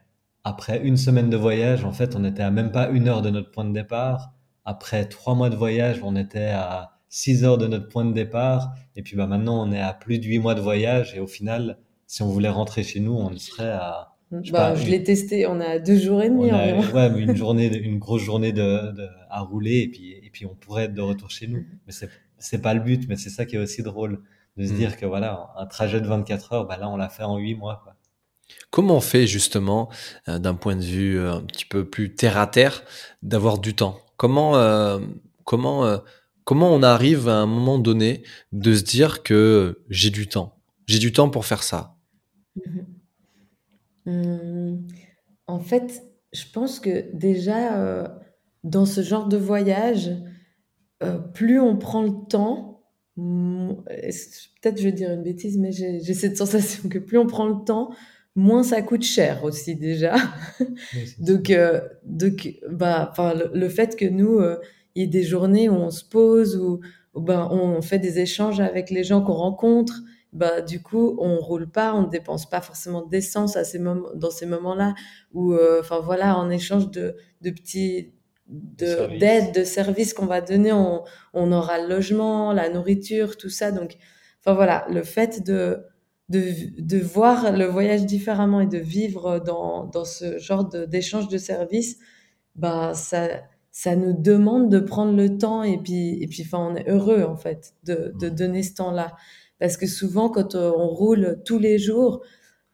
après 0.43 0.81
une 0.83 0.97
semaine 0.97 1.31
de 1.31 1.37
voyage, 1.37 1.85
en 1.85 1.93
fait, 1.93 2.17
on 2.17 2.25
était 2.25 2.43
à 2.43 2.51
même 2.51 2.73
pas 2.73 2.89
une 2.91 3.09
heure 3.09 3.23
de 3.23 3.31
notre 3.31 3.51
point 3.51 3.65
de 3.65 3.73
départ. 3.73 4.33
Après 4.65 5.07
trois 5.07 5.35
mois 5.35 5.51
de 5.51 5.57
voyage, 5.57 6.01
on 6.03 6.17
était 6.17 6.51
à 6.51 6.94
6 7.15 7.45
heures 7.45 7.59
de 7.59 7.69
notre 7.69 7.87
point 7.87 8.05
de 8.05 8.13
départ. 8.13 8.75
Et 8.97 9.03
puis 9.03 9.15
bah, 9.15 9.29
maintenant, 9.29 9.65
on 9.65 9.71
est 9.71 9.81
à 9.81 9.95
plus 9.95 10.19
de 10.19 10.25
8 10.25 10.41
mois 10.41 10.57
de 10.57 10.61
voyage. 10.61 11.15
Et 11.15 11.21
au 11.21 11.29
final, 11.29 11.79
si 12.09 12.23
on 12.23 12.29
voulait 12.29 12.49
rentrer 12.49 12.83
chez 12.83 12.99
nous, 12.99 13.13
on 13.13 13.37
serait 13.37 13.71
à... 13.71 14.17
Je, 14.43 14.51
bah, 14.51 14.75
je 14.75 14.91
l'ai 14.91 15.05
testé, 15.05 15.47
on 15.47 15.61
a 15.61 15.79
deux 15.79 15.97
jours 15.97 16.21
et 16.21 16.29
demi 16.29 16.51
environ. 16.51 16.83
Ouais, 16.93 17.09
mais 17.11 17.21
une 17.21 17.37
journée, 17.37 17.73
une 17.77 18.01
grosse 18.01 18.23
journée 18.23 18.53
de, 18.53 18.91
de, 18.91 19.07
à 19.31 19.43
rouler 19.43 19.83
et 19.83 19.89
puis, 19.89 20.11
et 20.11 20.29
puis 20.33 20.45
on 20.45 20.57
pourrait 20.57 20.85
être 20.85 20.95
de 20.95 21.03
retour 21.03 21.31
chez 21.31 21.47
nous. 21.47 21.65
Mais 21.87 21.93
c'est, 21.93 22.09
c'est 22.39 22.61
pas 22.61 22.75
le 22.75 22.81
but, 22.81 23.09
mais 23.09 23.15
c'est 23.15 23.31
ça 23.31 23.45
qui 23.45 23.55
est 23.55 23.61
aussi 23.61 23.85
drôle 23.85 24.21
de 24.57 24.67
se 24.67 24.73
mm. 24.73 24.77
dire 24.77 24.97
que 24.97 25.07
voilà, 25.07 25.53
un 25.57 25.67
trajet 25.67 26.01
de 26.01 26.09
24 26.09 26.53
heures, 26.53 26.67
bah 26.67 26.79
là, 26.79 26.89
on 26.89 26.97
l'a 26.97 27.09
fait 27.09 27.23
en 27.23 27.37
8 27.37 27.55
mois. 27.55 27.81
Quoi. 27.85 27.95
Comment 28.71 28.97
on 28.97 29.01
fait 29.01 29.29
justement, 29.29 29.89
euh, 30.29 30.41
d'un 30.41 30.55
point 30.55 30.75
de 30.75 30.83
vue 30.83 31.17
euh, 31.17 31.35
un 31.35 31.43
petit 31.43 31.65
peu 31.65 31.89
plus 31.89 32.17
terre 32.17 32.39
à 32.39 32.49
terre, 32.49 32.83
d'avoir 33.23 33.59
du 33.59 33.75
temps? 33.75 34.01
Comment, 34.17 34.57
euh, 34.57 34.99
comment 35.45 36.01
comment 36.45 36.73
on 36.73 36.83
arrive 36.83 37.29
à 37.29 37.37
un 37.37 37.47
moment 37.47 37.79
donné 37.79 38.23
de 38.53 38.75
se 38.75 38.83
dire 38.83 39.23
que 39.23 39.83
j'ai 39.89 40.11
du 40.11 40.29
temps, 40.29 40.59
j'ai 40.87 40.99
du 40.99 41.13
temps 41.13 41.31
pour 41.31 41.47
faire 41.47 41.63
ça? 41.63 41.97
Mmh 42.57 42.81
mmh, 44.07 44.87
En 45.47 45.61
fait, 45.61 46.05
je 46.33 46.45
pense 46.53 46.81
que 46.81 47.11
déjà, 47.15 47.81
euh, 47.81 48.09
dans 48.63 48.87
ce 48.87 49.03
genre 49.03 49.27
de 49.27 49.37
voyage, 49.37 50.11
euh, 51.03 51.19
plus 51.19 51.61
on 51.61 51.77
prend 51.77 52.03
le 52.03 52.27
temps, 52.29 52.83
peut-être 53.17 54.79
je 54.79 54.85
vais 54.85 54.93
dire 54.93 55.13
une 55.13 55.23
bêtise, 55.23 55.59
mais 55.59 55.73
j'ai 55.73 56.15
cette 56.15 56.37
sensation 56.37 56.89
que 56.89 56.99
plus 56.99 57.19
on 57.19 57.27
prend 57.27 57.47
le 57.47 57.65
temps, 57.65 57.95
moins 58.37 58.65
ça 58.65 58.83
coûte 58.83 59.05
cher 59.05 59.45
aussi 59.45 59.77
déjà. 59.77 60.17
donc, 61.19 61.51
euh, 61.51 61.81
donc 62.05 62.55
bah, 62.71 63.13
le, 63.19 63.51
le, 63.59 63.69
fait 63.69 63.97
que 63.97 64.07
nous, 64.07 64.41
il 64.95 65.05
y 65.05 65.07
a 65.07 65.11
des 65.11 65.23
journées 65.23 65.69
où 65.69 65.75
on 65.75 65.91
se 65.91 66.05
pose, 66.05 66.57
où, 66.57 66.81
ben, 67.15 67.49
on 67.51 67.81
fait 67.83 67.99
des 67.99 68.19
échanges 68.19 68.61
avec 68.61 68.91
les 68.91 69.05
gens 69.05 69.23
qu'on 69.23 69.35
rencontre. 69.35 70.03
Bah, 70.33 70.63
du 70.63 70.83
coup, 70.83 71.17
on 71.21 71.39
roule 71.39 71.71
pas, 71.71 71.95
on 71.95 72.03
ne 72.03 72.11
dépense 72.11 72.49
pas 72.51 72.61
forcément 72.61 73.03
d'essence 73.07 73.57
à 73.57 73.63
ces 73.63 73.79
moments, 73.79 74.09
dans 74.17 74.33
ces 74.33 74.47
moments-là, 74.47 74.95
ou 75.33 75.53
euh, 75.55 75.81
enfin 75.81 76.01
voilà, 76.01 76.37
en 76.37 76.51
échange 76.51 76.91
de, 76.91 77.17
de 77.41 77.51
petits 77.51 78.13
d'aide, 78.49 79.55
de, 79.55 79.65
services 79.65 80.13
qu'on 80.13 80.27
va 80.27 80.41
donner, 80.41 80.73
on, 80.73 81.05
on, 81.33 81.53
aura 81.53 81.81
le 81.81 81.89
logement, 81.89 82.53
la 82.53 82.69
nourriture, 82.69 83.37
tout 83.37 83.49
ça. 83.49 83.71
Donc, 83.71 83.97
enfin 84.41 84.55
voilà, 84.55 84.85
le 84.91 85.03
fait 85.03 85.45
de, 85.45 85.85
de, 86.29 86.53
de 86.79 86.99
voir 86.99 87.53
le 87.53 87.65
voyage 87.67 88.05
différemment 88.05 88.61
et 88.61 88.67
de 88.67 88.79
vivre 88.79 89.39
dans, 89.39 89.87
dans 89.87 90.05
ce 90.05 90.39
genre 90.39 90.65
d'échange 90.65 91.29
de, 91.29 91.39
services, 91.39 91.99
bah 92.57 92.93
ça, 92.95 93.29
ça 93.75 93.97
nous 93.97 94.13
demande 94.13 94.71
de 94.71 94.79
prendre 94.79 95.17
le 95.17 95.37
temps 95.37 95.65
et 95.65 95.79
puis 95.79 96.23
et 96.23 96.29
puis 96.29 96.45
enfin 96.47 96.71
on 96.71 96.77
est 96.77 96.89
heureux 96.89 97.25
en 97.25 97.35
fait 97.35 97.75
de, 97.83 98.13
de 98.21 98.29
donner 98.29 98.63
ce 98.63 98.75
temps-là. 98.75 99.17
Parce 99.59 99.77
que 99.77 99.89
souvent 99.89 100.29
quand 100.29 100.55
euh, 100.55 100.71
on 100.77 100.87
roule 100.87 101.43
tous 101.45 101.59
les 101.59 101.81
jours 101.81 102.23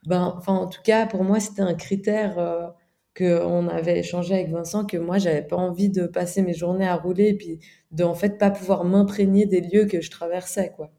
ben 0.05 0.35
enfin 0.37 0.53
en 0.53 0.69
tout 0.69 0.83
cas 0.85 1.07
pour 1.07 1.25
moi 1.25 1.41
c'était 1.41 1.63
un 1.63 1.73
critère 1.73 2.39
euh, 2.39 2.67
que 3.15 3.43
on 3.43 3.67
avait 3.69 4.01
échangé 4.01 4.35
avec 4.35 4.51
Vincent 4.51 4.85
que 4.85 4.99
moi 4.99 5.17
j'avais 5.17 5.41
pas 5.41 5.57
envie 5.57 5.89
de 5.89 6.07
passer 6.07 6.43
mes 6.43 6.53
journées 6.53 6.87
à 6.87 6.97
rouler 6.97 7.29
et 7.29 7.35
puis 7.35 7.61
de 7.93 8.05
en 8.05 8.15
fait 8.15 8.37
pas 8.37 8.51
pouvoir 8.51 8.85
m'imprégner 8.85 9.47
des 9.47 9.63
lieux 9.63 9.87
que 9.87 10.03
je 10.03 10.11
traversais 10.11 10.71
quoi. 10.77 10.93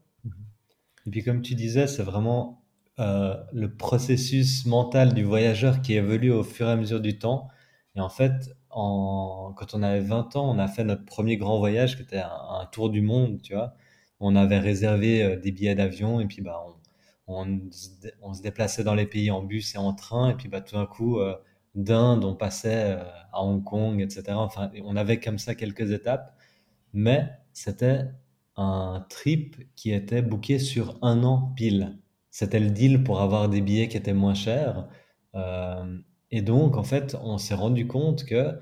Et 1.06 1.10
puis 1.10 1.22
comme 1.22 1.42
tu 1.42 1.54
disais 1.54 1.86
c'est 1.86 2.02
vraiment 2.02 2.64
euh, 2.98 3.36
le 3.52 3.72
processus 3.72 4.66
mental 4.66 5.14
du 5.14 5.22
voyageur 5.22 5.80
qui 5.80 5.94
évolue 5.94 6.32
au 6.32 6.42
fur 6.42 6.66
et 6.66 6.72
à 6.72 6.76
mesure 6.76 7.00
du 7.00 7.20
temps. 7.20 7.46
Et 7.94 8.00
en 8.00 8.08
fait 8.08 8.32
quand 8.72 9.74
on 9.74 9.82
avait 9.82 10.00
20 10.00 10.36
ans, 10.36 10.50
on 10.50 10.58
a 10.58 10.68
fait 10.68 10.84
notre 10.84 11.04
premier 11.04 11.36
grand 11.36 11.58
voyage 11.58 11.96
qui 11.96 12.02
était 12.02 12.18
un, 12.18 12.66
tour 12.72 12.90
du 12.90 13.02
monde, 13.02 13.40
tu 13.42 13.54
vois. 13.54 13.74
On 14.20 14.36
avait 14.36 14.58
réservé 14.58 15.22
euh, 15.22 15.36
des 15.36 15.52
billets 15.52 15.74
d'avion 15.74 16.20
et 16.20 16.26
puis 16.26 16.42
bah 16.42 16.64
on, 17.26 17.60
on, 18.22 18.34
se 18.34 18.42
déplaçait 18.42 18.84
dans 18.84 18.94
les 18.94 19.06
pays 19.06 19.30
en 19.30 19.42
bus 19.42 19.74
et 19.74 19.78
en 19.78 19.94
train 19.94 20.30
et 20.30 20.34
puis 20.34 20.48
bah 20.48 20.60
tout 20.60 20.76
d'un 20.76 20.86
coup 20.86 21.18
euh, 21.18 21.34
d'Inde 21.74 22.24
on 22.24 22.34
passait 22.36 22.94
euh, 22.98 23.04
à 23.32 23.42
Hong 23.42 23.64
Kong, 23.64 24.00
etc. 24.00 24.24
Enfin, 24.30 24.70
on 24.84 24.96
avait 24.96 25.20
comme 25.20 25.38
ça 25.38 25.54
quelques 25.54 25.90
étapes, 25.92 26.36
mais 26.92 27.30
c'était 27.52 28.04
un 28.56 29.04
trip 29.08 29.56
qui 29.76 29.92
était 29.92 30.22
booké 30.22 30.58
sur 30.58 30.98
un 31.02 31.24
an 31.24 31.52
pile. 31.56 31.98
C'était 32.30 32.60
le 32.60 32.70
deal 32.70 33.04
pour 33.04 33.20
avoir 33.20 33.48
des 33.48 33.60
billets 33.60 33.88
qui 33.88 33.96
étaient 33.96 34.12
moins 34.14 34.34
chers. 34.34 34.88
Et 36.32 36.40
donc, 36.40 36.78
en 36.78 36.82
fait, 36.82 37.14
on 37.22 37.36
s'est 37.36 37.54
rendu 37.54 37.86
compte 37.86 38.24
que 38.24 38.58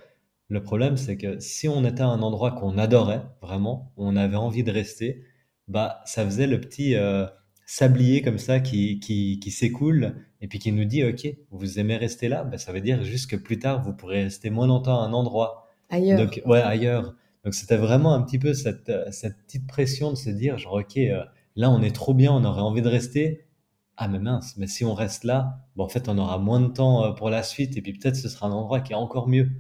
le 0.49 0.63
problème, 0.63 0.97
c'est 0.97 1.17
que 1.17 1.39
si 1.39 1.69
on 1.69 1.85
était 1.85 2.03
à 2.03 2.09
un 2.09 2.21
endroit 2.21 2.51
qu'on 2.51 2.77
adorait 2.77 3.23
vraiment, 3.41 3.93
où 3.97 4.05
on 4.05 4.17
avait 4.17 4.37
envie 4.37 4.65
de 4.65 4.73
rester, 4.73 5.23
bah, 5.69 6.03
ça 6.05 6.25
faisait 6.25 6.49
le 6.49 6.61
petit 6.61 6.97
euh, 6.97 7.27
sablier 7.67 8.23
comme 8.23 8.39
ça 8.39 8.59
qui, 8.59 8.99
qui, 8.99 9.39
qui 9.39 9.51
s'écoule 9.53 10.17
et 10.41 10.49
puis 10.49 10.59
qui 10.59 10.73
nous 10.73 10.85
dit, 10.85 11.05
OK, 11.05 11.29
vous 11.53 11.79
aimez 11.79 11.97
rester 11.97 12.29
là, 12.29 12.43
bah, 12.43 12.59
ça 12.59 12.73
veut 12.73 12.81
dire 12.81 13.05
juste 13.05 13.31
que 13.31 13.37
plus 13.37 13.61
tard, 13.61 13.81
vous 13.85 13.93
pourrez 13.93 14.25
rester 14.25 14.51
moins 14.51 14.67
longtemps 14.67 15.01
à 15.01 15.07
un 15.07 15.13
endroit. 15.13 15.69
Ailleurs. 15.91 16.19
Donc, 16.19 16.43
ouais, 16.47 16.61
ailleurs. 16.61 17.15
Donc, 17.45 17.55
c'était 17.55 17.77
vraiment 17.77 18.15
un 18.15 18.23
petit 18.23 18.41
peu 18.41 18.53
cette, 18.53 18.93
cette 19.13 19.37
petite 19.47 19.69
pression 19.69 20.11
de 20.11 20.17
se 20.17 20.31
dire, 20.31 20.59
genre, 20.59 20.75
OK, 20.75 20.97
euh, 20.97 21.23
là, 21.55 21.71
on 21.71 21.83
est 21.83 21.95
trop 21.95 22.15
bien, 22.15 22.33
on 22.33 22.45
aurait 22.45 22.63
envie 22.63 22.83
de 22.83 22.89
rester 22.89 23.45
ah 24.03 24.09
mais 24.09 24.19
mince, 24.19 24.57
mais 24.57 24.67
si 24.67 24.83
on 24.83 24.95
reste 24.95 25.25
là, 25.25 25.59
bon, 25.77 25.85
en 25.85 25.89
fait 25.91 26.09
on 26.09 26.17
aura 26.17 26.39
moins 26.39 26.59
de 26.59 26.69
temps 26.69 27.05
euh, 27.05 27.13
pour 27.13 27.29
la 27.29 27.43
suite 27.43 27.77
et 27.77 27.83
puis 27.83 27.93
peut-être 27.93 28.17
ce 28.17 28.31
sera 28.31 28.47
un 28.47 28.53
endroit 28.53 28.81
qui 28.81 28.95
est 28.95 28.97
encore 28.97 29.29
mieux. 29.29 29.51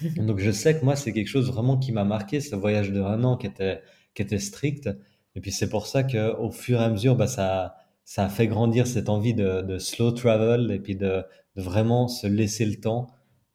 Donc 0.16 0.38
je 0.38 0.50
sais 0.50 0.80
que 0.80 0.82
moi 0.82 0.96
c'est 0.96 1.12
quelque 1.12 1.28
chose 1.28 1.52
vraiment 1.52 1.76
qui 1.76 1.92
m'a 1.92 2.04
marqué, 2.04 2.40
ce 2.40 2.56
voyage 2.56 2.90
de 2.90 3.02
un 3.02 3.22
an 3.22 3.36
qui 3.36 3.46
était, 3.46 3.82
qui 4.14 4.22
était 4.22 4.38
strict. 4.38 4.88
Et 5.34 5.42
puis 5.42 5.52
c'est 5.52 5.68
pour 5.68 5.86
ça 5.86 6.04
que 6.04 6.34
au 6.36 6.50
fur 6.50 6.80
et 6.80 6.84
à 6.84 6.88
mesure, 6.88 7.16
bah, 7.16 7.26
ça, 7.26 7.76
ça 8.06 8.24
a 8.24 8.28
fait 8.30 8.46
grandir 8.46 8.86
cette 8.86 9.10
envie 9.10 9.34
de, 9.34 9.60
de 9.60 9.78
slow 9.78 10.12
travel 10.12 10.70
et 10.70 10.78
puis 10.78 10.96
de, 10.96 11.22
de, 11.56 11.62
vraiment 11.62 12.08
se 12.08 12.26
laisser 12.26 12.64
le 12.64 12.80
temps. 12.80 13.08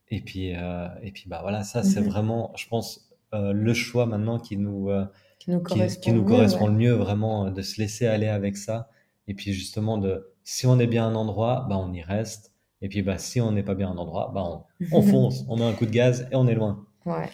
Et 0.10 0.22
puis, 0.22 0.56
euh, 0.56 0.88
et 1.02 1.12
puis 1.12 1.24
bah 1.28 1.40
voilà, 1.42 1.64
ça 1.64 1.82
c'est 1.82 2.02
mhm. 2.02 2.10
vraiment, 2.10 2.54
je 2.56 2.68
pense, 2.68 3.10
euh, 3.34 3.54
le 3.54 3.74
choix 3.74 4.06
maintenant 4.06 4.38
qui 4.38 4.56
nous, 4.58 4.92
qui 5.40 5.50
nous 5.50 5.62
correspond, 5.62 6.00
qui, 6.00 6.12
nous 6.12 6.24
correspond 6.24 6.68
le 6.68 6.74
mieux, 6.74 6.94
vraiment, 6.94 7.50
de 7.50 7.62
se 7.64 7.82
laisser 7.82 8.06
aller 8.06 8.28
avec 8.28 8.56
ça 8.56 8.88
et 9.28 9.34
puis 9.34 9.54
justement, 9.54 9.98
de, 9.98 10.32
si 10.44 10.68
on 10.68 10.80
est 10.80 10.88
bien 10.88 11.06
à 11.06 11.08
un 11.08 11.16
endroit, 11.16 11.66
bah, 11.70 11.78
on 11.78 11.92
y 11.94 12.02
reste. 12.02 12.52
Et 12.82 12.90
puis 12.90 13.02
bah, 13.02 13.18
si 13.18 13.42
on 13.42 13.52
n'est 13.52 13.64
pas 13.64 13.76
bien 13.76 13.90
à 13.90 13.92
un 13.92 13.98
endroit, 13.98 14.32
bah, 14.34 14.44
on, 14.44 14.64
on 14.92 15.02
fonce, 15.02 15.46
on 15.48 15.58
met 15.58 15.66
un 15.66 15.74
coup 15.74 15.86
de 15.86 15.92
gaz 15.92 16.28
et 16.32 16.36
on 16.36 16.48
est 16.48 16.56
loin. 16.56 16.86
Ouais. 17.06 17.30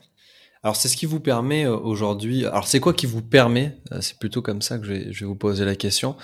Alors 0.64 0.76
c'est 0.76 0.90
ce 0.90 0.96
qui 0.96 1.08
vous 1.08 1.20
permet 1.20 1.66
euh, 1.66 1.76
aujourd'hui. 1.76 2.46
Alors 2.46 2.68
c'est 2.68 2.80
quoi 2.80 2.94
qui 2.94 3.08
vous 3.08 3.24
permet 3.24 3.80
euh, 3.92 4.02
C'est 4.02 4.20
plutôt 4.20 4.44
comme 4.44 4.62
ça 4.62 4.78
que 4.78 4.86
je 4.86 4.94
vais, 4.94 5.12
je 5.12 5.22
vais 5.22 5.26
vous 5.26 5.36
poser 5.36 5.66
la 5.66 5.76
question 5.76 6.16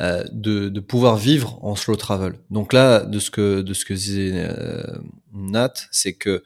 euh, 0.00 0.24
de, 0.32 0.70
de, 0.70 0.80
pouvoir 0.80 1.16
vivre 1.16 1.58
en 1.62 1.76
slow 1.76 1.96
travel. 1.96 2.34
Donc 2.50 2.72
là, 2.72 3.00
de 3.00 3.18
ce 3.18 3.30
que 3.30 3.60
de 3.60 3.74
ce 3.74 3.84
que 3.84 3.92
disait 3.92 4.32
euh, 4.34 4.82
Nat, 5.34 5.74
c'est 5.90 6.14
que 6.14 6.42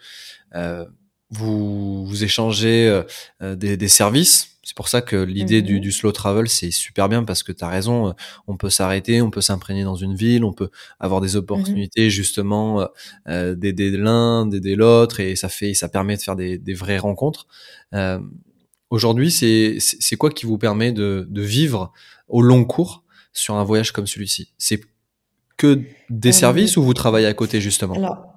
euh, 0.56 0.84
vous 1.30 2.04
vous 2.06 2.24
échangez 2.24 3.02
des, 3.40 3.76
des 3.76 3.88
services 3.88 4.55
c'est 4.66 4.76
pour 4.76 4.88
ça 4.88 5.00
que 5.00 5.14
l'idée 5.14 5.62
du, 5.62 5.74
mhm. 5.74 5.80
du, 5.80 5.92
slow 5.92 6.10
travel, 6.10 6.48
c'est 6.48 6.72
super 6.72 7.08
bien 7.08 7.22
parce 7.22 7.44
que 7.44 7.52
tu 7.52 7.62
as 7.62 7.68
raison, 7.68 8.08
euh, 8.08 8.12
on 8.48 8.56
peut 8.56 8.68
s'arrêter, 8.68 9.22
on 9.22 9.30
peut 9.30 9.40
s'imprégner 9.40 9.84
dans 9.84 9.94
une 9.94 10.16
ville, 10.16 10.42
on 10.42 10.52
peut 10.52 10.70
avoir 10.98 11.20
des 11.20 11.36
opportunités 11.36 12.06
mhm. 12.06 12.10
justement 12.10 12.80
euh, 12.80 12.86
euh, 13.28 13.54
d'aider 13.54 13.92
l'un, 13.92 14.44
d'aider 14.44 14.74
l'autre 14.74 15.20
et 15.20 15.36
ça 15.36 15.48
fait 15.48 15.72
ça 15.72 15.88
permet 15.88 16.16
de 16.16 16.22
faire 16.22 16.34
des, 16.34 16.58
des 16.58 16.74
vraies 16.74 16.98
rencontres. 16.98 17.46
Euh, 17.94 18.18
Aujourd'hui, 18.90 19.32
c'est 19.32 20.16
quoi 20.16 20.30
qui 20.30 20.46
vous 20.46 20.58
permet 20.58 20.92
de, 20.92 21.26
de 21.28 21.42
vivre 21.42 21.92
au 22.28 22.40
long 22.40 22.64
cours 22.64 23.02
sur 23.32 23.56
un 23.56 23.64
voyage 23.64 23.90
comme 23.90 24.06
celui-ci? 24.06 24.52
C'est 24.58 24.80
que 25.56 25.82
des 26.08 26.30
services 26.30 26.76
ou 26.76 26.84
vous 26.84 26.94
travaillez 26.94 27.26
à 27.26 27.34
côté 27.34 27.60
justement? 27.60 27.94
Alors, 27.94 28.28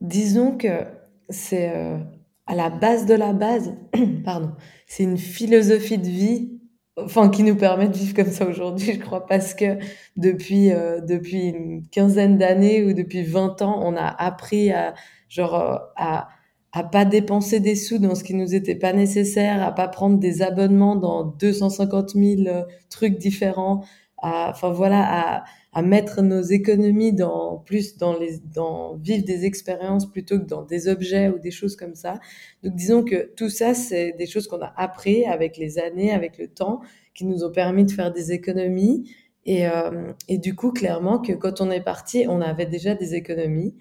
disons 0.00 0.56
que 0.56 0.84
c'est 1.30 2.00
à 2.46 2.54
la 2.54 2.70
base 2.70 3.06
de 3.06 3.14
la 3.14 3.32
base, 3.32 3.74
pardon, 4.24 4.52
c'est 4.88 5.04
une 5.04 5.18
philosophie 5.18 5.98
de 5.98 6.08
vie, 6.08 6.50
enfin 6.96 7.28
qui 7.28 7.44
nous 7.44 7.54
permet 7.56 7.88
de 7.88 7.96
vivre 7.96 8.14
comme 8.14 8.32
ça 8.32 8.46
aujourd'hui, 8.46 8.94
je 8.94 8.98
crois, 8.98 9.26
parce 9.26 9.54
que 9.54 9.78
depuis 10.16 10.72
euh, 10.72 11.00
depuis 11.00 11.48
une 11.48 11.86
quinzaine 11.88 12.38
d'années 12.38 12.84
ou 12.84 12.94
depuis 12.94 13.22
20 13.22 13.62
ans, 13.62 13.80
on 13.84 13.96
a 13.96 14.06
appris 14.06 14.72
à 14.72 14.94
genre 15.28 15.54
euh, 15.54 15.76
à 15.96 16.28
à 16.72 16.84
pas 16.84 17.04
dépenser 17.04 17.60
des 17.60 17.74
sous 17.74 17.98
dans 17.98 18.14
ce 18.14 18.24
qui 18.24 18.34
nous 18.34 18.54
était 18.54 18.74
pas 18.74 18.92
nécessaire, 18.92 19.62
à 19.62 19.72
pas 19.72 19.88
prendre 19.88 20.18
des 20.18 20.42
abonnements 20.42 20.96
dans 20.96 21.24
250 21.24 22.10
000 22.10 22.42
euh, 22.46 22.64
trucs 22.90 23.18
différents, 23.18 23.84
à, 24.18 24.50
enfin 24.50 24.70
voilà, 24.70 25.38
à, 25.38 25.44
à 25.72 25.82
mettre 25.82 26.22
nos 26.22 26.40
économies 26.40 27.12
dans 27.12 27.58
plus 27.58 27.96
dans 27.98 28.18
les 28.18 28.38
dans 28.54 28.96
vivre 28.96 29.24
des 29.24 29.44
expériences 29.44 30.10
plutôt 30.10 30.38
que 30.38 30.44
dans 30.44 30.62
des 30.62 30.88
objets 30.88 31.28
ou 31.28 31.38
des 31.38 31.50
choses 31.50 31.76
comme 31.76 31.94
ça. 31.94 32.14
Donc 32.62 32.74
disons 32.74 33.04
que 33.04 33.32
tout 33.36 33.50
ça 33.50 33.74
c'est 33.74 34.12
des 34.12 34.26
choses 34.26 34.48
qu'on 34.48 34.60
a 34.60 34.72
appris 34.76 35.24
avec 35.26 35.56
les 35.56 35.78
années, 35.78 36.12
avec 36.12 36.38
le 36.38 36.48
temps, 36.48 36.80
qui 37.14 37.26
nous 37.26 37.44
ont 37.44 37.52
permis 37.52 37.84
de 37.84 37.90
faire 37.90 38.12
des 38.12 38.32
économies. 38.32 39.10
Et, 39.44 39.66
euh, 39.66 40.12
et 40.28 40.38
du 40.38 40.54
coup, 40.54 40.72
clairement 40.72 41.18
que 41.18 41.32
quand 41.32 41.60
on 41.60 41.70
est 41.70 41.80
parti, 41.80 42.26
on 42.28 42.40
avait 42.42 42.66
déjà 42.66 42.94
des 42.94 43.14
économies. 43.14 43.74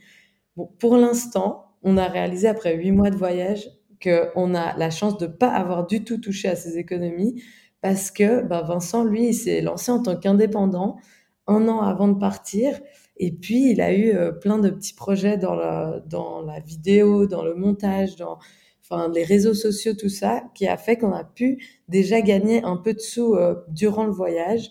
Bon, 0.56 0.70
pour 0.80 0.96
l'instant, 0.98 1.66
on 1.84 1.98
a 1.98 2.08
réalisé 2.08 2.48
après 2.48 2.76
huit 2.76 2.92
mois 2.92 3.10
de 3.10 3.16
voyage 3.16 3.70
qu'on 4.02 4.56
a 4.56 4.78
la 4.78 4.90
chance 4.90 5.18
de 5.18 5.28
pas 5.28 5.50
avoir 5.50 5.88
du 5.88 6.04
tout 6.04 6.18
touché 6.18 6.48
à 6.48 6.56
ses 6.56 6.78
économies 6.78 7.44
parce 7.82 8.12
que 8.12 8.42
bah, 8.44 8.62
Vincent, 8.62 9.04
lui, 9.04 9.28
il 9.28 9.34
s'est 9.34 9.62
lancé 9.62 9.92
en 9.92 10.02
tant 10.02 10.18
qu'indépendant 10.18 10.98
un 11.48 11.68
an 11.68 11.82
avant 11.82 12.08
de 12.08 12.20
partir. 12.20 12.80
Et 13.20 13.32
puis, 13.32 13.72
il 13.72 13.82
a 13.82 13.94
eu 13.94 14.12
euh, 14.12 14.32
plein 14.32 14.60
de 14.60 14.70
petits 14.70 14.94
projets 14.94 15.38
dans 15.38 15.56
la, 15.56 16.02
dans 16.08 16.42
la 16.42 16.60
vidéo, 16.60 17.26
dans 17.26 17.44
le 17.44 17.56
montage, 17.56 18.16
dans 18.16 18.38
enfin, 18.84 19.12
les 19.14 19.24
réseaux 19.24 19.54
sociaux, 19.54 19.94
tout 19.94 20.10
ça, 20.10 20.44
qui 20.54 20.68
a 20.68 20.78
fait 20.78 20.98
qu'on 20.98 21.14
a 21.14 21.24
pu 21.24 21.64
déjà 21.90 22.22
gagner 22.22 22.64
un 22.64 22.78
peu 22.78 22.94
de 22.94 23.00
sous 23.00 23.36
euh, 23.36 23.56
durant 23.70 24.06
le 24.06 24.12
voyage. 24.12 24.70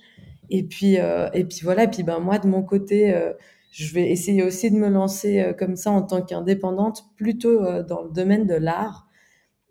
Et 0.48 0.62
puis, 0.62 0.98
euh, 0.98 1.28
et 1.34 1.44
puis 1.44 1.60
voilà. 1.64 1.84
Et 1.84 1.88
puis, 1.88 2.02
ben, 2.02 2.20
moi, 2.20 2.38
de 2.38 2.46
mon 2.46 2.62
côté, 2.62 3.12
je 3.72 3.92
vais 3.94 4.10
essayer 4.10 4.42
aussi 4.44 4.70
de 4.70 4.76
me 4.76 4.88
lancer 4.88 5.54
comme 5.58 5.76
ça 5.76 5.90
en 5.90 6.02
tant 6.02 6.22
qu'indépendante, 6.22 7.04
plutôt 7.16 7.82
dans 7.82 8.02
le 8.02 8.10
domaine 8.10 8.46
de 8.46 8.54
l'art. 8.54 9.08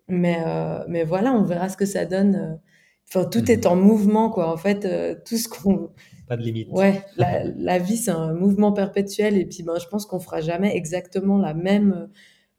Mais, 0.08 0.38
mais 0.86 1.04
voilà, 1.04 1.32
on 1.32 1.44
verra 1.44 1.70
ce 1.70 1.78
que 1.78 1.86
ça 1.86 2.04
donne. 2.04 2.60
Enfin, 3.08 3.24
tout 3.24 3.50
est 3.50 3.64
mhm. 3.64 3.72
en 3.72 3.76
mouvement, 3.76 4.28
quoi. 4.28 4.52
En 4.52 4.58
fait, 4.58 4.86
tout 5.24 5.38
ce 5.38 5.48
qu'on. 5.48 5.90
Pas 6.28 6.36
de 6.36 6.42
limite. 6.42 6.68
Ouais, 6.70 7.02
la, 7.16 7.44
la 7.44 7.78
vie, 7.78 7.96
c'est 7.96 8.10
un 8.10 8.34
mouvement 8.34 8.72
perpétuel. 8.72 9.36
Et 9.36 9.46
puis, 9.46 9.62
ben, 9.62 9.78
je 9.78 9.86
pense 9.86 10.06
qu'on 10.06 10.20
fera 10.20 10.40
jamais 10.40 10.76
exactement 10.76 11.38
la 11.38 11.54
même 11.54 12.08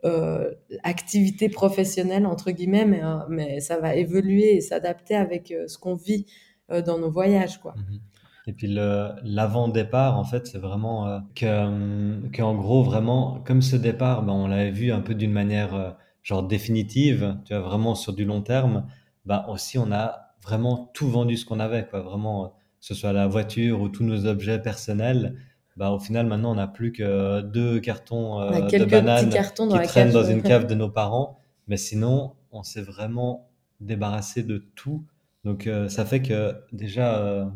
euh, 0.05 0.51
activité 0.83 1.49
professionnelle, 1.49 2.25
entre 2.25 2.51
guillemets, 2.51 2.85
mais, 2.85 3.01
mais 3.29 3.59
ça 3.59 3.79
va 3.79 3.95
évoluer 3.95 4.55
et 4.55 4.61
s'adapter 4.61 5.15
avec 5.15 5.53
ce 5.67 5.77
qu'on 5.77 5.95
vit 5.95 6.25
dans 6.69 6.99
nos 6.99 7.11
voyages, 7.11 7.59
quoi. 7.59 7.75
Mhm. 7.77 7.99
Et 8.47 8.53
puis 8.53 8.67
l'avant-départ, 8.69 10.17
en 10.17 10.23
fait, 10.23 10.47
c'est 10.47 10.57
vraiment 10.57 11.05
euh, 11.07 11.19
que, 11.35 12.29
que, 12.29 12.41
en 12.41 12.55
gros, 12.55 12.81
vraiment, 12.81 13.41
comme 13.45 13.61
ce 13.61 13.75
départ, 13.75 14.23
ben, 14.23 14.31
on 14.31 14.47
l'avait 14.47 14.71
vu 14.71 14.93
un 14.93 15.01
peu 15.01 15.15
d'une 15.15 15.33
manière 15.33 15.75
euh, 15.75 15.91
genre 16.23 16.43
définitive, 16.43 17.37
tu 17.43 17.53
vois, 17.53 17.61
vraiment 17.61 17.93
sur 17.93 18.13
du 18.13 18.23
long 18.23 18.41
terme, 18.41 18.87
ben 19.25 19.45
aussi, 19.49 19.77
on 19.77 19.91
a 19.91 20.33
vraiment 20.41 20.89
tout 20.93 21.09
vendu 21.09 21.35
ce 21.35 21.45
qu'on 21.45 21.59
avait, 21.59 21.85
quoi. 21.87 21.99
Vraiment, 21.99 22.45
euh, 22.45 22.47
ce 22.87 22.93
soit 22.93 23.13
la 23.13 23.27
voiture 23.27 23.81
ou 23.81 23.89
tous 23.89 24.03
nos 24.03 24.25
objets 24.25 24.59
personnels. 24.59 25.35
Ben, 25.75 25.89
au 25.89 25.99
final, 25.99 26.25
maintenant, 26.25 26.51
on 26.51 26.55
n'a 26.55 26.67
plus 26.67 26.91
que 26.91 27.41
deux 27.41 27.79
cartons 27.79 28.41
euh, 28.41 28.61
de 28.61 28.85
bananes 28.85 29.29
cartons 29.29 29.69
qui 29.69 29.87
traînent 29.87 30.11
dans 30.11 30.23
une 30.23 30.41
cave 30.41 30.65
de 30.65 30.75
nos 30.75 30.89
parents. 30.89 31.39
Mais 31.67 31.77
sinon, 31.77 32.33
on 32.51 32.63
s'est 32.63 32.81
vraiment 32.81 33.49
débarrassé 33.79 34.43
de 34.43 34.57
tout. 34.75 35.05
Donc, 35.43 35.67
euh, 35.67 35.87
ça 35.87 36.05
fait 36.05 36.21
que 36.21 36.55
déjà 36.71 37.47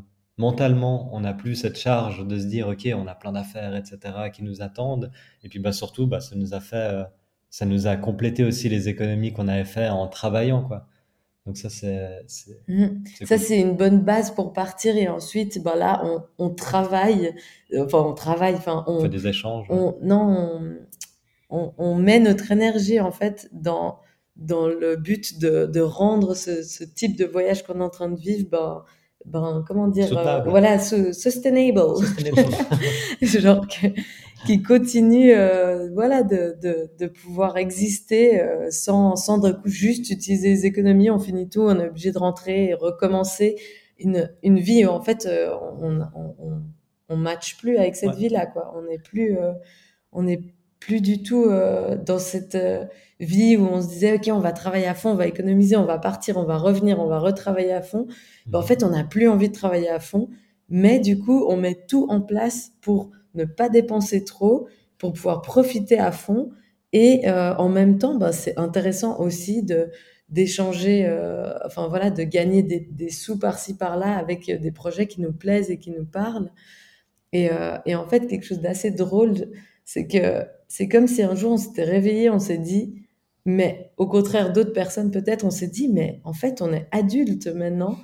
mentalement, 0.42 1.14
on 1.14 1.22
n'a 1.22 1.34
plus 1.34 1.56
cette 1.56 1.78
charge 1.78 2.28
de 2.28 2.38
se 2.38 2.46
dire, 2.46 2.68
OK, 2.68 2.88
on 2.94 3.08
a 3.08 3.16
plein 3.16 3.32
d'affaires, 3.32 3.76
etc., 3.76 4.00
qui 4.34 4.44
nous 4.44 4.62
attendent. 4.62 5.12
Et 5.44 5.50
puis, 5.50 5.60
bah, 5.60 5.72
surtout, 5.72 6.08
bah, 6.08 6.20
ça 6.20 6.36
nous 6.36 6.54
a 6.54 6.60
fait, 6.60 6.76
euh, 6.76 7.04
ça 7.50 7.66
nous 7.66 7.88
a 7.88 7.96
complété 7.96 8.44
aussi 8.44 8.68
les 8.68 8.90
économies 8.90 9.34
qu'on 9.34 9.48
avait 9.48 9.66
fait 9.66 9.90
en 9.90 10.08
travaillant, 10.08 10.64
quoi. 10.64 10.88
Donc 11.46 11.58
ça, 11.58 11.70
c'est... 11.70 12.24
Mmh. 12.68 13.04
Ça, 13.26 13.38
c'est 13.38 13.60
une 13.60 13.76
bonne 13.76 14.02
base 14.02 14.32
pour 14.32 14.54
partir. 14.54 14.96
Et 14.96 15.08
ensuite, 15.08 15.62
bah, 15.64 15.76
là, 15.76 16.04
on, 16.38 16.50
travaille. 16.52 17.34
Enfin, 17.76 18.00
on 18.00 18.14
travaille. 18.14 18.56
Enfin, 18.56 18.84
on, 18.88 19.02
fait 19.02 19.10
des 19.10 19.28
échanges. 19.28 19.68
non, 20.02 20.78
on, 21.50 21.96
met 21.96 22.20
notre 22.20 22.52
énergie, 22.52 23.00
en 23.00 23.12
fait, 23.12 23.50
dans, 23.52 24.00
dans 24.36 24.68
le 24.68 24.96
but 24.96 25.40
de, 25.40 25.82
rendre 25.82 26.36
ce, 26.36 26.84
type 26.84 27.18
de 27.18 27.26
voyage 27.26 27.64
qu'on 27.64 27.80
est 27.80 27.84
en 27.84 27.90
train 27.90 28.10
de 28.10 28.20
vivre, 28.20 28.48
bah, 28.50 28.86
ben, 29.26 29.64
comment 29.68 29.88
dire, 29.88 30.18
euh, 30.18 30.42
voilà, 30.42 30.80
sustainable, 30.80 31.82
genre 33.22 33.66
qui 34.46 34.64
continue, 34.64 35.34
euh, 35.34 35.90
voilà, 35.94 36.24
de, 36.24 36.56
de, 36.62 36.90
de, 36.98 37.08
pouvoir 37.08 37.58
exister 37.58 38.42
euh, 38.42 38.72
sans, 38.72 39.16
sans 39.16 39.38
d'un 39.38 39.54
coup 39.54 39.70
juste 39.70 40.10
utiliser 40.10 40.50
les 40.50 40.66
économies, 40.66 41.10
on 41.12 41.20
finit 41.20 41.48
tout, 41.48 41.62
on 41.62 41.80
est 41.80 41.88
obligé 41.88 42.12
de 42.12 42.18
rentrer 42.18 42.70
et 42.70 42.74
recommencer 42.74 43.56
une, 44.00 44.32
une 44.42 44.60
vie. 44.60 44.86
En 44.86 45.02
fait, 45.02 45.30
on, 45.30 46.02
on, 46.16 46.34
on, 46.40 46.62
on 47.10 47.16
match 47.16 47.58
plus 47.58 47.78
avec 47.78 47.96
cette 47.96 48.16
vie-là, 48.16 48.48
quoi. 48.48 48.74
On 48.76 48.82
n'est 48.84 48.98
plus, 49.00 49.38
on 50.12 50.28
est 50.28 50.42
plus 50.82 51.00
du 51.00 51.24
tout 51.24 51.46
euh, 51.46 51.96
dans 51.96 52.20
cette 52.20 52.56
euh, 52.56 52.84
vie 53.22 53.56
où 53.56 53.66
on 53.66 53.82
se 53.82 53.88
disait 53.88 54.16
ok 54.16 54.30
on 54.34 54.40
va 54.40 54.52
travailler 54.52 54.88
à 54.88 54.96
fond, 54.96 55.12
on 55.12 55.16
va 55.16 55.28
économiser, 55.28 55.78
on 55.78 55.86
va 55.86 56.00
partir, 56.00 56.36
on 56.36 56.44
va 56.44 56.58
revenir, 56.58 57.00
on 57.00 57.06
va 57.06 57.20
retravailler 57.20 57.72
à 57.72 57.82
fond. 57.82 58.08
Ben, 58.48 58.60
en 58.60 58.62
mhm. 58.62 58.68
fait 58.68 58.84
on 58.84 58.90
n'a 58.90 59.06
plus 59.06 59.30
envie 59.30 59.48
de 59.48 59.54
travailler 59.54 59.90
à 59.90 60.00
fond, 60.00 60.28
mais 60.68 61.00
du 61.00 61.18
coup 61.18 61.46
on 61.48 61.56
met 61.56 61.76
tout 61.88 62.08
en 62.10 62.20
place 62.20 62.72
pour 62.82 63.12
ne 63.36 63.46
pas 63.46 63.70
dépenser 63.70 64.26
trop, 64.26 64.68
pour 64.98 65.14
pouvoir 65.14 65.42
profiter 65.42 66.00
à 66.00 66.12
fond 66.12 66.50
et 66.92 67.30
euh, 67.30 67.56
en 67.56 67.70
même 67.70 68.00
temps 68.00 68.16
ben, 68.16 68.32
c'est 68.32 68.58
intéressant 68.58 69.20
aussi 69.20 69.64
de 69.64 69.90
d'échanger, 70.30 71.06
enfin 71.66 71.90
voilà, 71.90 72.10
de 72.10 72.24
gagner 72.24 72.64
des, 72.64 72.80
des 72.80 73.10
sous 73.10 73.38
par-ci 73.38 73.76
par-là 73.76 74.18
avec 74.18 74.50
des 74.50 74.72
projets 74.72 75.06
qui 75.06 75.20
nous 75.20 75.34
plaisent 75.34 75.70
et 75.70 75.78
qui 75.78 75.92
nous 75.92 76.06
parlent. 76.06 76.52
Et, 77.34 77.50
et 77.86 77.96
en 77.96 78.08
fait 78.08 78.28
quelque 78.28 78.46
chose 78.46 78.62
d'assez 78.62 78.92
drôle 78.92 79.50
c'est 79.84 80.08
que 80.08 80.46
c'est 80.72 80.88
comme 80.88 81.08
si 81.08 81.22
un 81.22 81.36
jour 81.36 81.52
on 81.52 81.58
s'était 81.58 81.84
réveillé, 81.84 82.30
on 82.30 82.40
s'est 82.40 82.58
dit, 82.58 83.04
mais 83.44 83.92
au 83.98 84.08
contraire 84.08 84.54
d'autres 84.54 84.72
personnes 84.72 85.12
peut-être, 85.12 85.44
on 85.44 85.50
s'est 85.50 85.68
dit, 85.68 85.90
mais 85.90 86.22
en 86.24 86.32
fait 86.32 86.62
on 86.62 86.72
est 86.72 86.88
adulte 86.92 87.48
maintenant. 87.48 87.98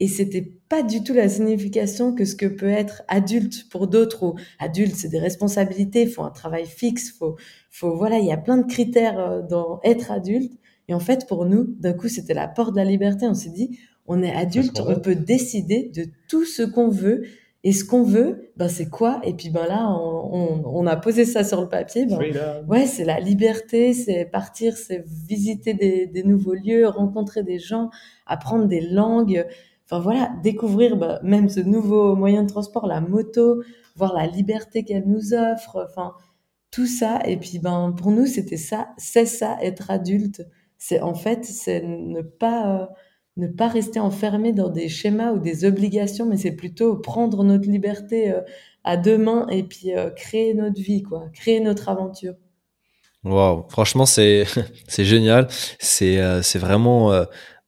Et 0.00 0.08
c'était 0.08 0.54
pas 0.70 0.82
du 0.82 1.04
tout 1.04 1.12
la 1.12 1.28
signification 1.28 2.14
que 2.14 2.24
ce 2.24 2.34
que 2.34 2.46
peut 2.46 2.70
être 2.70 3.02
adulte 3.08 3.68
pour 3.68 3.88
d'autres 3.88 4.22
ou 4.22 4.36
adulte 4.58 4.96
c'est 4.96 5.10
des 5.10 5.18
responsabilités, 5.18 6.04
il 6.04 6.08
faut 6.08 6.22
un 6.22 6.30
travail 6.30 6.64
fixe, 6.64 7.12
faut 7.12 7.36
faut 7.70 7.94
voilà, 7.94 8.18
il 8.18 8.24
y 8.24 8.32
a 8.32 8.38
plein 8.38 8.56
de 8.56 8.66
critères 8.66 9.18
euh, 9.18 9.42
dans 9.42 9.80
être 9.84 10.10
adulte. 10.10 10.54
Et 10.88 10.94
en 10.94 11.00
fait 11.00 11.28
pour 11.28 11.44
nous 11.44 11.64
d'un 11.78 11.92
coup 11.92 12.08
c'était 12.08 12.32
la 12.32 12.48
porte 12.48 12.72
de 12.72 12.78
la 12.78 12.86
liberté, 12.86 13.26
on 13.26 13.34
s'est 13.34 13.50
dit 13.50 13.78
on 14.06 14.22
est 14.22 14.34
adulte, 14.34 14.80
on 14.80 14.98
peut 14.98 15.14
décider 15.14 15.90
de 15.94 16.06
tout 16.26 16.46
ce 16.46 16.62
qu'on 16.62 16.88
veut 16.88 17.24
et 17.66 17.72
ce 17.72 17.82
qu'on 17.82 18.02
veut, 18.02 18.52
ben 18.56 18.68
c'est 18.68 18.90
quoi? 18.90 19.20
Et 19.24 19.32
puis 19.32 19.48
ben 19.48 19.66
là, 19.66 19.88
on, 19.88 20.62
on, 20.66 20.86
a 20.86 20.96
posé 20.96 21.24
ça 21.24 21.44
sur 21.44 21.62
le 21.62 21.68
papier. 21.68 22.04
Ben, 22.04 22.20
ouais, 22.68 22.84
c'est 22.84 23.04
la 23.04 23.18
liberté, 23.18 23.94
c'est 23.94 24.26
partir, 24.26 24.76
c'est 24.76 25.02
visiter 25.26 25.72
des, 25.72 26.06
des, 26.06 26.22
nouveaux 26.24 26.52
lieux, 26.52 26.86
rencontrer 26.86 27.42
des 27.42 27.58
gens, 27.58 27.88
apprendre 28.26 28.66
des 28.66 28.82
langues. 28.82 29.46
Enfin 29.86 29.98
voilà, 29.98 30.30
découvrir 30.42 30.98
ben, 30.98 31.18
même 31.22 31.48
ce 31.48 31.60
nouveau 31.60 32.14
moyen 32.14 32.42
de 32.42 32.48
transport, 32.48 32.86
la 32.86 33.00
moto, 33.00 33.62
voir 33.96 34.12
la 34.12 34.26
liberté 34.26 34.84
qu'elle 34.84 35.08
nous 35.08 35.32
offre. 35.32 35.86
Enfin 35.88 36.12
tout 36.70 36.86
ça. 36.86 37.20
Et 37.24 37.38
puis 37.38 37.60
ben 37.60 37.94
pour 37.96 38.10
nous, 38.10 38.26
c'était 38.26 38.58
ça, 38.58 38.88
c'est 38.98 39.26
ça 39.26 39.56
être 39.62 39.90
adulte. 39.90 40.42
C'est 40.76 41.00
en 41.00 41.14
fait, 41.14 41.46
c'est 41.46 41.80
ne 41.82 42.20
pas 42.20 42.82
euh, 42.82 42.86
ne 43.36 43.48
pas 43.48 43.68
rester 43.68 44.00
enfermé 44.00 44.52
dans 44.52 44.68
des 44.68 44.88
schémas 44.88 45.32
ou 45.32 45.38
des 45.38 45.64
obligations, 45.64 46.26
mais 46.26 46.36
c'est 46.36 46.52
plutôt 46.52 46.96
prendre 46.96 47.42
notre 47.42 47.68
liberté 47.68 48.30
euh, 48.30 48.40
à 48.84 48.96
deux 48.96 49.18
mains 49.18 49.46
et 49.50 49.62
puis 49.62 49.94
euh, 49.94 50.10
créer 50.10 50.54
notre 50.54 50.80
vie, 50.80 51.02
quoi, 51.02 51.28
créer 51.32 51.60
notre 51.60 51.88
aventure. 51.88 52.34
Waouh, 53.24 53.64
franchement 53.70 54.04
c'est 54.06 54.44
génial, 54.98 55.48
c'est 55.78 56.18
euh, 56.18 56.42
c'est 56.42 56.58
vraiment 56.58 57.10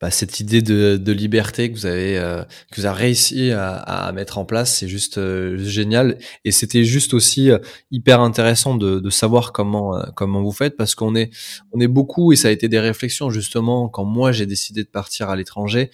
bah, 0.01 0.11
cette 0.11 0.41
idée 0.41 0.61
de, 0.61 0.99
de, 0.99 1.13
liberté 1.13 1.73
que 1.73 1.77
vous 1.77 1.87
avez 1.87 2.19
euh, 2.19 2.43
que 2.71 2.81
vous 2.81 2.87
avez 2.87 2.99
réussi 2.99 3.51
à, 3.53 3.77
à 3.77 4.13
mettre 4.13 4.37
en 4.37 4.45
place, 4.45 4.77
c'est 4.77 4.89
juste 4.89 5.17
euh, 5.17 5.57
génial. 5.59 6.19
Et 6.45 6.53
c'était 6.53 6.85
juste 6.85 7.15
aussi 7.15 7.51
euh, 7.51 7.59
hyper 7.91 8.21
intéressant 8.21 8.75
de, 8.75 9.01
de 9.01 9.11
savoir 9.11 9.53
comment 9.53 9.99
comment 10.15 10.43
vous 10.43 10.53
faites 10.53 10.77
parce 10.77 10.95
qu'on 10.95 11.15
est 11.15 11.31
on 11.73 11.81
est 11.81 11.89
beaucoup 11.89 12.33
et 12.33 12.37
ça 12.37 12.49
a 12.49 12.51
été 12.51 12.69
des 12.69 12.79
réflexions 12.79 13.31
justement 13.31 13.89
quand 13.89 14.05
moi 14.05 14.33
j'ai 14.33 14.45
décidé 14.45 14.85
de 14.85 14.89
partir 14.89 15.31
à 15.31 15.37
l'étranger 15.37 15.91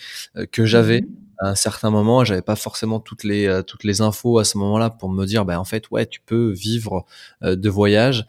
que 0.50 0.66
j'avais 0.66 1.02
mmh 1.02 1.06
à 1.38 1.48
un 1.48 1.54
certain 1.56 1.90
moment, 1.90 2.22
j'avais 2.24 2.42
pas 2.42 2.54
forcément 2.54 3.00
toutes 3.00 3.24
les 3.24 3.62
toutes 3.66 3.82
les 3.82 4.00
infos 4.00 4.38
à 4.38 4.44
ce 4.44 4.58
moment-là 4.58 4.90
pour 4.90 5.08
me 5.08 5.26
dire, 5.26 5.44
ben 5.44 5.58
en 5.58 5.64
fait, 5.64 5.90
ouais, 5.90 6.06
tu 6.06 6.20
peux 6.20 6.52
vivre 6.52 7.04
de 7.40 7.68
voyage. 7.68 8.26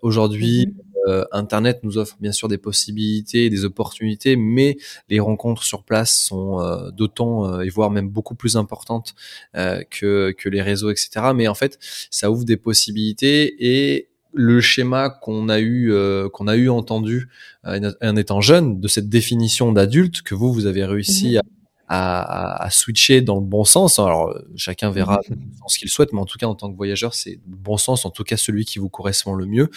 Aujourd'hui, 0.00 0.68
mmh 0.68 0.83
euh, 1.08 1.24
Internet 1.32 1.80
nous 1.82 1.98
offre 1.98 2.16
bien 2.20 2.32
sûr 2.32 2.48
des 2.48 2.58
possibilités, 2.58 3.50
des 3.50 3.64
opportunités, 3.64 4.36
mais 4.36 4.76
les 5.08 5.20
rencontres 5.20 5.64
sur 5.64 5.82
place 5.82 6.18
sont 6.18 6.60
euh, 6.60 6.90
d'autant 6.90 7.46
euh, 7.46 7.60
et 7.60 7.68
voire 7.68 7.90
même 7.90 8.08
beaucoup 8.08 8.34
plus 8.34 8.56
importantes 8.56 9.14
que, 9.54 10.32
que 10.32 10.48
les 10.48 10.62
réseaux, 10.62 10.90
etc. 10.90 11.32
Mais 11.34 11.48
en 11.48 11.54
fait, 11.54 11.78
ça 12.10 12.30
ouvre 12.30 12.44
des 12.44 12.56
possibilités 12.56 13.54
et 13.58 14.08
le 14.34 14.60
schéma 14.60 15.10
qu'on 15.10 15.48
a 15.48 15.60
eu 15.60 15.92
euh, 15.92 16.28
qu'on 16.28 16.48
a 16.48 16.56
eu 16.56 16.68
entendu 16.68 17.28
euh, 17.66 17.92
en 18.02 18.16
étant 18.16 18.40
jeune 18.40 18.80
de 18.80 18.88
cette 18.88 19.08
définition 19.08 19.72
d'adulte 19.72 20.22
que 20.22 20.34
vous 20.34 20.52
vous 20.52 20.66
avez 20.66 20.84
réussi 20.84 21.32
Mhm. 21.34 21.36
à, 21.38 21.42
à, 21.88 22.64
à 22.64 22.70
switcher 22.70 23.20
dans 23.20 23.36
le 23.36 23.42
bon 23.42 23.64
sens. 23.64 23.98
Alors 23.98 24.34
chacun 24.56 24.90
verra 24.90 25.20
ce 25.68 25.78
qu'il 25.78 25.88
souhaite, 25.88 26.12
mais 26.12 26.20
en 26.20 26.24
tout 26.24 26.38
cas 26.38 26.46
en 26.46 26.54
tant 26.54 26.70
que 26.70 26.76
voyageur, 26.76 27.14
c'est 27.14 27.40
le 27.48 27.56
bon 27.56 27.76
sens, 27.76 28.04
en 28.04 28.10
tout 28.10 28.24
cas 28.24 28.36
celui 28.36 28.64
qui 28.64 28.78
vous 28.78 28.88
correspond 28.88 29.34
le 29.34 29.46
mieux. 29.46 29.70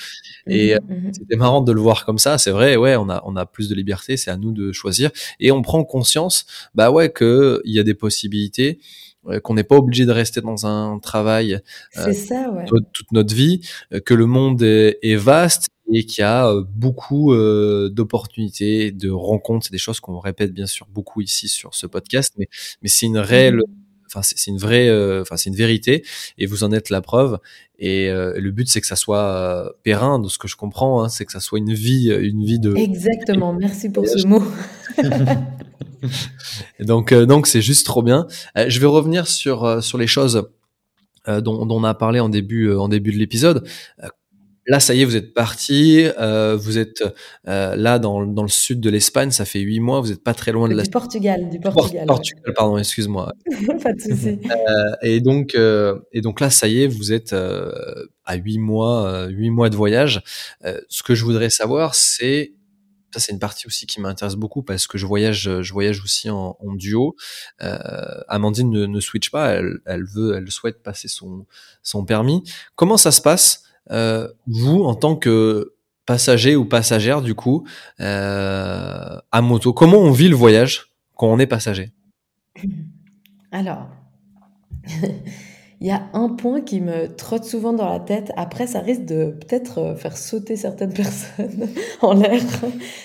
Et 0.47 0.75
Mhm, 0.75 0.95
mhm. 1.05 1.13
c'était 1.13 1.35
marrant 1.35 1.61
de 1.61 1.71
le 1.71 1.81
voir 1.81 2.05
comme 2.05 2.17
ça. 2.17 2.37
C'est 2.37 2.51
vrai, 2.51 2.75
ouais, 2.75 2.95
on 2.95 3.09
a 3.09 3.21
on 3.25 3.35
a 3.35 3.45
plus 3.45 3.69
de 3.69 3.75
liberté, 3.75 4.17
c'est 4.17 4.31
à 4.31 4.37
nous 4.37 4.51
de 4.51 4.71
choisir 4.71 5.11
et 5.39 5.51
on 5.51 5.61
prend 5.61 5.83
conscience, 5.83 6.45
bah 6.75 6.91
ouais, 6.91 7.09
que 7.11 7.61
il 7.65 7.73
y 7.73 7.79
a 7.79 7.83
des 7.83 7.93
possibilités, 7.93 8.79
euh, 9.27 9.39
qu'on 9.39 9.53
n'est 9.55 9.63
pas 9.63 9.75
obligé 9.75 10.05
de 10.05 10.11
rester 10.11 10.41
dans 10.41 10.65
un 10.65 10.99
travail 10.99 11.59
C'est 11.91 12.13
ça, 12.13 12.49
ouais. 12.51 12.65
toute, 12.65 12.85
toute 12.93 13.11
notre 13.11 13.33
vie, 13.35 13.61
euh, 13.93 13.99
que 13.99 14.13
le 14.13 14.25
monde 14.25 14.61
est, 14.63 14.97
est 15.01 15.15
vaste 15.15 15.67
et 15.93 16.06
qu'il 16.06 16.21
y 16.21 16.26
a 16.26 16.47
euh, 16.50 16.63
beaucoup 16.76 17.34
euh, 17.34 17.89
d'opportunités, 17.89 18.91
de 18.91 19.10
rencontres. 19.10 19.65
C'est 19.67 19.71
des 19.71 19.78
choses 19.78 20.00
qu'on 20.00 20.19
répète 20.19 20.54
bien 20.54 20.67
sûr 20.67 20.88
beaucoup 20.91 21.21
ici 21.21 21.47
sur 21.47 21.73
ce 21.76 21.88
podcast, 21.88 22.34
mais 22.38 22.47
mais 22.82 22.89
c'est 22.89 23.06
une 23.06 23.17
réelle, 23.17 23.56
Mhm. 23.58 23.63
enfin 24.08 24.21
c'est 24.23 24.47
une 24.52 24.58
vraie, 24.58 24.88
euh, 24.89 25.21
enfin 25.21 25.38
c'est 25.38 25.50
une 25.50 25.56
vérité 25.56 26.04
et 26.38 26.45
vous 26.45 26.63
en 26.63 26.71
êtes 26.71 26.89
la 26.89 27.02
preuve. 27.02 27.39
Et 27.80 28.10
euh, 28.10 28.34
le 28.39 28.52
but 28.52 28.67
c'est 28.69 28.82
que 28.82 28.88
ça 28.88 28.95
soit 28.95 29.23
euh, 29.23 29.69
périn, 29.84 30.19
de 30.19 30.28
ce 30.30 30.38
que 30.38 30.47
je 30.47 30.56
comprends, 30.56 31.04
hein, 31.04 31.10
c'est 31.10 31.26
que 31.26 31.32
ça 31.32 31.39
soit 31.39 31.60
une 31.60 31.73
vie, 31.73 32.10
une 32.12 32.43
vie 32.43 32.60
de. 32.60 32.76
Exactement, 32.76 33.54
merci 33.54 33.89
pour 33.89 34.08
ce 34.08 34.26
mot. 34.28 34.43
Donc 36.80 37.12
euh, 37.12 37.26
donc 37.26 37.47
c'est 37.47 37.62
juste 37.62 37.86
trop 37.86 38.04
bien. 38.04 38.28
Je 38.56 38.80
vais 38.80 38.86
revenir 38.86 39.28
sur 39.28 39.63
euh, 39.63 39.82
sur 39.82 39.97
les 39.97 40.08
choses 40.08 40.47
euh, 41.28 41.41
dont, 41.41 41.65
dont 41.65 41.78
on 41.80 41.84
a 41.84 41.93
parlé 41.93 42.19
en 42.19 42.30
début 42.30 42.67
euh, 42.67 42.80
en 42.80 42.88
début 42.88 43.12
de 43.12 43.17
l'épisode. 43.17 43.67
Là, 44.67 44.80
ça 44.80 44.93
y 44.93 45.01
est, 45.01 45.06
vous 45.06 45.15
êtes 45.15 45.34
parti. 45.34 46.06
euh, 46.19 46.56
vous 46.60 46.77
êtes 46.77 47.03
euh, 47.47 47.75
là 47.75 47.99
dans, 47.99 48.25
dans 48.25 48.41
le 48.41 48.47
sud 48.49 48.80
de 48.82 48.89
l'Espagne. 48.89 49.32
Ça 49.32 49.45
fait 49.45 49.60
huit 49.60 49.80
mois. 49.80 50.01
Vous 50.01 50.10
n'êtes 50.10 50.23
pas 50.23 50.34
très 50.34 50.51
loin 50.51 50.67
de 50.67 50.73
la 50.75 50.84
Du 50.84 50.89
Portugal, 50.89 51.49
du 51.49 51.60
Por- 51.60 51.73
Portugal. 51.73 52.06
Portugal, 52.06 52.53
pardon, 52.56 52.77
excuse-moi. 52.77 53.32
Pas 53.84 53.93
de 53.93 54.01
souci. 54.01 54.39
Euh, 54.49 54.95
et 55.01 55.21
donc, 55.21 55.56
euh, 55.56 55.97
et 56.12 56.21
donc 56.21 56.39
là, 56.41 56.49
ça 56.49 56.67
y 56.67 56.84
est, 56.84 56.88
vous 56.88 57.13
êtes 57.13 57.32
euh, 57.34 57.71
à 58.25 58.36
huit 58.36 58.60
mois, 58.60 59.08
euh, 59.08 59.27
huit 59.27 59.49
mois 59.49 59.69
de 59.69 59.75
voyage. 59.75 60.21
Euh, 60.65 60.80
ce 60.89 61.03
que 61.03 61.15
je 61.15 61.23
voudrais 61.23 61.49
savoir, 61.49 61.95
c'est 61.95 62.53
ça, 63.13 63.21
c'est 63.21 63.32
une 63.32 63.39
partie 63.39 63.65
aussi 63.67 63.88
qui 63.88 64.01
m'intéresse 64.01 64.36
beaucoup 64.36 64.63
parce 64.63 64.86
que 64.88 64.97
je 64.97 65.06
voyage, 65.06 65.49
je 65.62 65.73
voyage 65.73 66.01
aussi 66.03 66.30
en, 66.30 66.58
en 66.60 66.73
duo. 66.73 67.15
Euh, 67.62 67.77
Amandine 68.27 68.69
ne, 68.69 68.86
ne 68.86 68.99
switch 68.99 69.30
pas, 69.30 69.51
elle, 69.51 69.77
elle 69.86 70.03
veut, 70.03 70.36
elle 70.36 70.51
souhaite 70.51 70.84
passer 70.84 71.08
son 71.08 71.45
son 71.84 72.03
permis. 72.03 72.43
Comment 72.75 72.97
ça 72.97 73.12
se 73.12 73.21
passe 73.21 73.63
euh, 73.91 74.28
vous 74.47 74.84
en 74.84 74.95
tant 74.95 75.15
que 75.15 75.73
passager 76.06 76.56
ou 76.56 76.65
passagère 76.65 77.21
du 77.21 77.36
coup 77.36 77.65
euh, 78.00 79.17
à 79.32 79.41
moto 79.41 79.73
Comment 79.73 79.97
on 79.97 80.12
vit 80.12 80.30
le 80.30 80.36
voyage 80.36 80.93
quand 81.15 81.28
on 81.28 81.39
est 81.39 81.47
passager? 81.47 81.91
Alors, 83.52 83.88
il 85.82 85.88
y 85.88 85.91
a 85.91 86.04
un 86.13 86.30
point 86.30 86.62
qui 86.62 86.82
me 86.82 87.08
trotte 87.08 87.43
souvent 87.43 87.73
dans 87.73 87.89
la 87.89 88.00
tête. 88.00 88.32
Après, 88.36 88.67
ça 88.67 88.80
risque 88.80 89.06
de 89.06 89.32
peut-être 89.32 89.80
euh, 89.80 89.95
faire 89.95 90.17
sauter 90.17 90.56
certaines 90.56 90.93
personnes 90.93 91.67
en 92.02 92.13
l'air. 92.13 92.41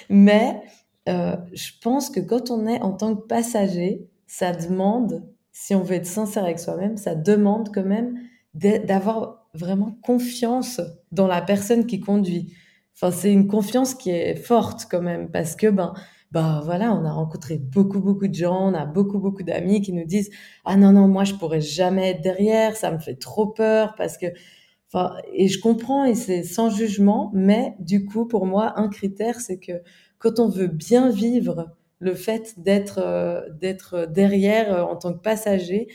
Mais 0.08 0.60
je 1.06 1.70
pense 1.82 2.10
que 2.10 2.20
quand 2.20 2.50
on 2.50 2.66
est 2.66 2.80
en 2.80 2.92
tant 2.92 3.16
que 3.16 3.26
passager, 3.26 4.06
ça 4.28 4.52
demande, 4.52 5.24
si 5.50 5.74
on 5.74 5.82
veut 5.82 5.96
être 5.96 6.06
sincère 6.06 6.44
avec 6.44 6.58
soi-même, 6.58 6.96
ça 6.96 7.14
demande 7.14 7.70
quand 7.74 7.84
même 7.84 8.14
d'avoir 8.54 9.41
vraiment 9.54 9.98
confiance 10.02 10.80
dans 11.10 11.26
la 11.26 11.42
personne 11.42 11.86
qui 11.86 12.00
conduit. 12.00 12.54
Enfin, 12.94 13.10
c'est 13.10 13.32
une 13.32 13.46
confiance 13.48 13.94
qui 13.94 14.10
est 14.10 14.36
forte 14.36 14.86
quand 14.90 15.02
même 15.02 15.30
parce 15.30 15.56
que 15.56 15.66
ben, 15.68 15.94
ben 16.30 16.60
voilà, 16.64 16.92
on 16.94 17.04
a 17.04 17.12
rencontré 17.12 17.58
beaucoup 17.58 18.00
beaucoup 18.00 18.28
de 18.28 18.34
gens, 18.34 18.70
on 18.70 18.74
a 18.74 18.86
beaucoup 18.86 19.18
beaucoup 19.18 19.42
d'amis 19.42 19.82
qui 19.82 19.92
nous 19.92 20.04
disent 20.04 20.30
ah 20.64 20.76
non 20.76 20.92
non 20.92 21.08
moi 21.08 21.24
je 21.24 21.34
pourrais 21.34 21.60
jamais 21.60 22.10
être 22.10 22.22
derrière, 22.22 22.76
ça 22.76 22.90
me 22.90 22.98
fait 22.98 23.16
trop 23.16 23.46
peur 23.46 23.94
parce 23.96 24.16
que 24.18 24.26
enfin 24.88 25.16
et 25.34 25.48
je 25.48 25.60
comprends 25.60 26.04
et 26.04 26.14
c'est 26.14 26.42
sans 26.44 26.70
jugement, 26.70 27.30
mais 27.34 27.74
du 27.80 28.04
coup 28.06 28.26
pour 28.26 28.46
moi 28.46 28.78
un 28.78 28.88
critère 28.88 29.40
c'est 29.40 29.58
que 29.58 29.82
quand 30.18 30.38
on 30.38 30.48
veut 30.48 30.68
bien 30.68 31.10
vivre 31.10 31.70
le 31.98 32.14
fait 32.14 32.54
d'être 32.58 32.98
euh, 32.98 33.42
d'être 33.60 34.06
derrière 34.06 34.72
euh, 34.74 34.82
en 34.82 34.96
tant 34.96 35.12
que 35.12 35.20
passager, 35.20 35.88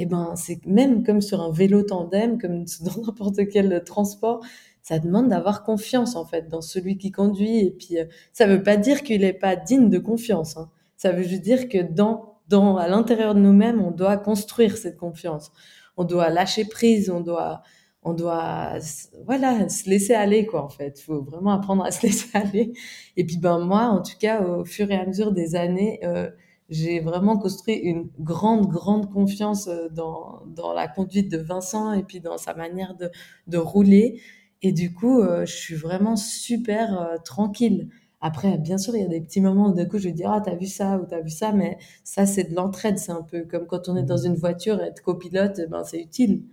et 0.00 0.06
ben 0.06 0.34
c'est 0.34 0.64
même 0.64 1.04
comme 1.04 1.20
sur 1.20 1.42
un 1.42 1.52
vélo 1.52 1.82
tandem, 1.82 2.38
comme 2.38 2.64
dans 2.80 3.02
n'importe 3.02 3.46
quel 3.50 3.84
transport, 3.84 4.42
ça 4.82 4.98
demande 4.98 5.28
d'avoir 5.28 5.62
confiance 5.62 6.16
en 6.16 6.24
fait 6.24 6.48
dans 6.48 6.62
celui 6.62 6.96
qui 6.96 7.10
conduit. 7.12 7.58
Et 7.58 7.70
puis 7.70 7.98
euh, 7.98 8.06
ça 8.32 8.46
veut 8.46 8.62
pas 8.62 8.78
dire 8.78 9.02
qu'il 9.02 9.24
est 9.24 9.34
pas 9.34 9.56
digne 9.56 9.90
de 9.90 9.98
confiance. 9.98 10.56
Hein. 10.56 10.70
Ça 10.96 11.12
veut 11.12 11.22
juste 11.22 11.42
dire 11.42 11.68
que 11.68 11.82
dans 11.82 12.38
dans 12.48 12.78
à 12.78 12.88
l'intérieur 12.88 13.34
de 13.34 13.40
nous-mêmes, 13.40 13.80
on 13.82 13.90
doit 13.90 14.16
construire 14.16 14.78
cette 14.78 14.96
confiance. 14.96 15.52
On 15.98 16.04
doit 16.04 16.30
lâcher 16.30 16.64
prise, 16.64 17.10
on 17.10 17.20
doit 17.20 17.62
on 18.02 18.14
doit 18.14 18.78
voilà 19.26 19.68
se 19.68 19.86
laisser 19.90 20.14
aller 20.14 20.46
quoi 20.46 20.62
en 20.64 20.70
fait. 20.70 20.98
Faut 20.98 21.20
vraiment 21.20 21.52
apprendre 21.52 21.84
à 21.84 21.90
se 21.90 22.00
laisser 22.06 22.30
aller. 22.32 22.72
Et 23.18 23.24
puis 23.26 23.36
ben 23.36 23.58
moi 23.58 23.82
en 23.82 24.00
tout 24.00 24.16
cas 24.18 24.40
au 24.40 24.64
fur 24.64 24.90
et 24.90 24.96
à 24.96 25.04
mesure 25.04 25.32
des 25.32 25.56
années. 25.56 26.00
Euh, 26.04 26.30
j'ai 26.70 27.00
vraiment 27.00 27.36
construit 27.36 27.74
une 27.74 28.08
grande, 28.20 28.68
grande 28.68 29.12
confiance 29.12 29.66
euh, 29.66 29.88
dans, 29.90 30.42
dans 30.46 30.72
la 30.72 30.88
conduite 30.88 31.30
de 31.30 31.38
Vincent 31.38 31.92
et 31.92 32.04
puis 32.04 32.20
dans 32.20 32.38
sa 32.38 32.54
manière 32.54 32.94
de, 32.96 33.10
de 33.48 33.58
rouler. 33.58 34.20
Et 34.62 34.72
du 34.72 34.94
coup, 34.94 35.20
euh, 35.20 35.44
je 35.46 35.54
suis 35.54 35.74
vraiment 35.74 36.16
super 36.16 37.00
euh, 37.00 37.16
tranquille. 37.24 37.88
Après, 38.20 38.58
bien 38.58 38.78
sûr, 38.78 38.94
il 38.94 39.02
y 39.02 39.04
a 39.04 39.08
des 39.08 39.20
petits 39.20 39.40
moments 39.40 39.70
où 39.70 39.74
d'un 39.74 39.86
coup, 39.86 39.98
je 39.98 40.08
vais 40.08 40.12
dire, 40.12 40.30
ah, 40.30 40.40
t'as 40.40 40.54
vu 40.54 40.66
ça 40.66 40.98
ou 40.98 41.06
t'as 41.06 41.20
vu 41.22 41.30
ça, 41.30 41.52
mais 41.52 41.78
ça, 42.04 42.26
c'est 42.26 42.44
de 42.44 42.54
l'entraide. 42.54 42.98
C'est 42.98 43.12
un 43.12 43.22
peu 43.22 43.44
comme 43.44 43.66
quand 43.66 43.88
on 43.88 43.96
est 43.96 44.02
dans 44.04 44.18
une 44.18 44.34
voiture 44.34 44.80
être 44.80 45.02
copilote, 45.02 45.60
eh 45.64 45.66
ben, 45.66 45.82
c'est 45.84 46.00
utile. 46.00 46.44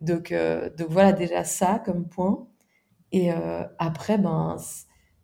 Donc, 0.00 0.32
euh, 0.32 0.68
donc 0.76 0.88
voilà 0.90 1.12
déjà 1.12 1.44
ça 1.44 1.80
comme 1.84 2.08
point. 2.08 2.46
Et 3.12 3.30
après, 3.78 4.18
ben, 4.18 4.56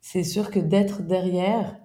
c'est 0.01 0.23
sûr 0.23 0.53
que 0.53 0.61
d'être 0.61 1.03
derrière, 1.03 1.77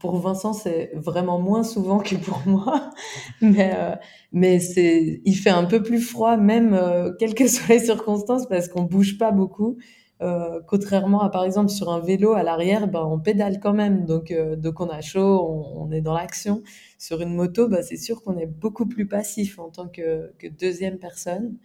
pour 0.00 0.16
Vincent, 0.16 0.52
c'est 0.54 0.90
vraiment 0.94 1.38
moins 1.38 1.62
souvent 1.62 1.98
que 1.98 2.16
pour 2.16 2.42
moi. 2.46 2.90
Mais, 3.40 3.72
euh, 3.74 3.94
mais 4.32 4.58
c'est, 4.58 5.20
il 5.24 5.34
fait 5.34 5.50
un 5.50 5.64
peu 5.64 5.82
plus 5.82 6.00
froid, 6.00 6.36
même 6.36 6.74
euh, 6.74 7.12
quelles 7.18 7.34
que 7.34 7.46
soient 7.46 7.74
les 7.74 7.80
circonstances, 7.80 8.46
parce 8.46 8.68
qu'on 8.68 8.82
bouge 8.82 9.18
pas 9.18 9.30
beaucoup. 9.30 9.76
Euh, 10.22 10.60
contrairement 10.66 11.22
à, 11.22 11.30
par 11.30 11.44
exemple, 11.44 11.70
sur 11.70 11.90
un 11.90 12.00
vélo 12.00 12.32
à 12.32 12.42
l'arrière, 12.42 12.88
ben, 12.88 13.02
on 13.02 13.18
pédale 13.18 13.58
quand 13.58 13.72
même. 13.72 14.04
Donc, 14.04 14.30
euh, 14.30 14.54
donc 14.54 14.80
on 14.80 14.88
a 14.88 15.00
chaud, 15.00 15.64
on, 15.76 15.90
est 15.90 16.02
dans 16.02 16.14
l'action. 16.14 16.62
Sur 16.98 17.22
une 17.22 17.34
moto, 17.34 17.68
ben, 17.68 17.82
c'est 17.82 17.96
sûr 17.96 18.22
qu'on 18.22 18.36
est 18.36 18.46
beaucoup 18.46 18.86
plus 18.86 19.06
passif 19.06 19.58
en 19.58 19.70
tant 19.70 19.88
que, 19.88 20.32
deuxième 20.58 20.98
personne. 20.98 21.56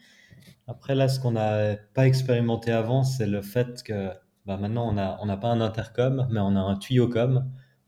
Après, 0.68 0.96
là, 0.96 1.10
ce 1.10 1.20
qu'on 1.20 1.32
n'a 1.32 1.76
pas 1.94 2.08
expérimenté 2.08 2.72
avant, 2.72 3.04
c'est 3.04 3.28
le 3.28 3.42
fait 3.42 3.84
que 3.84 4.10
bah, 4.46 4.58
maintenant, 4.58 4.88
on 4.90 4.94
n'a 4.94 5.18
on 5.22 5.26
n'a 5.26 5.38
pas 5.38 5.50
un 5.50 5.60
intercom, 5.62 6.28
mais 6.32 6.40
on 6.40 6.56
a 6.56 6.60
un 6.60 6.78
tuyau 6.78 7.10
com. 7.10 7.46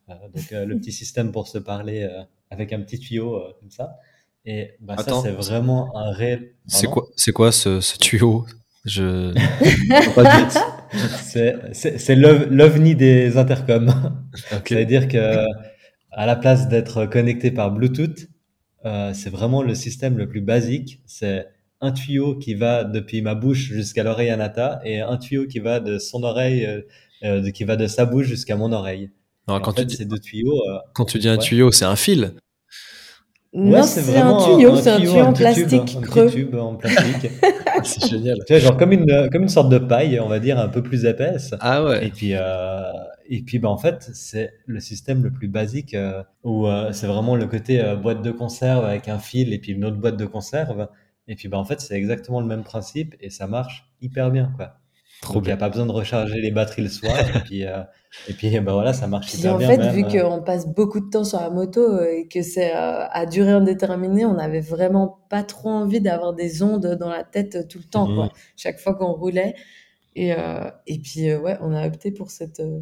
Donc, 0.07 0.51
euh, 0.53 0.65
le 0.65 0.77
petit 0.77 0.91
système 0.91 1.31
pour 1.31 1.47
se 1.47 1.57
parler 1.57 2.03
euh, 2.03 2.23
avec 2.49 2.71
un 2.73 2.79
petit 2.81 2.99
tuyau 2.99 3.35
euh, 3.35 3.53
comme 3.59 3.71
ça. 3.71 3.97
Et 4.45 4.75
bah, 4.79 4.97
ça, 4.97 5.11
c'est 5.21 5.31
vraiment 5.31 5.95
un 5.97 6.11
réel. 6.11 6.53
C'est 6.67 6.87
quoi, 6.87 7.07
c'est 7.17 7.33
quoi 7.33 7.51
ce, 7.51 7.81
ce 7.81 7.97
tuyau? 7.97 8.45
Je 8.85 9.33
C'est 11.21 11.55
c'est- 11.73 11.97
c'est 11.97 12.15
l'ov- 12.15 12.47
l'ovni 12.49 12.95
des 12.95 13.37
intercoms. 13.37 13.89
Ok. 14.53 14.69
Ça 14.69 14.75
veut 14.75 14.85
dire 14.85 15.07
que 15.07 15.45
à 16.11 16.25
la 16.25 16.35
place 16.35 16.67
d'être 16.69 17.05
connecté 17.05 17.51
par 17.51 17.71
Bluetooth, 17.71 18.27
euh, 18.85 19.13
c'est 19.13 19.29
vraiment 19.29 19.61
le 19.63 19.75
système 19.75 20.17
le 20.17 20.27
plus 20.29 20.41
basique. 20.41 21.01
C'est 21.05 21.47
un 21.81 21.91
tuyau 21.91 22.35
qui 22.37 22.55
va 22.55 22.83
depuis 22.85 23.21
ma 23.21 23.35
bouche 23.35 23.59
jusqu'à 23.73 24.03
l'oreille 24.03 24.29
à 24.29 24.37
Nata 24.37 24.79
et 24.85 25.01
un 25.01 25.17
tuyau 25.17 25.47
qui 25.47 25.59
va 25.59 25.79
de 25.79 25.99
son 25.99 26.23
oreille, 26.23 26.65
euh, 27.23 27.51
qui 27.51 27.63
va 27.65 27.75
de 27.75 27.87
sa 27.87 28.05
bouche 28.05 28.27
jusqu'à 28.27 28.55
mon 28.55 28.71
oreille. 28.71 29.11
Non, 29.47 29.57
Et 29.57 29.61
quand 29.61 29.71
en 29.71 29.73
fait, 29.73 29.81
tu 29.81 29.85
dis 29.87 29.95
ces 29.97 30.05
deux 30.05 30.19
tuyaux, 30.19 30.61
euh, 30.69 30.77
quand 30.93 31.05
tu 31.05 31.19
dis 31.19 31.29
un 31.29 31.37
Ouais. 31.37 31.37
tuyau, 31.37 31.71
c'est 31.71 31.85
un 31.85 31.95
fil. 31.95 32.33
non, 33.53 33.83
c'est 33.83 34.17
un 34.17 34.37
tuyau, 34.37 34.75
c'est 34.75 34.89
un 34.91 34.99
tuyau 34.99 35.19
en 35.21 35.33
plastique 35.33 35.73
un 35.73 35.85
petit 35.85 36.01
creux. 36.01 36.29
tube 36.29 36.55
en 36.55 36.75
plastique. 36.75 37.31
c'est 37.83 38.07
génial. 38.09 38.37
tu 38.45 38.53
vois, 38.53 38.59
genre 38.59 38.77
comme 38.77 38.91
une, 38.91 39.29
comme 39.31 39.43
une 39.43 39.49
sorte 39.49 39.69
de 39.69 39.77
paille, 39.77 40.19
on 40.19 40.27
va 40.27 40.39
dire, 40.39 40.59
un 40.59 40.67
peu 40.67 40.83
plus 40.83 41.05
épaisse. 41.05 41.53
Ah 41.61 41.79
Et 41.79 41.83
ouais. 41.85 42.11
puis, 42.13 42.31
euh, 42.33 42.91
et 43.29 43.41
puis 43.41 43.59
bah, 43.59 43.69
en 43.69 43.77
fait, 43.77 44.09
c'est 44.13 44.53
le 44.65 44.79
système 44.79 45.23
le 45.23 45.31
plus 45.31 45.47
basique 45.47 45.93
euh, 45.93 46.23
où 46.43 46.67
euh, 46.67 46.91
c'est 46.91 47.07
vraiment 47.07 47.35
le 47.35 47.47
côté 47.47 47.81
euh, 47.81 47.95
boîte 47.95 48.21
de 48.21 48.31
conserve 48.31 48.83
avec 48.85 49.07
un 49.07 49.17
fil 49.19 49.53
et 49.53 49.59
puis 49.59 49.71
une 49.71 49.85
autre 49.85 49.97
boîte 49.97 50.17
de 50.17 50.25
conserve. 50.25 50.87
Et 51.29 51.35
puis 51.35 51.47
bah, 51.47 51.57
en 51.57 51.65
fait, 51.65 51.79
c'est 51.81 51.95
exactement 51.95 52.41
le 52.41 52.47
même 52.47 52.63
principe 52.63 53.15
et 53.21 53.29
ça 53.29 53.47
marche 53.47 53.85
hyper 54.01 54.29
bien. 54.31 54.51
Quoi. 54.57 54.76
Trop 55.21 55.35
Donc 55.35 55.43
il 55.45 55.47
n'y 55.47 55.53
a 55.53 55.57
pas 55.57 55.69
besoin 55.69 55.85
de 55.87 55.91
recharger 55.91 56.39
les 56.39 56.51
batteries 56.51 56.83
le 56.83 56.89
soir. 56.89 57.17
et 57.35 57.39
puis, 57.39 57.65
euh, 57.65 57.81
et 58.29 58.33
puis 58.33 58.59
bah, 58.59 58.73
voilà, 58.73 58.93
ça 58.93 59.07
marche 59.07 59.27
Puis 59.27 59.39
hyper 59.39 59.55
en 59.55 59.57
bien. 59.57 59.67
fait, 59.67 59.77
même, 59.77 59.95
vu 59.95 60.03
euh, 60.17 60.21
qu'on 60.29 60.41
passe 60.43 60.67
beaucoup 60.67 60.99
de 60.99 61.09
temps 61.09 61.23
sur 61.23 61.39
la 61.39 61.49
moto 61.49 61.81
euh, 61.81 62.05
et 62.05 62.27
que 62.27 62.41
c'est 62.43 62.71
euh, 62.75 63.07
à 63.09 63.25
durée 63.25 63.51
indéterminée, 63.51 64.25
on 64.25 64.35
n'avait 64.35 64.59
vraiment 64.61 65.19
pas 65.29 65.43
trop 65.43 65.69
envie 65.69 66.01
d'avoir 66.01 66.33
des 66.33 66.61
ondes 66.61 66.97
dans 66.99 67.09
la 67.09 67.23
tête 67.23 67.55
euh, 67.55 67.63
tout 67.67 67.79
le 67.79 67.83
temps, 67.85 68.05
quoi. 68.13 68.29
Chaque 68.55 68.79
fois 68.79 68.93
qu'on 68.93 69.11
roulait. 69.13 69.55
Et, 70.19 70.33
euh, 70.33 70.69
et 70.87 70.97
puis, 70.97 71.29
euh, 71.29 71.39
ouais, 71.39 71.57
on 71.61 71.73
a 71.75 71.85
opté 71.85 72.09
pour, 72.11 72.31
cette, 72.31 72.59
euh, 72.59 72.79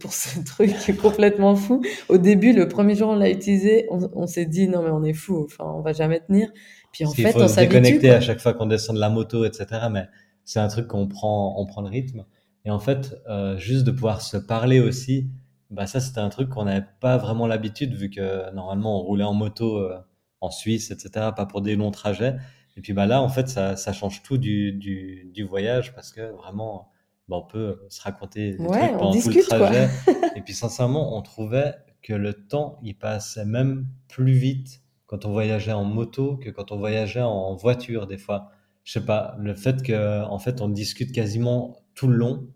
pour 0.00 0.12
ce 0.12 0.38
truc 0.46 0.72
complètement 1.02 1.56
fou. 1.56 1.82
Au 2.08 2.18
début, 2.18 2.52
le 2.52 2.68
premier 2.68 2.94
jour, 2.94 3.08
on 3.08 3.16
l'a 3.16 3.30
utilisé, 3.30 3.86
on, 3.90 4.08
on 4.14 4.26
s'est 4.28 4.46
dit, 4.46 4.68
non, 4.68 4.82
mais 4.82 4.90
on 4.90 5.02
est 5.02 5.12
fou, 5.12 5.44
enfin, 5.44 5.64
on 5.76 5.80
va 5.80 5.92
jamais 5.92 6.20
tenir. 6.20 6.48
Puis 6.92 7.04
en 7.04 7.12
fait, 7.12 7.32
faut 7.32 7.42
on 7.42 7.48
se 7.48 7.54
s'habitue. 7.54 7.80
déconnecter 7.80 8.10
à 8.10 8.20
chaque 8.20 8.38
fois 8.38 8.54
qu'on 8.54 8.66
descend 8.66 8.94
de 8.94 9.00
la 9.00 9.10
moto, 9.10 9.44
etc. 9.44 9.66
Mais 9.90 10.06
c'est 10.48 10.60
un 10.60 10.68
truc 10.68 10.86
qu'on 10.88 11.06
prend, 11.08 11.54
on 11.60 11.66
prend 11.66 11.82
le 11.82 11.88
rythme. 11.88 12.24
Et 12.64 12.70
en 12.70 12.78
fait, 12.78 13.14
euh, 13.28 13.56
juste 13.58 13.84
de 13.84 13.90
pouvoir 13.90 14.22
se 14.22 14.36
parler 14.36 14.80
aussi, 14.80 15.30
bah 15.70 15.86
ça, 15.86 16.00
c'était 16.00 16.20
un 16.20 16.28
truc 16.30 16.48
qu'on 16.48 16.64
n'avait 16.64 16.86
pas 17.00 17.18
vraiment 17.18 17.46
l'habitude, 17.46 17.94
vu 17.94 18.10
que 18.10 18.50
normalement, 18.54 18.98
on 19.00 19.02
roulait 19.04 19.24
en 19.24 19.34
moto 19.34 19.76
euh, 19.78 19.98
en 20.40 20.50
Suisse, 20.50 20.90
etc., 20.90 21.10
pas 21.36 21.46
pour 21.46 21.60
des 21.62 21.76
longs 21.76 21.90
trajets. 21.90 22.36
Et 22.76 22.80
puis 22.80 22.92
bah 22.94 23.06
là, 23.06 23.20
en 23.22 23.28
fait, 23.28 23.48
ça, 23.48 23.76
ça 23.76 23.92
change 23.92 24.22
tout 24.22 24.38
du, 24.38 24.72
du, 24.72 25.30
du 25.34 25.44
voyage, 25.44 25.94
parce 25.94 26.12
que 26.12 26.30
vraiment, 26.32 26.90
bah, 27.28 27.36
on 27.36 27.42
peut 27.46 27.80
se 27.90 28.00
raconter 28.02 28.58
des 28.58 28.70
Ouais, 28.70 28.70
trucs 28.70 28.96
pendant 28.96 29.16
tout 29.16 29.28
le 29.28 29.36
discute, 29.36 29.48
trajet. 29.48 29.90
Et 30.34 30.40
puis 30.42 30.54
sincèrement, 30.54 31.16
on 31.16 31.22
trouvait 31.22 31.74
que 32.02 32.14
le 32.14 32.32
temps, 32.32 32.78
il 32.82 32.96
passait 32.96 33.44
même 33.44 33.86
plus 34.08 34.32
vite 34.32 34.82
quand 35.06 35.24
on 35.26 35.32
voyageait 35.32 35.72
en 35.72 35.84
moto 35.84 36.36
que 36.36 36.50
quand 36.50 36.72
on 36.72 36.78
voyageait 36.78 37.20
en 37.22 37.54
voiture 37.56 38.06
des 38.06 38.18
fois. 38.18 38.50
Je 38.88 38.94
sais 38.94 39.04
pas, 39.04 39.36
le 39.38 39.54
fait 39.54 39.82
que 39.82 40.24
en 40.24 40.38
fait 40.38 40.62
on 40.62 40.68
discute 40.70 41.12
quasiment 41.12 41.84
tout 41.94 42.08
le 42.08 42.16
long, 42.16 42.50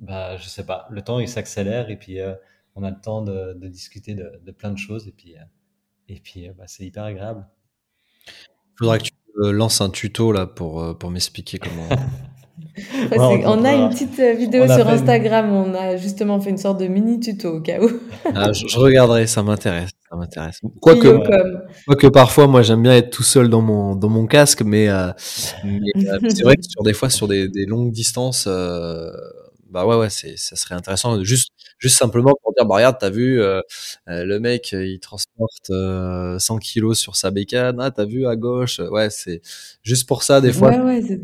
bah 0.00 0.36
je 0.36 0.48
sais 0.48 0.66
pas, 0.66 0.88
le 0.90 1.00
temps 1.00 1.20
il 1.20 1.28
s'accélère 1.28 1.90
et 1.90 1.96
puis 1.96 2.18
euh, 2.18 2.34
on 2.74 2.82
a 2.82 2.90
le 2.90 3.00
temps 3.00 3.22
de, 3.22 3.52
de 3.52 3.68
discuter 3.68 4.16
de, 4.16 4.32
de 4.44 4.50
plein 4.50 4.72
de 4.72 4.78
choses 4.78 5.06
et 5.06 5.12
puis 5.12 5.36
euh, 5.36 5.42
et 6.08 6.18
puis 6.18 6.48
euh, 6.48 6.52
bah, 6.58 6.64
c'est 6.66 6.84
hyper 6.84 7.04
agréable. 7.04 7.46
Faudra 8.76 8.98
que 8.98 9.04
tu 9.04 9.12
lances 9.36 9.80
un 9.80 9.90
tuto 9.90 10.32
là 10.32 10.48
pour, 10.48 10.98
pour 10.98 11.12
m'expliquer 11.12 11.60
comment. 11.60 11.88
Ouais, 12.76 12.82
Ouais, 13.18 13.38
c'est- 13.40 13.46
on 13.46 13.60
on 13.60 13.64
a 13.64 13.72
une 13.74 13.88
petite 13.90 14.18
euh, 14.18 14.32
vidéo 14.32 14.66
sur 14.66 14.86
une- 14.88 14.94
Instagram, 14.94 15.52
on 15.52 15.74
a 15.74 15.96
justement 15.96 16.40
fait 16.40 16.50
une 16.50 16.58
sorte 16.58 16.80
de 16.80 16.86
mini 16.86 17.20
tuto 17.20 17.56
au 17.56 17.60
cas 17.60 17.80
où. 17.80 17.88
Ah, 18.34 18.52
je, 18.52 18.66
je 18.66 18.78
regarderai, 18.78 19.26
ça 19.26 19.42
m'intéresse. 19.42 19.90
Ça 20.10 20.16
m'intéresse. 20.16 20.60
Quoique, 20.80 21.08
comme. 21.08 21.62
quoique 21.86 22.06
parfois, 22.08 22.46
moi, 22.46 22.62
j'aime 22.62 22.82
bien 22.82 22.92
être 22.96 23.10
tout 23.10 23.22
seul 23.22 23.48
dans 23.48 23.60
mon, 23.62 23.94
dans 23.96 24.08
mon 24.08 24.26
casque, 24.26 24.62
mais, 24.62 24.88
euh, 24.88 25.08
mais, 25.64 25.78
euh, 26.08 26.18
c'est 26.28 26.42
vrai 26.42 26.56
que 26.56 26.62
sur 26.68 26.82
des 26.82 26.92
fois, 26.92 27.10
sur 27.10 27.28
des, 27.28 27.48
des 27.48 27.64
longues 27.66 27.90
distances, 27.92 28.46
euh, 28.48 29.10
bah 29.70 29.86
ouais, 29.86 29.96
ouais, 29.96 30.10
ça 30.10 30.56
serait 30.56 30.74
intéressant. 30.74 31.22
Juste, 31.24 31.50
juste 31.84 31.98
simplement 31.98 32.32
pour 32.42 32.54
dire, 32.56 32.64
bah 32.66 32.76
regarde, 32.76 32.96
t'as 32.98 33.10
vu, 33.10 33.40
euh, 33.40 33.60
euh, 34.08 34.24
le 34.24 34.40
mec, 34.40 34.72
euh, 34.72 34.86
il 34.86 35.00
transporte 35.00 35.68
euh, 35.70 36.38
100 36.38 36.56
kilos 36.58 36.98
sur 36.98 37.14
sa 37.16 37.30
bécane. 37.30 37.78
Ah, 37.80 37.90
t'as 37.90 38.06
vu 38.06 38.26
à 38.26 38.36
gauche. 38.36 38.78
Ouais, 38.90 39.10
c'est 39.10 39.42
juste 39.82 40.08
pour 40.08 40.22
ça, 40.22 40.40
des 40.40 40.52
fois, 40.52 40.70
Ouais, 40.70 40.80
ouais, 40.80 41.02
c'est- 41.02 41.20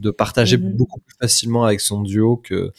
de 0.00 0.10
partager 0.10 0.58
Mhm. 0.58 0.76
beaucoup 0.76 1.00
plus 1.00 1.16
facilement 1.20 1.64
avec 1.64 1.80
son 1.80 2.02
duo 2.02 2.36
que, 2.36 2.72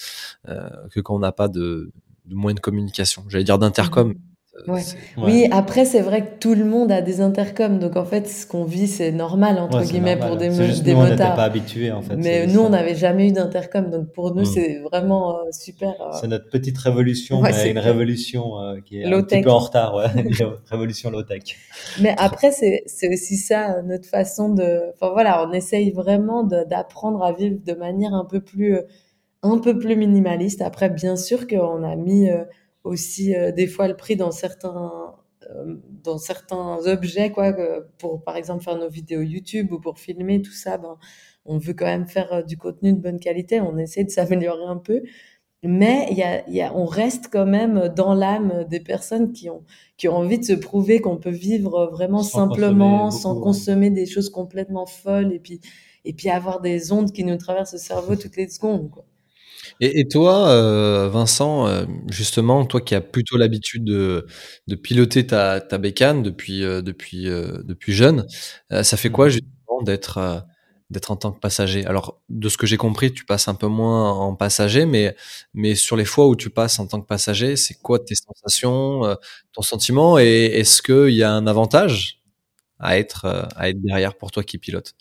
que 0.92 1.00
quand 1.02 1.16
on 1.16 1.20
n'a 1.20 1.32
pas 1.34 1.50
de, 1.50 1.92
de 2.26 2.36
moyens 2.36 2.58
de 2.58 2.62
communication. 2.62 3.24
J'allais 3.30 3.44
dire 3.44 3.60
d'intercom. 3.60 4.14
Ouais. 4.68 4.82
Oui, 5.18 5.48
après, 5.52 5.86
c'est 5.86 6.02
vrai 6.02 6.22
que 6.26 6.40
tout 6.40 6.56
le 6.56 6.66
monde 6.66 6.92
a 6.92 7.02
des 7.02 7.22
intercoms, 7.22 7.78
donc 7.80 7.96
en 7.96 8.06
fait, 8.06 8.28
ce 8.28 8.48
qu'on 8.48 8.64
vit, 8.64 8.88
c'est 8.88 9.12
normal, 9.12 9.60
entre 9.60 9.80
Ouais, 9.80 9.86
guillemets, 9.86 10.16
normal. 10.16 10.30
pour 10.30 10.38
des, 10.38 10.50
C'est 10.52 10.62
mo- 10.62 10.66
juste 10.68 10.84
des 10.84 10.94
nous 10.94 11.00
on 11.00 11.04
n'était 11.04 11.16
motards. 11.18 11.36
pas 11.36 11.44
habitués 11.44 11.92
en 11.92 12.02
fait. 12.02 12.16
Mais 12.16 12.48
nous, 12.48 12.62
on 12.62 12.70
n'avait 12.70 12.96
jamais 12.96 13.30
eu 13.30 13.32
d'intercom, 13.32 13.90
donc 13.92 14.08
pour 14.14 14.34
nous, 14.34 14.42
Mm. 14.42 14.46
c'est 14.46 14.80
vraiment 14.80 15.36
euh, 15.38 15.42
super. 15.52 15.90
euh, 16.02 16.18
C'est 16.20 16.28
notre 16.28 16.50
petite 16.50 16.78
révolution, 16.80 17.40
mais 17.42 17.70
une 17.70 17.78
révolution 17.78 18.60
euh, 18.60 18.78
qui 18.84 19.00
est 19.00 19.06
un 19.06 19.10
Low-tech. 19.12 19.40
petit 19.40 19.44
peu 19.46 19.52
en 19.52 19.60
retard, 19.60 19.94
révolution 20.72 21.12
low 21.12 21.22
tech. 21.24 21.44
Mais 22.02 22.16
après, 22.18 22.52
c'est 22.52 22.84
aussi 23.14 23.38
ça, 23.38 23.82
notre 23.84 24.08
façon 24.10 24.50
de... 24.50 24.82
Enfin 24.96 25.12
voilà, 25.14 25.48
on 25.48 25.54
essaye 25.54 25.92
vraiment 25.92 26.44
d'apprendre 26.44 27.24
à 27.24 27.32
vivre 27.32 27.58
de 27.64 27.74
manière 27.74 28.14
un 28.16 28.26
peu 28.26 28.40
plus, 28.42 28.80
un 29.44 29.60
peu 29.60 29.78
plus 29.78 29.96
minimaliste. 29.96 30.62
Après, 30.64 30.90
bien 30.90 31.16
sûr 31.16 31.48
qu'on 31.48 31.84
a 31.84 31.96
mis 31.96 32.28
aussi 32.84 33.36
euh, 33.36 33.52
des 33.52 33.68
fois 33.68 33.88
le 33.88 33.96
prix 33.96 34.16
dans 34.16 34.32
certains, 34.32 35.16
euh, 35.50 35.76
dans 36.04 36.18
certains 36.18 36.78
objets, 36.86 37.32
quoi, 37.32 37.54
pour 37.98 38.24
par 38.24 38.38
exemple 38.38 38.64
faire 38.64 38.78
nos 38.78 38.90
vidéos 38.90 39.22
YouTube 39.22 39.72
ou 39.72 39.80
pour 39.80 40.00
filmer 40.00 40.42
tout 40.42 40.52
ça, 40.52 40.78
ben, 40.78 40.98
on 41.46 41.58
veut 41.58 41.74
quand 41.74 41.86
même 41.86 42.08
faire 42.08 42.34
euh, 42.34 42.42
du 42.42 42.58
contenu 42.58 42.94
de 42.94 43.00
bonne 43.00 43.20
qualité. 43.20 43.62
On 43.62 43.78
essaie 43.78 44.04
de 44.04 44.10
s'améliorer 44.12 44.66
un 44.66 44.78
peu. 44.78 45.02
Mais 45.64 46.08
il 46.12 46.18
y 46.18 46.24
a, 46.24 46.48
y 46.50 46.62
a, 46.62 46.74
on 46.76 46.86
reste 46.86 47.30
quand 47.32 47.48
même 47.48 47.90
dans 47.96 48.14
l'âme 48.14 48.66
des 48.70 48.80
personnes 48.80 49.34
qui 49.34 49.50
ont, 49.50 49.64
qui 49.98 50.08
ont 50.08 50.16
envie 50.16 50.38
de 50.38 50.46
se 50.46 50.54
prouver 50.54 51.02
qu'on 51.02 51.18
peut 51.18 51.32
vivre 51.32 51.90
vraiment 51.92 52.22
Sans 52.22 52.48
simplement, 52.48 53.06
consommer 53.06 53.22
sans 53.22 53.34
beaucoup, 53.34 53.40
ouais. 53.40 53.54
consommer 53.54 53.90
des 53.90 54.06
choses 54.06 54.30
complètement 54.30 54.86
folles 54.86 55.34
et 55.34 55.40
puis, 55.40 55.60
et 56.06 56.14
puis 56.14 56.30
avoir 56.30 56.62
des 56.62 56.92
ondes 56.92 57.12
qui 57.12 57.24
nous 57.24 57.38
traversent 57.38 57.74
le 57.74 57.80
cerveau 57.80 58.16
toutes 58.16 58.38
les 58.38 58.48
secondes. 58.48 58.92
Quoi. 58.92 59.04
Et, 59.80 60.00
et 60.00 60.08
toi, 60.08 60.50
euh, 60.50 61.08
Vincent, 61.10 61.68
euh, 61.68 61.86
justement, 62.10 62.66
toi 62.66 62.82
qui 62.82 62.96
as 62.96 63.02
plutôt 63.02 63.38
l'habitude 63.38 63.84
de, 63.86 64.26
de 64.68 64.76
piloter 64.76 65.28
ta, 65.28 65.62
ta 65.62 65.78
bécane 65.78 66.24
depuis, 66.24 66.64
euh, 66.64 66.82
depuis, 66.82 67.28
euh, 67.30 67.62
depuis 67.64 67.94
jeune, 67.94 68.26
euh, 68.72 68.84
ça 68.84 68.98
fait 68.98 69.12
quoi 69.12 69.26
Mhm. 69.28 69.32
justement 69.32 69.82
d'être 69.84 70.18
euh, 70.18 70.40
d'être 70.90 71.12
en 71.12 71.18
tant 71.18 71.32
que 71.34 71.40
passager? 71.40 71.86
Alors, 71.86 72.22
de 72.30 72.48
ce 72.50 72.58
que 72.58 72.66
j'ai 72.66 72.78
compris, 72.78 73.12
tu 73.14 73.26
passes 73.26 73.48
un 73.50 73.56
peu 73.56 73.68
moins 73.68 74.12
en 74.14 74.36
passager, 74.36 74.86
mais, 74.86 75.16
mais 75.54 75.76
sur 75.76 75.98
les 75.98 76.06
fois 76.06 76.28
où 76.28 76.36
tu 76.38 76.50
passes 76.50 76.80
en 76.80 76.88
tant 76.88 77.02
que 77.02 77.06
passager, 77.08 77.58
c'est 77.58 77.76
quoi 77.82 78.00
tes 78.00 78.16
sensations, 78.16 79.04
euh, 79.06 79.16
ton 79.54 79.62
sentiment, 79.64 80.18
et 80.18 80.46
est-ce 80.46 80.82
qu'il 80.82 81.14
y 81.14 81.24
a 81.24 81.32
un 81.34 81.46
avantage 81.46 82.22
à 82.80 83.00
être, 83.00 83.26
à 83.56 83.70
être 83.70 83.82
derrière 83.82 84.16
pour 84.18 84.32
toi 84.32 84.44
qui 84.44 84.58
pilote? 84.60 84.94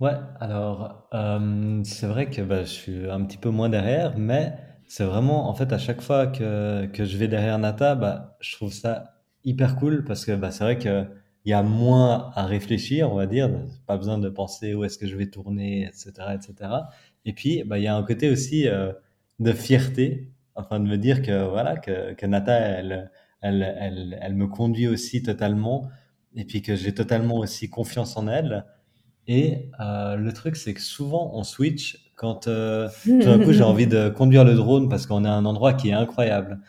Ouais, 0.00 0.12
alors 0.40 1.08
euh, 1.14 1.82
c'est 1.84 2.06
vrai 2.06 2.28
que 2.28 2.42
bah, 2.42 2.64
je 2.64 2.68
suis 2.70 3.10
un 3.10 3.24
petit 3.24 3.38
peu 3.38 3.48
moins 3.48 3.70
derrière, 3.70 4.16
mais 4.18 4.52
c'est 4.86 5.04
vraiment 5.04 5.48
en 5.48 5.54
fait 5.54 5.72
à 5.72 5.78
chaque 5.78 6.02
fois 6.02 6.26
que, 6.26 6.84
que 6.86 7.04
je 7.06 7.16
vais 7.16 7.28
derrière 7.28 7.58
Nata, 7.58 7.94
bah, 7.94 8.36
je 8.40 8.54
trouve 8.56 8.72
ça 8.72 9.14
hyper 9.44 9.76
cool 9.76 10.04
parce 10.04 10.26
que 10.26 10.32
bah, 10.32 10.50
c'est 10.50 10.64
vrai 10.64 10.78
que 10.78 11.06
il 11.46 11.50
y 11.50 11.52
a 11.54 11.62
moins 11.62 12.30
à 12.34 12.44
réfléchir, 12.44 13.10
on 13.10 13.14
va 13.14 13.26
dire, 13.26 13.48
pas 13.86 13.96
besoin 13.96 14.18
de 14.18 14.28
penser 14.28 14.74
où 14.74 14.84
est-ce 14.84 14.98
que 14.98 15.06
je 15.06 15.16
vais 15.16 15.30
tourner, 15.30 15.84
etc., 15.86 16.34
etc. 16.34 16.90
Et 17.24 17.32
puis 17.32 17.62
bah, 17.64 17.78
il 17.78 17.84
y 17.84 17.86
a 17.86 17.96
un 17.96 18.02
côté 18.02 18.28
aussi 18.30 18.68
euh, 18.68 18.92
de 19.38 19.52
fierté, 19.52 20.30
enfin 20.56 20.78
de 20.80 20.86
me 20.88 20.98
dire 20.98 21.22
que 21.22 21.48
voilà 21.48 21.76
que, 21.76 22.12
que 22.14 22.26
Nata 22.26 22.52
elle, 22.58 23.10
elle, 23.40 23.62
elle, 23.80 24.18
elle 24.20 24.34
me 24.34 24.46
conduit 24.46 24.88
aussi 24.88 25.22
totalement 25.22 25.88
et 26.34 26.44
puis 26.44 26.60
que 26.62 26.74
j'ai 26.76 26.92
totalement 26.94 27.36
aussi 27.38 27.70
confiance 27.70 28.16
en 28.18 28.28
elle. 28.28 28.66
Et 29.28 29.70
euh, 29.80 30.16
le 30.16 30.32
truc, 30.32 30.56
c'est 30.56 30.74
que 30.74 30.80
souvent 30.80 31.32
on 31.34 31.42
switch 31.42 32.12
quand 32.16 32.48
euh, 32.48 32.88
tout 33.04 33.18
d'un 33.18 33.38
coup 33.38 33.52
j'ai 33.52 33.62
envie 33.62 33.86
de 33.86 34.08
conduire 34.08 34.44
le 34.44 34.54
drone 34.54 34.88
parce 34.88 35.06
qu'on 35.06 35.24
est 35.24 35.28
à 35.28 35.34
un 35.34 35.44
endroit 35.44 35.74
qui 35.74 35.90
est 35.90 35.94
incroyable. 35.94 36.60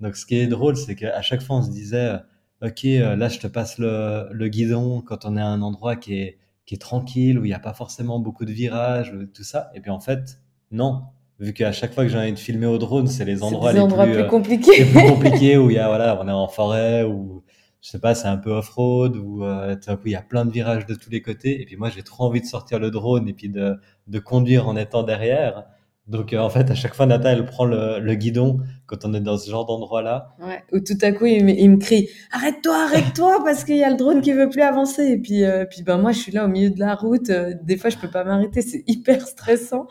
Donc 0.00 0.16
ce 0.16 0.26
qui 0.26 0.36
est 0.36 0.46
drôle, 0.46 0.76
c'est 0.76 0.94
qu'à 0.94 1.22
chaque 1.22 1.42
fois 1.42 1.56
on 1.56 1.62
se 1.62 1.70
disait, 1.70 2.20
euh, 2.62 2.68
ok, 2.68 2.84
euh, 2.84 3.16
là 3.16 3.28
je 3.28 3.38
te 3.38 3.46
passe 3.46 3.78
le, 3.78 4.28
le 4.30 4.48
guidon 4.48 5.00
quand 5.00 5.24
on 5.24 5.36
est 5.36 5.40
à 5.40 5.46
un 5.46 5.62
endroit 5.62 5.96
qui 5.96 6.14
est, 6.14 6.38
qui 6.66 6.74
est 6.74 6.78
tranquille, 6.78 7.38
où 7.38 7.44
il 7.44 7.48
n'y 7.48 7.54
a 7.54 7.58
pas 7.58 7.72
forcément 7.72 8.18
beaucoup 8.18 8.44
de 8.44 8.52
virages, 8.52 9.12
ou 9.12 9.26
tout 9.26 9.44
ça. 9.44 9.70
Et 9.74 9.80
puis 9.80 9.90
en 9.90 10.00
fait, 10.00 10.40
non. 10.70 11.02
Vu 11.40 11.52
qu'à 11.52 11.70
chaque 11.70 11.94
fois 11.94 12.02
que 12.02 12.10
j'ai 12.10 12.18
envie 12.18 12.32
de 12.32 12.38
filmer 12.38 12.66
au 12.66 12.78
drone, 12.78 13.06
c'est 13.06 13.24
les 13.24 13.44
endroits 13.44 13.72
les 13.72 13.78
endroits 13.78 14.04
plus, 14.04 14.14
plus 14.14 14.22
euh, 14.22 14.26
compliqués. 14.26 14.78
les 14.78 14.84
plus 14.86 15.06
compliqués 15.08 15.56
où 15.56 15.70
il 15.70 15.76
y 15.76 15.78
a 15.78 15.86
voilà 15.86 16.18
on 16.20 16.26
est 16.26 16.32
en 16.32 16.48
forêt 16.48 17.04
ou 17.04 17.44
je 17.80 17.88
sais 17.90 17.98
pas 18.00 18.14
c'est 18.14 18.28
un 18.28 18.36
peu 18.38 18.50
off-road 18.50 19.16
ou 19.16 19.44
euh, 19.44 19.74
tout 19.76 19.86
d'un 19.90 19.96
coup 19.96 20.06
il 20.06 20.12
y 20.12 20.16
a 20.16 20.22
plein 20.22 20.44
de 20.44 20.50
virages 20.50 20.86
de 20.86 20.94
tous 20.94 21.10
les 21.10 21.22
côtés 21.22 21.60
et 21.60 21.64
puis 21.64 21.76
moi 21.76 21.90
j'ai 21.90 22.02
trop 22.02 22.24
envie 22.24 22.40
de 22.40 22.46
sortir 22.46 22.78
le 22.78 22.90
drone 22.90 23.28
et 23.28 23.32
puis 23.34 23.48
de, 23.48 23.76
de 24.08 24.18
conduire 24.18 24.68
en 24.68 24.76
étant 24.76 25.02
derrière 25.04 25.64
donc 26.08 26.32
euh, 26.32 26.38
en 26.38 26.48
fait 26.50 26.70
à 26.70 26.74
chaque 26.74 26.94
fois 26.94 27.06
Nata 27.06 27.30
elle 27.32 27.44
prend 27.44 27.64
le, 27.66 27.98
le 28.00 28.14
guidon 28.14 28.58
quand 28.86 29.04
on 29.04 29.14
est 29.14 29.20
dans 29.20 29.36
ce 29.38 29.50
genre 29.50 29.64
d'endroit 29.66 30.02
là 30.02 30.34
Ouais. 30.40 30.62
Ou 30.72 30.80
tout 30.80 30.96
à 31.02 31.12
coup, 31.12 31.26
il, 31.26 31.44
me- 31.44 31.50
il 31.52 31.70
me 31.70 31.76
crie 31.76 32.08
Arrête-toi, 32.32 32.74
arrête-toi, 32.84 33.42
parce 33.44 33.64
qu'il 33.64 33.76
y 33.76 33.84
a 33.84 33.90
le 33.90 33.96
drone 33.96 34.22
qui 34.22 34.32
veut 34.32 34.48
plus 34.48 34.62
avancer. 34.62 35.02
Et 35.04 35.18
puis, 35.18 35.44
euh, 35.44 35.66
puis 35.66 35.82
ben, 35.82 35.98
moi, 35.98 36.12
je 36.12 36.18
suis 36.20 36.32
là 36.32 36.46
au 36.46 36.48
milieu 36.48 36.70
de 36.70 36.78
la 36.80 36.94
route. 36.94 37.30
des 37.62 37.76
fois, 37.76 37.90
je 37.90 37.98
peux 37.98 38.08
pas 38.10 38.24
m'arrêter. 38.24 38.62
C'est 38.62 38.84
hyper 38.86 39.26
stressant. 39.26 39.86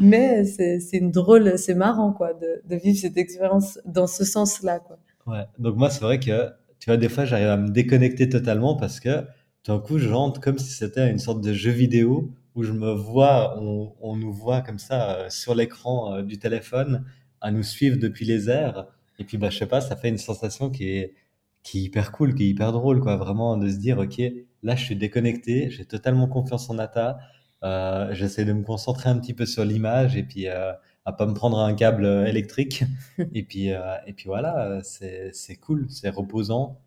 Mais 0.00 0.44
c'est 0.44 0.80
c'est 0.80 0.98
une 0.98 1.10
drôle, 1.10 1.58
c'est 1.58 1.74
marrant, 1.74 2.12
quoi, 2.12 2.34
de, 2.34 2.62
de 2.68 2.76
vivre 2.76 2.98
cette 2.98 3.16
expérience 3.16 3.80
dans 3.86 4.06
ce 4.06 4.24
sens-là, 4.24 4.78
quoi. 4.80 4.98
ouais 5.26 5.46
donc 5.58 5.76
moi 5.76 5.90
c'est 5.90 6.02
vrai 6.02 6.20
que 6.20 6.50
des 6.96 7.08
fois 7.08 7.24
j'arrive 7.24 7.48
à 7.48 7.56
me 7.56 7.70
déconnecter 7.70 8.28
totalement 8.28 8.76
parce 8.76 9.00
que 9.00 9.24
d'un 9.66 9.78
coup 9.78 9.98
je 9.98 10.08
rentre 10.08 10.40
comme 10.40 10.58
si 10.58 10.72
c'était 10.72 11.10
une 11.10 11.18
sorte 11.18 11.42
de 11.42 11.52
jeu 11.52 11.70
vidéo 11.70 12.32
où 12.54 12.62
je 12.62 12.72
me 12.72 12.92
vois 12.92 13.58
on, 13.60 13.94
on 14.00 14.16
nous 14.16 14.32
voit 14.32 14.62
comme 14.62 14.78
ça 14.78 15.16
euh, 15.16 15.30
sur 15.30 15.54
l'écran 15.54 16.14
euh, 16.14 16.22
du 16.22 16.38
téléphone 16.38 17.04
à 17.40 17.50
nous 17.52 17.62
suivre 17.62 17.98
depuis 17.98 18.24
les 18.26 18.50
airs. 18.50 18.86
Et 19.18 19.24
puis 19.24 19.38
bah 19.38 19.50
je 19.50 19.58
sais 19.58 19.66
pas 19.66 19.80
ça 19.80 19.96
fait 19.96 20.08
une 20.08 20.18
sensation 20.18 20.70
qui 20.70 20.88
est 20.90 21.14
qui 21.62 21.82
hyper 21.82 22.12
cool 22.12 22.34
qui 22.34 22.44
est 22.44 22.48
hyper 22.48 22.72
drôle 22.72 23.00
quoi. 23.00 23.16
Vraiment 23.16 23.56
de 23.56 23.68
se 23.68 23.76
dire 23.76 23.98
ok 23.98 24.20
là 24.62 24.76
je 24.76 24.84
suis 24.84 24.96
déconnecté 24.96 25.70
j'ai 25.70 25.84
totalement 25.84 26.28
confiance 26.28 26.70
en 26.70 26.74
Nata 26.74 27.18
euh, 27.64 28.14
j'essaie 28.14 28.44
de 28.44 28.52
me 28.52 28.62
concentrer 28.62 29.10
un 29.10 29.18
petit 29.18 29.34
peu 29.34 29.46
sur 29.46 29.64
l'image 29.64 30.16
et 30.16 30.22
puis 30.22 30.46
à 31.08 31.12
pas 31.12 31.24
me 31.24 31.32
prendre 31.32 31.58
un 31.58 31.72
câble 31.72 32.04
euh, 32.04 32.26
électrique. 32.26 32.84
Et 33.34 33.42
puis 33.42 33.72
euh, 33.72 33.80
et 34.06 34.12
puis 34.12 34.26
voilà 34.26 34.80
c'est 34.82 35.56
cool 35.60 35.86
c'est 35.88 36.10
reposant 36.10 36.80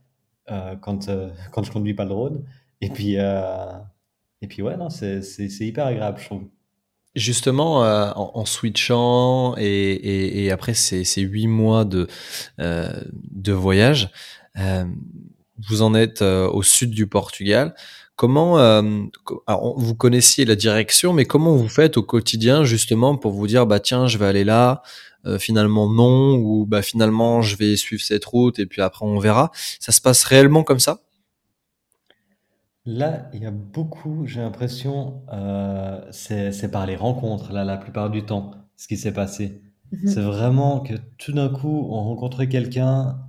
euh, 0.49 0.75
quand 0.75 1.09
quand 1.51 1.63
je 1.63 1.71
conduis 1.71 1.95
pas 1.95 2.03
le 2.03 2.09
drone. 2.09 2.43
Et 2.81 2.89
puis 2.89 3.15
et 3.15 4.47
puis 4.47 4.61
ouais 4.61 4.77
non 4.77 4.89
c'est 4.89 5.21
hyper 5.59 5.87
agréable 5.87 6.19
je 6.19 6.25
trouve. 6.25 6.43
Justement, 7.13 7.81
en, 7.81 8.45
switchant 8.45 9.55
et, 9.57 10.49
après 10.49 10.73
ces, 10.73 11.21
huit 11.21 11.47
mois 11.47 11.83
de, 11.83 12.07
de 12.57 13.51
voyage, 13.51 14.11
vous 14.55 15.81
en 15.81 15.93
êtes 15.93 16.21
au 16.21 16.63
sud 16.63 16.91
du 16.91 17.07
Portugal. 17.07 17.75
Comment, 18.15 18.81
vous 19.77 19.95
connaissiez 19.95 20.45
la 20.45 20.55
direction, 20.55 21.13
mais 21.13 21.25
comment 21.25 21.55
vous 21.55 21.69
faites 21.69 21.97
au 21.97 22.03
quotidien 22.03 22.63
justement 22.63 23.17
pour 23.17 23.31
vous 23.31 23.47
dire, 23.47 23.65
bah 23.65 23.79
tiens, 23.79 24.07
je 24.07 24.17
vais 24.19 24.27
aller 24.27 24.43
là, 24.43 24.83
finalement 25.39 25.89
non, 25.89 26.35
ou 26.35 26.65
bah 26.67 26.83
finalement 26.83 27.41
je 27.41 27.55
vais 27.55 27.75
suivre 27.75 28.03
cette 28.03 28.25
route 28.25 28.59
et 28.59 28.67
puis 28.67 28.81
après 28.81 29.05
on 29.05 29.17
verra. 29.17 29.51
Ça 29.79 29.91
se 29.91 30.01
passe 30.01 30.23
réellement 30.23 30.63
comme 30.63 30.79
ça? 30.79 30.99
Là, 32.85 33.29
il 33.33 33.43
y 33.43 33.45
a 33.45 33.51
beaucoup, 33.51 34.25
j'ai 34.25 34.41
l'impression, 34.41 35.21
euh, 35.31 36.01
c'est 36.11 36.71
par 36.71 36.87
les 36.87 36.95
rencontres, 36.95 37.53
là, 37.53 37.63
la 37.63 37.77
plupart 37.77 38.09
du 38.09 38.23
temps, 38.23 38.51
ce 38.75 38.87
qui 38.87 38.97
s'est 38.97 39.13
passé. 39.13 39.61
Mhm. 39.91 40.07
C'est 40.07 40.21
vraiment 40.21 40.79
que 40.79 40.95
tout 41.19 41.31
d'un 41.31 41.49
coup, 41.49 41.87
on 41.91 42.03
rencontrait 42.03 42.49
quelqu'un 42.49 43.19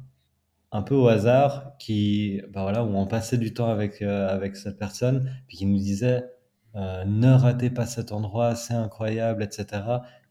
un 0.73 0.83
peu 0.83 0.95
au 0.95 1.09
hasard 1.09 1.77
qui, 1.79 2.43
bah 2.53 2.63
voilà, 2.63 2.85
où 2.85 2.97
on 2.97 3.07
passait 3.07 3.39
du 3.39 3.55
temps 3.55 3.69
avec, 3.69 4.03
euh, 4.03 4.29
avec 4.29 4.57
cette 4.57 4.79
personne, 4.79 5.31
puis 5.47 5.59
qui 5.59 5.67
nous 5.67 5.79
disait 5.79 6.25
euh, 6.75 7.05
ne 7.05 7.33
ratez 7.33 7.71
pas 7.71 7.87
cet 7.87 8.13
endroit, 8.13 8.55
c'est 8.55 8.75
incroyable, 8.75 9.43
etc. 9.43 9.83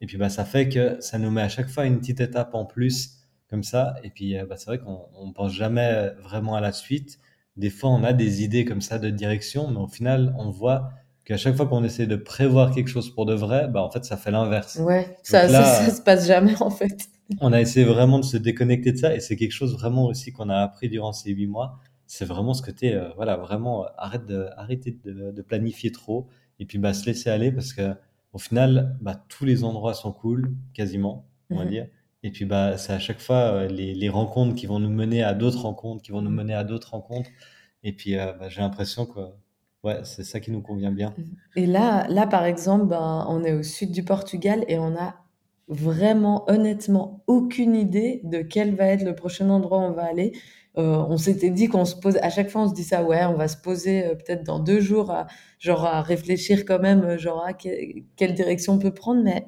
Et 0.01 0.07
puis 0.07 0.17
bah, 0.17 0.29
ça 0.29 0.43
fait 0.43 0.67
que 0.69 0.99
ça 0.99 1.19
nous 1.19 1.31
met 1.31 1.43
à 1.43 1.49
chaque 1.49 1.69
fois 1.69 1.85
une 1.85 1.99
petite 1.99 2.19
étape 2.19 2.55
en 2.55 2.65
plus, 2.65 3.19
comme 3.49 3.63
ça. 3.63 3.95
Et 4.03 4.09
puis 4.09 4.35
bah, 4.49 4.57
c'est 4.57 4.65
vrai 4.65 4.79
qu'on 4.79 5.27
ne 5.27 5.33
pense 5.33 5.53
jamais 5.53 6.09
vraiment 6.23 6.55
à 6.55 6.61
la 6.61 6.71
suite 6.71 7.19
des 7.57 7.69
fois, 7.69 7.89
on 7.89 8.03
a 8.03 8.13
des 8.13 8.43
idées 8.43 8.65
comme 8.65 8.81
ça 8.81 8.99
de 8.99 9.09
direction, 9.09 9.69
mais 9.69 9.79
au 9.79 9.87
final, 9.87 10.33
on 10.37 10.49
voit 10.49 10.91
qu'à 11.25 11.37
chaque 11.37 11.55
fois 11.55 11.67
qu'on 11.67 11.83
essaie 11.83 12.07
de 12.07 12.15
prévoir 12.15 12.73
quelque 12.73 12.87
chose 12.87 13.13
pour 13.13 13.25
de 13.25 13.33
vrai, 13.33 13.67
bah, 13.67 13.81
en 13.81 13.91
fait, 13.91 14.05
ça 14.05 14.17
fait 14.17 14.31
l'inverse. 14.31 14.77
Ouais, 14.77 15.17
ça, 15.23 15.47
ça, 15.47 15.89
se 15.89 16.01
passe 16.01 16.27
jamais, 16.27 16.59
en 16.61 16.69
fait. 16.69 17.09
On 17.39 17.53
a 17.53 17.61
essayé 17.61 17.85
vraiment 17.85 18.19
de 18.19 18.25
se 18.25 18.37
déconnecter 18.37 18.91
de 18.91 18.97
ça, 18.97 19.15
et 19.15 19.19
c'est 19.19 19.35
quelque 19.35 19.51
chose 19.51 19.73
vraiment 19.73 20.05
aussi 20.05 20.31
qu'on 20.31 20.49
a 20.49 20.57
appris 20.57 20.89
durant 20.89 21.13
ces 21.13 21.31
huit 21.31 21.47
mois. 21.47 21.79
C'est 22.07 22.25
vraiment 22.25 22.53
ce 22.53 22.61
côté, 22.61 22.93
euh, 22.93 23.09
voilà, 23.15 23.37
vraiment, 23.37 23.85
euh, 23.85 23.87
arrête 23.97 24.25
de, 24.25 24.47
arrêter 24.57 24.97
de, 25.05 25.41
planifier 25.41 25.91
trop, 25.91 26.27
et 26.59 26.65
puis 26.65 26.77
bah, 26.77 26.93
se 26.93 27.05
laisser 27.05 27.29
aller, 27.29 27.51
parce 27.51 27.73
que 27.73 27.93
au 28.33 28.37
final, 28.37 28.97
bah, 29.01 29.23
tous 29.29 29.45
les 29.45 29.63
endroits 29.63 29.93
sont 29.93 30.11
cool, 30.11 30.53
quasiment, 30.73 31.27
on 31.49 31.57
va 31.57 31.65
mhm. 31.65 31.69
dire. 31.69 31.87
Et 32.23 32.31
puis, 32.31 32.45
bah, 32.45 32.77
c'est 32.77 32.93
à 32.93 32.99
chaque 32.99 33.19
fois 33.19 33.35
euh, 33.35 33.67
les, 33.67 33.93
les, 33.93 34.09
rencontres 34.09 34.55
qui 34.55 34.67
vont 34.67 34.79
nous 34.79 34.89
mener 34.89 35.23
à 35.23 35.33
d'autres 35.33 35.61
rencontres, 35.61 36.01
qui 36.03 36.11
vont 36.11 36.21
nous 36.21 36.29
mener 36.29 36.53
à 36.53 36.63
d'autres 36.63 36.91
rencontres. 36.91 37.29
Et 37.83 37.93
puis, 37.93 38.15
bah, 38.15 38.47
j'ai 38.47 38.61
l'impression 38.61 39.05
que 39.05 39.19
ouais, 39.83 40.01
c'est 40.03 40.23
ça 40.23 40.39
qui 40.39 40.51
nous 40.51 40.61
convient 40.61 40.91
bien. 40.91 41.13
Et 41.55 41.65
là, 41.65 42.07
là 42.09 42.27
par 42.27 42.45
exemple, 42.45 42.85
ben, 42.85 43.25
on 43.29 43.43
est 43.43 43.53
au 43.53 43.63
sud 43.63 43.91
du 43.91 44.03
Portugal 44.03 44.63
et 44.67 44.77
on 44.77 44.95
a 44.95 45.15
vraiment, 45.71 46.43
honnêtement, 46.49 47.23
aucune 47.27 47.75
idée 47.75 48.21
de 48.23 48.41
quel 48.41 48.75
va 48.75 48.87
être 48.87 49.03
le 49.03 49.15
prochain 49.15 49.49
endroit 49.49 49.79
où 49.79 49.83
on 49.83 49.93
va 49.93 50.03
aller. 50.03 50.33
Euh, 50.77 50.97
on 51.09 51.17
s'était 51.17 51.49
dit 51.49 51.67
qu'on 51.67 51.85
se 51.85 51.95
pose, 51.95 52.17
à 52.21 52.29
chaque 52.29 52.49
fois 52.49 52.61
on 52.63 52.69
se 52.69 52.73
dit 52.73 52.83
ça, 52.83 53.03
ouais, 53.03 53.25
on 53.25 53.35
va 53.35 53.47
se 53.47 53.57
poser 53.57 54.03
peut-être 54.15 54.43
dans 54.43 54.59
deux 54.59 54.79
jours, 54.79 55.11
à, 55.11 55.27
genre 55.59 55.85
à 55.85 56.01
réfléchir 56.01 56.65
quand 56.65 56.79
même, 56.79 57.17
genre 57.17 57.43
à 57.45 57.53
quelle 57.53 58.33
direction 58.33 58.73
on 58.73 58.79
peut 58.79 58.93
prendre, 58.93 59.21
mais 59.23 59.45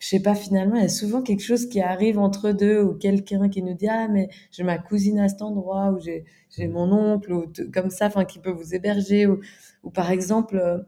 je 0.00 0.08
sais 0.08 0.20
pas, 0.20 0.34
finalement, 0.34 0.76
il 0.76 0.82
y 0.82 0.84
a 0.84 0.88
souvent 0.88 1.22
quelque 1.22 1.42
chose 1.42 1.68
qui 1.68 1.80
arrive 1.80 2.18
entre 2.18 2.52
deux 2.52 2.80
ou 2.82 2.94
quelqu'un 2.94 3.48
qui 3.48 3.62
nous 3.62 3.74
dit 3.74 3.88
ah 3.88 4.08
mais 4.08 4.28
j'ai 4.50 4.62
ma 4.62 4.78
cousine 4.78 5.18
à 5.18 5.28
cet 5.28 5.42
endroit 5.42 5.90
ou 5.92 6.00
j'ai 6.00 6.24
j'ai 6.56 6.68
mmh. 6.68 6.72
mon 6.72 6.92
oncle 6.92 7.32
ou 7.32 7.52
comme 7.72 7.90
ça, 7.90 8.06
enfin 8.06 8.24
qui 8.24 8.38
peut 8.38 8.50
vous 8.50 8.74
héberger 8.74 9.26
ou, 9.26 9.40
ou 9.84 9.90
par 9.90 10.10
exemple 10.10 10.84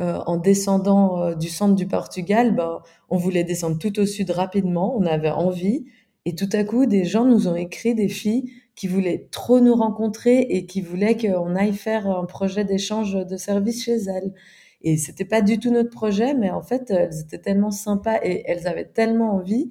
euh, 0.00 0.18
en 0.26 0.36
descendant 0.36 1.22
euh, 1.22 1.34
du 1.34 1.48
centre 1.48 1.74
du 1.74 1.86
Portugal, 1.86 2.54
ben 2.54 2.82
on 3.10 3.16
voulait 3.16 3.44
descendre 3.44 3.78
tout 3.78 3.98
au 4.00 4.06
sud 4.06 4.30
rapidement, 4.30 4.96
on 4.96 5.06
avait 5.06 5.30
envie 5.30 5.84
et 6.24 6.34
tout 6.34 6.48
à 6.52 6.64
coup 6.64 6.86
des 6.86 7.04
gens 7.04 7.24
nous 7.24 7.48
ont 7.48 7.54
écrit 7.54 7.94
des 7.94 8.08
filles 8.08 8.50
qui 8.74 8.88
voulaient 8.88 9.28
trop 9.30 9.60
nous 9.60 9.74
rencontrer 9.74 10.40
et 10.40 10.66
qui 10.66 10.80
voulaient 10.80 11.16
qu'on 11.16 11.54
aille 11.54 11.74
faire 11.74 12.08
un 12.08 12.24
projet 12.24 12.64
d'échange 12.64 13.14
de 13.14 13.36
services 13.36 13.84
chez 13.84 13.96
elles. 13.96 14.32
Et 14.82 14.96
c'était 14.96 15.24
pas 15.24 15.42
du 15.42 15.58
tout 15.58 15.70
notre 15.70 15.90
projet, 15.90 16.34
mais 16.34 16.50
en 16.50 16.62
fait, 16.62 16.90
elles 16.90 17.20
étaient 17.20 17.38
tellement 17.38 17.70
sympas 17.70 18.18
et 18.22 18.42
elles 18.46 18.66
avaient 18.66 18.84
tellement 18.84 19.34
envie 19.36 19.70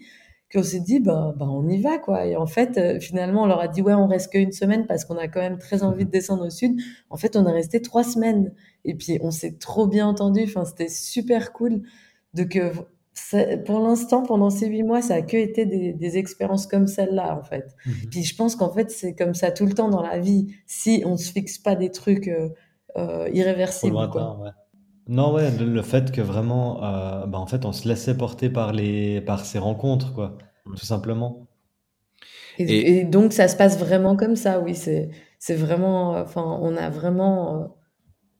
qu'on 0.54 0.64
s'est 0.64 0.80
dit, 0.80 1.00
bah, 1.00 1.34
bah, 1.38 1.48
on 1.50 1.68
y 1.68 1.82
va, 1.82 1.98
quoi. 1.98 2.26
Et 2.26 2.36
en 2.36 2.46
fait, 2.46 2.78
euh, 2.78 3.00
finalement, 3.00 3.44
on 3.44 3.46
leur 3.48 3.60
a 3.60 3.68
dit, 3.68 3.82
ouais, 3.82 3.94
on 3.94 4.08
reste 4.08 4.32
qu'une 4.32 4.52
semaine 4.52 4.86
parce 4.86 5.06
qu'on 5.06 5.18
a 5.18 5.28
quand 5.28 5.42
même 5.42 5.58
très 5.58 5.84
envie 5.84 6.06
de 6.06 6.12
descendre 6.12 6.46
au 6.46 6.50
sud. 6.50 6.80
En 7.10 7.18
fait, 7.18 7.36
on 7.36 7.48
est 7.48 7.52
resté 7.52 7.82
trois 7.82 8.04
semaines. 8.04 8.54
Et 8.86 8.96
puis, 8.96 9.20
on 9.22 9.32
s'est 9.32 9.58
trop 9.58 9.88
bien 9.88 10.08
entendu. 10.08 10.44
Enfin, 10.44 10.66
c'était 10.66 10.90
super 10.90 11.54
cool. 11.54 11.82
Donc, 12.34 12.60
pour 13.66 13.80
l'instant, 13.80 14.24
pendant 14.24 14.50
ces 14.50 14.68
huit 14.68 14.84
mois, 14.84 15.02
ça 15.02 15.16
a 15.16 15.22
que 15.22 15.38
été 15.38 15.66
des, 15.66 16.18
expériences 16.18 16.68
comme 16.68 16.88
celle-là, 16.88 17.38
en 17.38 17.44
fait. 17.44 17.76
Mhm. 17.86 17.94
Puis, 18.12 18.24
je 18.24 18.36
pense 18.36 18.56
qu'en 18.56 18.72
fait, 18.72 18.92
c'est 18.92 19.16
comme 19.16 19.34
ça 19.34 19.52
tout 19.52 19.66
le 19.66 19.74
temps 19.74 19.90
dans 19.90 20.02
la 20.02 20.20
vie. 20.20 20.56
Si 20.66 21.04
on 21.06 21.18
se 21.18 21.32
fixe 21.32 21.58
pas 21.58 21.76
des 21.76 21.92
trucs 21.92 22.28
euh, 22.28 22.50
euh 22.98 23.30
irréversibles, 23.34 24.10
quoi. 24.12 24.40
Ouais. 24.40 24.50
Non, 25.08 25.34
ouais, 25.34 25.52
le, 25.52 25.82
fait 25.82 26.12
que 26.12 26.22
vraiment, 26.22 26.84
euh, 26.84 27.26
bah, 27.26 27.38
en 27.38 27.46
fait, 27.46 27.66
on 27.66 27.74
se 27.74 27.88
laissait 27.88 28.16
porter 28.16 28.50
par 28.50 28.72
les, 28.72 29.20
par 29.22 29.46
ces 29.46 29.60
rencontres, 29.60 30.14
quoi, 30.14 30.38
tout 30.66 30.86
simplement. 30.86 31.48
Et, 32.58 33.04
donc, 33.04 33.34
ça 33.34 33.48
se 33.48 33.56
passe 33.56 33.78
vraiment 33.78 34.16
comme 34.16 34.36
ça, 34.36 34.60
oui. 34.60 34.76
C'est, 34.76 35.10
c'est 35.40 35.56
vraiment, 35.56 36.12
enfin, 36.12 36.60
on 36.62 36.78
a 36.78 36.90
vraiment 36.90 37.64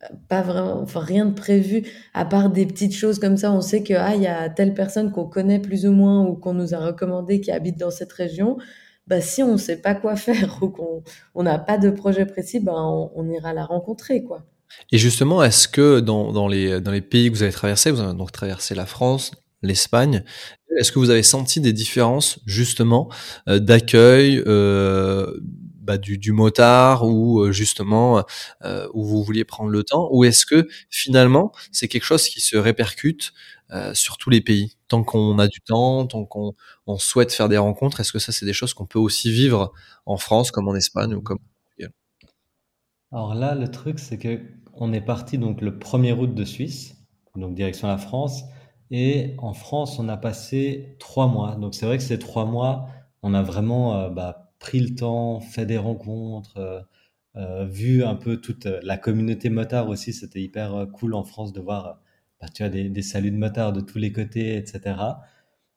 euh, 0.04 0.08
pas 0.30 0.42
vraiment, 0.42 0.82
enfin, 0.82 1.02
rien 1.02 1.26
de 1.26 1.34
prévu, 1.34 1.84
à 2.14 2.24
part 2.26 2.50
des 2.50 2.66
petites 2.66 2.96
choses 2.96 3.20
comme 3.20 3.38
ça. 3.38 3.52
On 3.52 3.62
sait 3.62 3.84
que, 3.84 3.94
ah, 3.96 4.16
il 4.16 4.22
y 4.22 4.28
a 4.28 4.50
telle 4.50 4.74
personne 4.74 5.12
qu'on 5.12 5.28
connaît 5.28 5.60
plus 5.60 5.86
ou 5.86 5.92
moins 5.92 6.26
ou 6.26 6.36
qu'on 6.36 6.54
nous 6.54 6.74
a 6.74 6.80
recommandé 6.80 7.42
qui 7.42 7.52
habite 7.52 7.78
dans 7.78 7.92
cette 7.92 8.14
région. 8.14 8.58
Bah, 9.08 9.20
si 9.22 9.44
on 9.44 9.54
ne 9.54 9.58
sait 9.58 9.82
pas 9.82 9.96
quoi 9.96 10.16
faire 10.18 10.60
ou 10.62 10.70
qu'on 10.70 11.04
on 11.36 11.44
n'a 11.44 11.60
pas 11.60 11.78
de 11.78 11.90
projet 11.90 12.26
précis, 12.26 12.60
bah, 12.62 12.74
on, 12.76 13.12
on 13.16 13.30
ira 13.30 13.54
la 13.54 13.66
rencontrer, 13.66 14.24
quoi. 14.24 14.46
Et 14.92 14.98
justement, 14.98 15.44
est-ce 15.44 15.68
que 15.68 16.00
dans, 16.00 16.32
dans, 16.32 16.48
les, 16.48 16.80
dans 16.82 16.92
les 16.92 17.02
pays 17.02 17.30
que 17.30 17.36
vous 17.36 17.44
avez 17.44 17.52
traversés, 17.52 17.92
vous 17.92 18.02
avez 18.02 18.14
donc 18.14 18.32
traversé 18.32 18.76
la 18.76 18.86
France, 18.86 19.32
l'Espagne, 19.64 20.24
est-ce 20.78 20.92
que 20.92 21.00
vous 21.00 21.10
avez 21.10 21.24
senti 21.24 21.62
des 21.62 21.74
différences 21.74 22.40
justement 22.46 23.10
euh, 23.48 23.60
d'accueil 23.60 24.42
euh, 24.48 25.40
bah, 25.42 25.98
du, 25.98 26.18
du, 26.18 26.32
motard 26.32 27.06
ou 27.08 27.42
euh, 27.42 27.52
justement 27.52 28.24
où 28.94 29.06
vous 29.06 29.24
vouliez 29.24 29.44
prendre 29.44 29.70
le 29.70 29.84
temps 29.84 30.08
ou 30.12 30.24
est-ce 30.24 30.46
que 30.46 30.68
finalement 30.90 31.52
c'est 31.72 31.88
quelque 31.88 32.06
chose 32.06 32.28
qui 32.28 32.42
se 32.42 32.58
répercute 32.58 33.34
sur 33.94 34.18
tous 34.18 34.30
les 34.30 34.42
pays? 34.42 34.78
Tant 34.88 35.04
qu'on 35.04 35.40
a 35.40 35.48
du 35.48 35.60
temps 35.60 36.06
tant 36.06 36.26
qu'on 36.26 36.54
on 36.86 36.98
souhaite 36.98 37.34
faire 37.34 37.50
des 37.50 37.58
rencontres 37.58 38.00
est-ce 38.00 38.14
que 38.14 38.20
ça 38.20 38.32
c'est 38.32 38.46
des 38.46 38.54
choses 38.54 38.74
qu'on 38.74 38.86
peut 38.86 39.00
aussi 39.00 39.32
vivre 39.32 39.74
en 40.06 40.18
France 40.18 40.52
comme 40.52 40.68
en 40.68 40.76
Espagne 40.76 41.16
ou 41.16 41.22
comme 41.22 41.40
alors 43.12 43.36
là 43.36 43.54
le 43.54 43.70
truc 43.70 44.00
c'est 44.00 44.18
que 44.18 44.40
on 44.74 44.94
est 44.94 45.02
parti 45.02 45.38
donc 45.38 45.62
le 45.62 45.72
1er 45.72 46.14
août 46.14 46.34
de 46.34 46.46
Suisse, 46.46 46.96
donc 47.36 47.56
direction 47.56 47.88
la 47.88 47.98
France. 47.98 48.44
Et 48.92 49.36
en 49.40 49.54
France, 49.54 50.00
on 50.00 50.10
a 50.10 50.18
passé 50.18 50.96
trois 51.00 51.28
mois. 51.28 51.56
Donc 51.56 51.76
c'est 51.76 51.86
vrai 51.86 51.98
que 51.98 52.04
ces 52.04 52.20
trois 52.20 52.46
mois, 52.46 52.88
on 53.24 53.34
a 53.34 53.42
vraiment 53.42 53.98
euh, 53.98 54.10
bah, 54.10 54.54
pris 54.60 54.80
le 54.80 54.96
temps, 54.96 55.40
fait 55.40 55.66
des 55.66 55.78
rencontres, 55.78 56.58
euh, 56.58 56.82
euh, 57.36 57.66
vu 57.66 58.04
un 58.04 58.16
peu 58.16 58.38
toute 58.38 58.66
la 58.66 58.98
communauté 58.98 59.50
motard 59.50 59.90
aussi. 59.90 60.14
C'était 60.14 60.42
hyper 60.42 60.88
cool 60.94 61.16
en 61.16 61.24
France 61.24 61.54
de 61.54 61.62
voir 61.62 62.02
bah, 62.42 62.48
tu 62.54 62.64
as 62.64 62.70
des, 62.70 62.90
des, 62.90 63.02
saluts 63.02 63.32
de 63.32 63.38
motards 63.38 63.74
de 63.74 63.82
tous 63.82 63.98
les 63.98 64.12
côtés, 64.12 64.58
etc. 64.58 64.96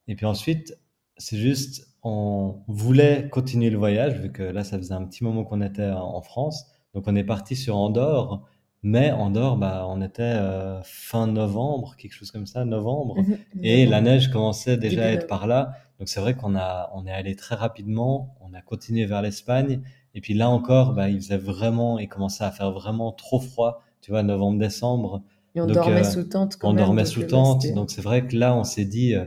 Et 0.09 0.17
puis 0.17 0.27
ensuite, 0.27 0.79
c'est 1.17 1.39
juste, 1.39 1.89
on 2.03 2.63
voulait 2.69 3.29
continuer 3.31 3.71
le 3.71 3.79
voyage, 3.79 4.21
vu 4.21 4.33
que 4.33 4.43
là, 4.43 4.65
ça 4.65 4.77
faisait 4.79 4.95
un 4.95 5.05
petit 5.07 5.25
moment 5.25 5.45
qu'on 5.45 5.63
était 5.63 5.91
en 5.91 6.21
France. 6.21 6.67
Donc 6.95 7.05
on 7.07 7.17
est 7.17 7.25
parti 7.25 7.57
sur 7.57 7.77
Andorre 7.77 8.47
mais 8.87 9.11
Andorre, 9.11 9.57
bah, 9.57 9.85
on 9.89 10.01
était 10.01 10.23
euh, 10.23 10.81
fin 10.85 11.27
novembre, 11.27 11.97
quelque 11.99 12.13
chose 12.13 12.31
comme 12.31 12.47
ça, 12.47 12.65
novembre, 12.65 13.19
mhm, 13.19 13.39
et 13.65 13.85
la 13.85 14.01
neige 14.01 14.31
commençait 14.31 14.77
déjà 14.77 15.07
à 15.07 15.09
être 15.09 15.27
par 15.27 15.49
là. 15.49 15.73
Donc 15.99 16.09
c'est 16.09 16.21
vrai 16.21 16.35
qu'on 16.35 16.55
a, 16.55 16.89
on 16.95 17.05
est 17.05 17.11
allé 17.11 17.35
très 17.35 17.57
rapidement, 17.57 18.37
on 18.41 18.55
a 18.55 18.61
continué 18.61 19.05
vers 19.05 19.23
l'Espagne, 19.23 19.81
et 20.15 20.21
puis 20.21 20.35
là 20.35 20.49
encore, 20.49 20.93
bah, 20.93 21.09
il 21.09 21.21
faisait 21.21 21.37
vraiment, 21.37 21.99
il 21.99 22.09
commençait 22.09 22.45
à 22.45 22.53
faire 22.53 22.71
vraiment 22.71 23.11
trop 23.11 23.41
froid, 23.41 23.83
tu 24.03 24.13
vois, 24.13 24.23
novembre, 24.23 24.61
décembre. 24.61 25.25
Et 25.57 25.61
on 25.61 25.67
dormait 25.67 26.01
euh, 26.01 26.05
sous 26.05 26.23
tente. 26.23 26.55
Quand 26.57 26.71
on 26.71 26.75
dormait 26.75 27.07
sous 27.07 27.25
tente, 27.25 27.67
donc 27.75 27.91
c'est 27.91 28.03
vrai 28.03 28.25
que 28.25 28.37
là, 28.37 28.55
on 28.55 28.63
s'est 28.63 28.85
dit, 28.85 29.17
euh, 29.17 29.25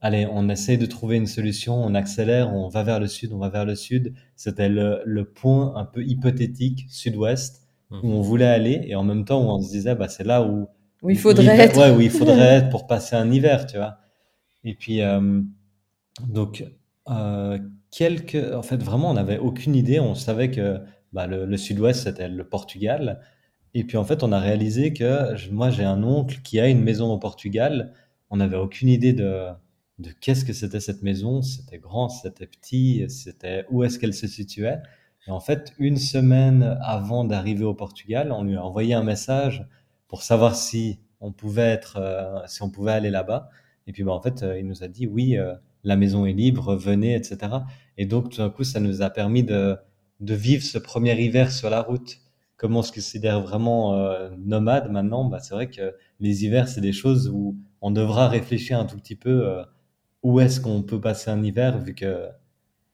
allez, 0.00 0.26
on 0.28 0.48
essaye 0.48 0.78
de 0.78 0.86
trouver 0.86 1.14
une 1.14 1.28
solution, 1.28 1.76
on 1.76 1.94
accélère, 1.94 2.52
on 2.52 2.68
va 2.68 2.82
vers 2.82 2.98
le 2.98 3.06
sud, 3.06 3.32
on 3.32 3.38
va 3.38 3.50
vers 3.50 3.66
le 3.66 3.76
sud. 3.76 4.14
C'était 4.34 4.68
le, 4.68 5.02
le 5.04 5.24
point 5.24 5.76
un 5.76 5.84
peu 5.84 6.02
hypothétique, 6.04 6.86
sud-ouest 6.88 7.65
où 7.90 8.08
on 8.10 8.20
voulait 8.20 8.46
aller 8.46 8.82
et 8.86 8.94
en 8.96 9.04
même 9.04 9.24
temps 9.24 9.40
où 9.44 9.48
on 9.48 9.60
se 9.60 9.70
disait 9.70 9.94
bah 9.94 10.08
c'est 10.08 10.24
là 10.24 10.42
où 10.42 10.66
où 11.02 11.10
il 11.10 11.18
faudrait 11.18 11.58
être. 11.58 11.78
ouais, 11.78 11.94
où 11.94 12.00
il 12.00 12.10
faudrait 12.18 12.56
être 12.56 12.70
pour 12.70 12.86
passer 12.86 13.16
un 13.16 13.30
hiver 13.30 13.66
tu 13.66 13.76
vois. 13.76 13.98
Et 14.64 14.74
puis 14.74 15.02
euh, 15.02 15.40
donc 16.26 16.64
euh, 17.08 17.58
quelques 17.90 18.54
en 18.54 18.62
fait 18.62 18.82
vraiment 18.82 19.10
on 19.10 19.14
n'avait 19.14 19.38
aucune 19.38 19.74
idée. 19.74 20.00
On 20.00 20.14
savait 20.14 20.50
que 20.50 20.80
bah, 21.12 21.26
le, 21.26 21.46
le 21.46 21.56
sud-ouest 21.56 22.04
c'était 22.04 22.28
le 22.28 22.48
Portugal. 22.48 23.20
Et 23.74 23.84
puis 23.84 23.96
en 23.98 24.04
fait 24.04 24.22
on 24.22 24.32
a 24.32 24.40
réalisé 24.40 24.92
que 24.92 25.50
moi 25.52 25.70
j'ai 25.70 25.84
un 25.84 26.02
oncle 26.02 26.40
qui 26.42 26.58
a 26.60 26.68
une 26.68 26.82
maison 26.82 27.12
au 27.12 27.18
Portugal. 27.18 27.92
On 28.30 28.38
n'avait 28.38 28.56
aucune 28.56 28.88
idée 28.88 29.12
de, 29.12 29.46
de 29.98 30.10
qu'est-ce 30.20 30.44
que 30.44 30.52
c'était 30.52 30.80
cette 30.80 31.02
maison. 31.02 31.42
C'était 31.42 31.78
grand, 31.78 32.08
c'était 32.08 32.46
petit, 32.46 33.04
c'était 33.08 33.64
où 33.70 33.84
est-ce 33.84 33.98
qu'elle 33.98 34.14
se 34.14 34.26
situait. 34.26 34.78
Et 35.26 35.30
en 35.30 35.40
fait, 35.40 35.72
une 35.78 35.96
semaine 35.96 36.78
avant 36.82 37.24
d'arriver 37.24 37.64
au 37.64 37.74
Portugal, 37.74 38.32
on 38.32 38.44
lui 38.44 38.56
a 38.56 38.64
envoyé 38.64 38.94
un 38.94 39.02
message 39.02 39.66
pour 40.08 40.22
savoir 40.22 40.54
si 40.54 41.00
on 41.20 41.32
pouvait 41.32 41.62
être, 41.62 41.96
euh, 41.98 42.38
si 42.46 42.62
on 42.62 42.70
pouvait 42.70 42.92
aller 42.92 43.10
là-bas. 43.10 43.48
Et 43.86 43.92
puis, 43.92 44.04
bah, 44.04 44.12
en 44.12 44.20
fait, 44.20 44.42
euh, 44.42 44.58
il 44.58 44.66
nous 44.66 44.84
a 44.84 44.88
dit 44.88 45.06
oui, 45.06 45.36
euh, 45.36 45.54
la 45.84 45.96
maison 45.96 46.26
est 46.26 46.32
libre, 46.32 46.76
venez, 46.76 47.14
etc. 47.14 47.38
Et 47.98 48.06
donc, 48.06 48.30
tout 48.30 48.38
d'un 48.38 48.50
coup, 48.50 48.64
ça 48.64 48.80
nous 48.80 49.02
a 49.02 49.10
permis 49.10 49.42
de, 49.42 49.76
de 50.20 50.34
vivre 50.34 50.62
ce 50.62 50.78
premier 50.78 51.20
hiver 51.20 51.50
sur 51.50 51.70
la 51.70 51.82
route. 51.82 52.18
Comme 52.56 52.76
on 52.76 52.82
se 52.82 52.92
considère 52.92 53.42
vraiment 53.42 53.94
nomade 54.38 54.90
maintenant, 54.90 55.26
bah, 55.26 55.40
c'est 55.40 55.54
vrai 55.54 55.68
que 55.68 55.94
les 56.20 56.44
hivers, 56.44 56.68
c'est 56.68 56.80
des 56.80 56.94
choses 56.94 57.28
où 57.28 57.54
on 57.82 57.90
devra 57.90 58.28
réfléchir 58.28 58.80
un 58.80 58.86
tout 58.86 58.96
petit 58.96 59.14
peu 59.14 59.62
où 60.22 60.40
est-ce 60.40 60.60
qu'on 60.60 60.82
peut 60.82 61.00
passer 61.00 61.30
un 61.30 61.42
hiver, 61.42 61.78
vu 61.78 61.94
que, 61.94 62.28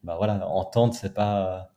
bah 0.02 0.16
voilà, 0.16 0.48
en 0.48 0.64
tente, 0.64 0.94
c'est 0.94 1.14
pas 1.14 1.71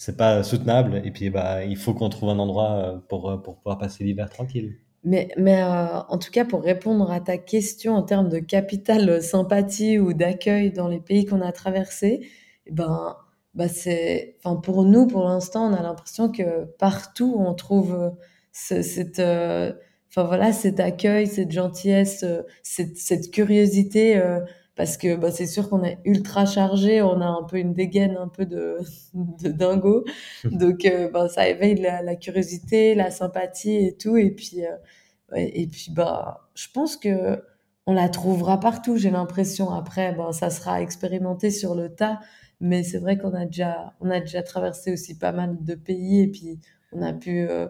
c'est 0.00 0.16
pas 0.16 0.42
soutenable. 0.42 1.02
Et 1.04 1.10
puis, 1.10 1.28
bah, 1.28 1.62
il 1.62 1.76
faut 1.76 1.92
qu'on 1.92 2.08
trouve 2.08 2.30
un 2.30 2.38
endroit 2.38 2.72
euh, 2.72 2.98
pour, 3.10 3.28
euh, 3.28 3.36
pour 3.36 3.58
pouvoir 3.58 3.76
passer 3.76 4.02
l'hiver 4.02 4.30
tranquille. 4.30 4.78
Mais, 5.04 5.28
mais 5.36 5.62
euh, 5.62 6.00
en 6.08 6.16
tout 6.16 6.30
cas, 6.30 6.46
pour 6.46 6.62
répondre 6.62 7.10
à 7.10 7.20
ta 7.20 7.36
question 7.36 7.96
en 7.96 8.02
termes 8.02 8.30
de 8.30 8.38
capital 8.38 9.22
sympathie 9.22 9.98
ou 9.98 10.14
d'accueil 10.14 10.72
dans 10.72 10.88
les 10.88 11.00
pays 11.00 11.26
qu'on 11.26 11.42
a 11.42 11.52
traversés, 11.52 12.26
eh 12.64 12.72
ben, 12.72 13.14
bah 13.52 13.68
c'est, 13.68 14.38
enfin, 14.42 14.56
pour 14.56 14.84
nous, 14.84 15.06
pour 15.06 15.24
l'instant, 15.24 15.70
on 15.70 15.74
a 15.74 15.82
l'impression 15.82 16.32
que 16.32 16.64
partout 16.78 17.36
on 17.38 17.52
trouve 17.52 18.14
cette, 18.52 19.20
enfin 19.20 20.24
voilà, 20.24 20.52
cet 20.52 20.80
accueil, 20.80 21.26
cette 21.26 21.50
gentillesse, 21.50 22.24
cette, 22.62 22.96
cette 22.96 23.30
curiosité 23.30 24.18
parce 24.80 24.96
que 24.96 25.14
bah, 25.14 25.30
c'est 25.30 25.46
sûr 25.46 25.68
qu'on 25.68 25.84
est 25.84 25.98
ultra 26.06 26.46
chargé, 26.46 27.02
on 27.02 27.20
a 27.20 27.26
un 27.26 27.42
peu 27.42 27.58
une 27.58 27.74
dégaine 27.74 28.16
un 28.16 28.28
peu 28.28 28.46
de, 28.46 28.78
de 29.12 29.50
dingo, 29.50 30.06
donc 30.44 30.86
euh, 30.86 31.10
bah, 31.10 31.28
ça 31.28 31.46
éveille 31.50 31.74
la, 31.74 32.16
curiosité, 32.16 32.94
la 32.94 33.10
sympathie 33.10 33.76
et 33.76 33.94
tout, 33.98 34.16
et 34.16 34.30
puis 34.30 34.64
euh, 34.64 35.36
et 35.36 35.66
puis 35.66 35.92
bah 35.92 36.48
je 36.54 36.66
pense 36.72 36.96
que 36.96 37.42
on 37.86 37.92
la 37.92 38.08
trouvera 38.08 38.58
partout, 38.58 38.96
j'ai 38.96 39.10
l'impression. 39.10 39.70
Après, 39.70 40.14
bah, 40.14 40.32
ça 40.32 40.48
sera 40.48 40.80
expérimenté 40.80 41.50
sur 41.50 41.74
le 41.74 41.94
tas, 41.94 42.18
mais 42.60 42.82
c'est 42.82 42.98
vrai 42.98 43.18
qu'on 43.18 43.34
a 43.34 43.44
déjà 43.44 43.92
on 44.00 44.08
a 44.08 44.20
déjà 44.20 44.42
traversé 44.42 44.94
aussi 44.94 45.18
pas 45.18 45.32
mal 45.32 45.62
de 45.62 45.74
pays. 45.74 46.22
Et 46.22 46.28
puis 46.28 46.58
on 46.92 47.02
a 47.02 47.12
pu 47.12 47.46
euh, 47.50 47.68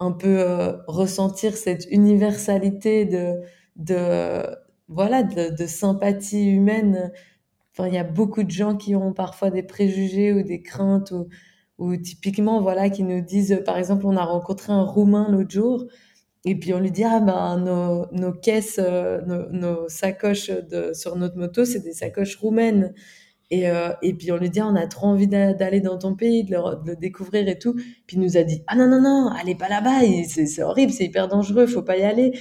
un 0.00 0.10
peu 0.10 0.42
ressentir 0.88 1.56
cette 1.56 1.86
universalité 1.92 3.04
de 3.04 3.42
de 3.76 4.42
voilà, 4.88 5.22
de, 5.22 5.66
sympathie 5.66 6.50
humaine. 6.50 7.12
Il 7.78 7.94
y 7.94 7.98
a 7.98 8.04
beaucoup 8.04 8.42
de 8.42 8.50
gens 8.50 8.76
qui 8.76 8.96
ont 8.96 9.12
parfois 9.12 9.50
des 9.50 9.62
préjugés 9.62 10.32
ou 10.32 10.42
des 10.42 10.62
craintes 10.62 11.12
ou, 11.12 11.28
ou 11.78 11.96
typiquement, 11.96 12.60
voilà, 12.60 12.90
qui 12.90 13.04
nous 13.04 13.20
disent, 13.20 13.62
par 13.64 13.78
exemple, 13.78 14.06
on 14.06 14.16
a 14.16 14.24
rencontré 14.24 14.72
un 14.72 14.82
Roumain 14.82 15.28
l'autre 15.30 15.50
jour 15.50 15.86
et 16.44 16.54
puis 16.58 16.72
on 16.72 16.80
lui 16.80 16.90
dit, 16.90 17.04
ah 17.04 17.20
ben, 17.20 17.58
nos, 17.58 18.06
nos 18.12 18.32
caisses, 18.32 18.80
euh, 18.82 19.20
nos, 19.50 19.88
sacoches 19.88 20.50
de, 20.50 20.92
sur 20.94 21.16
notre 21.16 21.36
moto, 21.36 21.64
c'est 21.64 21.80
des 21.80 21.92
sacoches 21.92 22.36
roumaines. 22.36 22.94
Et, 23.50 23.68
euh, 23.70 23.90
et 24.02 24.14
puis 24.14 24.30
on 24.30 24.36
lui 24.36 24.50
dit, 24.50 24.60
ah, 24.60 24.68
on 24.70 24.76
a 24.76 24.86
trop 24.86 25.08
envie 25.08 25.26
d'aller 25.26 25.80
dans 25.80 25.98
ton 25.98 26.14
pays, 26.14 26.44
de 26.44 26.52
le, 26.52 26.84
de 26.84 26.90
le, 26.90 26.96
découvrir 26.96 27.48
et 27.48 27.58
tout. 27.58 27.74
Puis 28.06 28.16
il 28.16 28.20
nous 28.20 28.36
a 28.36 28.44
dit, 28.44 28.62
ah 28.66 28.76
non, 28.76 28.88
non, 28.88 29.00
non, 29.00 29.28
allez 29.28 29.54
pas 29.54 29.68
là-bas, 29.68 30.00
c'est 30.26 30.62
horrible, 30.62 30.92
c'est 30.92 31.04
hyper 31.04 31.28
dangereux, 31.28 31.66
faut 31.66 31.82
pas 31.82 31.96
y 31.96 32.02
aller. 32.02 32.38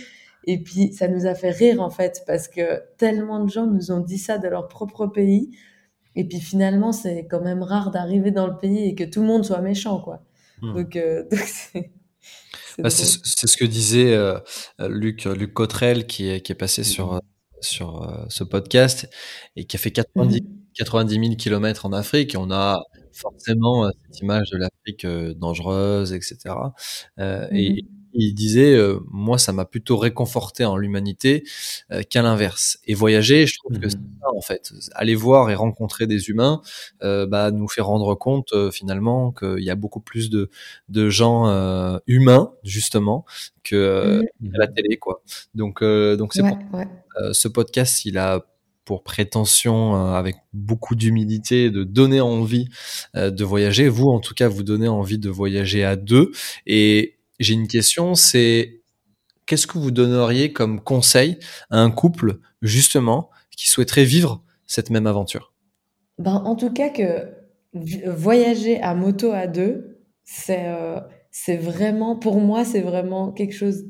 Et 0.47 0.57
puis, 0.57 0.93
ça 0.93 1.09
nous 1.09 1.25
a 1.25 1.35
fait 1.35 1.51
rire, 1.51 1.81
en 1.81 1.89
fait, 1.89 2.23
parce 2.25 2.47
que 2.47 2.81
tellement 2.97 3.43
de 3.43 3.49
gens 3.49 3.67
nous 3.67 3.91
ont 3.91 3.99
dit 3.99 4.17
ça 4.17 4.37
de 4.37 4.47
leur 4.47 4.69
propre 4.69 5.05
pays. 5.05 5.51
Et 6.15 6.23
puis, 6.23 6.39
finalement, 6.39 6.93
c'est 6.93 7.27
quand 7.29 7.41
même 7.41 7.61
rare 7.61 7.91
d'arriver 7.91 8.31
dans 8.31 8.47
le 8.47 8.57
pays 8.57 8.85
et 8.85 8.95
que 8.95 9.03
tout 9.03 9.21
le 9.21 9.27
monde 9.27 9.45
soit 9.45 9.61
méchant, 9.61 9.99
quoi. 9.99 10.23
Hmm. 10.61 10.73
Donc, 10.73 10.95
euh, 10.95 11.25
c'est... 11.31 11.91
Bah, 12.79 12.89
c'est 12.89 13.47
ce 13.47 13.57
que 13.57 13.65
disait 13.65 14.13
euh, 14.13 14.39
Luc, 14.87 15.25
Luc 15.25 15.53
Cotrel 15.53 16.05
qui 16.05 16.29
est, 16.29 16.41
qui 16.41 16.51
est 16.51 16.55
passé 16.55 16.83
sur, 16.83 17.15
euh, 17.15 17.19
sur 17.59 18.25
ce 18.29 18.43
podcast 18.43 19.09
et 19.55 19.65
qui 19.65 19.77
a 19.77 19.79
fait 19.79 19.89
90, 19.89 20.41
90 20.77 21.15
000 21.15 21.35
kilomètres 21.35 21.85
en 21.85 21.93
Afrique. 21.93 22.35
On 22.37 22.51
a 22.51 22.83
forcément 23.13 23.89
cette 23.89 24.21
image 24.21 24.49
de 24.51 24.57
l'Afrique 24.57 25.05
dangereuse, 25.37 26.13
etc. 26.13 26.55
Et 27.51 27.85
il 28.17 28.33
disait 28.33 28.73
euh, 28.75 28.99
moi 29.11 29.37
ça 29.37 29.53
m'a 29.53 29.65
plutôt 29.65 29.97
réconforté 29.97 30.65
en 30.65 30.77
l'humanité 30.77 31.43
euh, 31.91 32.01
qu'à 32.09 32.21
l'inverse 32.21 32.79
et 32.85 32.93
voyager 32.93 33.45
je 33.45 33.57
trouve 33.57 33.79
que 33.79 33.89
c'est 33.89 33.97
mmh 33.97 34.07
ça 34.21 34.27
en 34.35 34.41
fait. 34.41 34.73
Aller 34.93 35.15
voir 35.15 35.49
et 35.49 35.55
rencontrer 35.55 36.07
des 36.07 36.29
humains 36.29 36.61
euh, 37.03 37.27
bah 37.27 37.51
nous 37.51 37.67
fait 37.67 37.81
rendre 37.81 38.15
compte 38.15 38.53
finalement 38.71 39.31
qu'il 39.31 39.63
y 39.63 39.69
a 39.69 39.75
beaucoup 39.75 39.99
plus 39.99 40.29
de 40.29 40.49
de 40.89 41.09
gens 41.09 41.47
humains 42.07 42.53
justement 42.63 43.25
que 43.63 44.23
mmh 44.41 44.55
à 44.55 44.57
la 44.57 44.67
télé 44.67 44.97
quoi. 44.97 45.21
Donc 45.53 45.83
donc 45.83 46.33
c'est 46.33 46.41
pour 46.41 46.57
ce 47.31 47.47
podcast 47.47 48.05
il 48.05 48.17
a 48.17 48.45
pour 48.87 49.03
prétention, 49.03 49.95
avec 49.95 50.37
beaucoup 50.53 50.95
d'humilité, 50.95 51.69
de 51.69 51.83
donner 51.83 52.21
envie 52.21 52.69
de 53.13 53.43
voyager. 53.43 53.89
Vous, 53.89 54.07
en 54.07 54.21
tout 54.21 54.33
cas, 54.33 54.47
vous 54.47 54.63
donnez 54.63 54.87
envie 54.87 55.19
de 55.19 55.29
voyager 55.29 55.83
à 55.83 55.97
deux. 55.97 56.31
Et 56.65 57.17
j'ai 57.39 57.53
une 57.53 57.67
question, 57.67 58.15
c'est 58.15 58.81
qu'est-ce 59.45 59.67
que 59.67 59.77
vous 59.77 59.91
donneriez 59.91 60.53
comme 60.53 60.79
conseil 60.81 61.37
à 61.69 61.79
un 61.79 61.91
couple, 61.91 62.39
justement, 62.61 63.29
qui 63.55 63.67
souhaiterait 63.67 64.05
vivre 64.05 64.41
cette 64.65 64.89
même 64.89 65.05
aventure? 65.05 65.53
Ben, 66.17 66.41
En 66.45 66.55
tout 66.55 66.71
cas, 66.71 66.89
que 66.89 67.27
voyager 67.73 68.79
à 68.81 68.95
moto 68.95 69.31
à 69.31 69.47
deux, 69.47 69.99
c'est 70.23 70.67
euh, 70.67 70.99
c'est 71.31 71.57
vraiment, 71.57 72.15
pour 72.15 72.39
moi, 72.39 72.65
c'est 72.65 72.81
vraiment 72.81 73.31
quelque 73.31 73.53
chose 73.53 73.85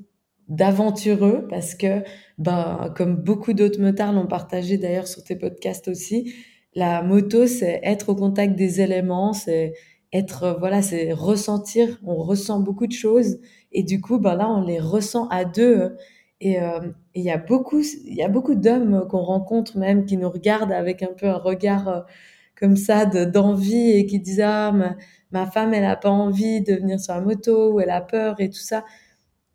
d'aventureux 0.50 1.48
parce 1.50 1.76
que, 1.76 2.04
ben, 2.38 2.94
comme 2.96 3.16
beaucoup 3.16 3.54
d'autres 3.54 3.82
motards 3.82 4.14
l'ont 4.14 4.28
partagé 4.28 4.78
d'ailleurs 4.78 5.08
sur 5.08 5.24
tes 5.24 5.36
podcasts 5.36 5.88
aussi, 5.88 6.34
la 6.76 7.02
moto, 7.02 7.48
c'est 7.48 7.80
être 7.84 8.10
au 8.10 8.16
contact 8.16 8.56
des 8.56 8.82
éléments, 8.82 9.34
c'est 9.34 9.74
être 10.14 10.44
euh, 10.44 10.54
voilà 10.54 10.82
c'est 10.82 11.12
ressentir 11.14 12.00
on 12.06 12.16
ressent 12.16 12.60
beaucoup 12.60 12.88
de 12.88 12.94
choses 12.94 13.40
et 13.72 13.84
du 13.84 14.02
coup 14.02 14.20
ben 14.20 14.36
là 14.36 14.50
on 14.50 14.62
les 14.62 14.80
ressent 14.80 15.28
à 15.30 15.46
deux 15.46 15.98
et 16.40 16.62
euh, 16.62 16.80
il 17.16 17.24
y 17.24 17.32
a 17.32 17.38
beaucoup 17.38 17.82
il 17.82 18.16
y 18.16 18.24
a 18.24 18.30
beaucoup 18.30 18.56
d'hommes 18.56 19.08
qu'on 19.10 19.22
rencontre 19.22 19.78
même 19.78 20.06
qui 20.06 20.18
nous 20.18 20.30
regardent 20.30 20.72
avec 20.72 21.04
un 21.04 21.14
peu 21.18 21.28
un 21.28 21.38
regard 21.38 21.88
euh, 21.88 22.02
comme 22.56 22.78
ça 22.78 23.06
d'envie 23.06 23.92
et 23.92 24.06
qui 24.06 24.20
disent 24.20 24.42
ah 24.42 24.72
ma, 25.32 25.46
femme 25.48 25.74
elle 25.74 25.86
a 25.86 25.96
pas 25.96 26.10
envie 26.10 26.62
de 26.62 26.76
venir 26.76 27.00
sur 27.00 27.14
la 27.14 27.22
moto 27.22 27.74
ou 27.74 27.80
elle 27.80 27.90
a 27.90 28.02
peur 28.02 28.40
et 28.40 28.50
tout 28.50 28.56
ça 28.60 28.84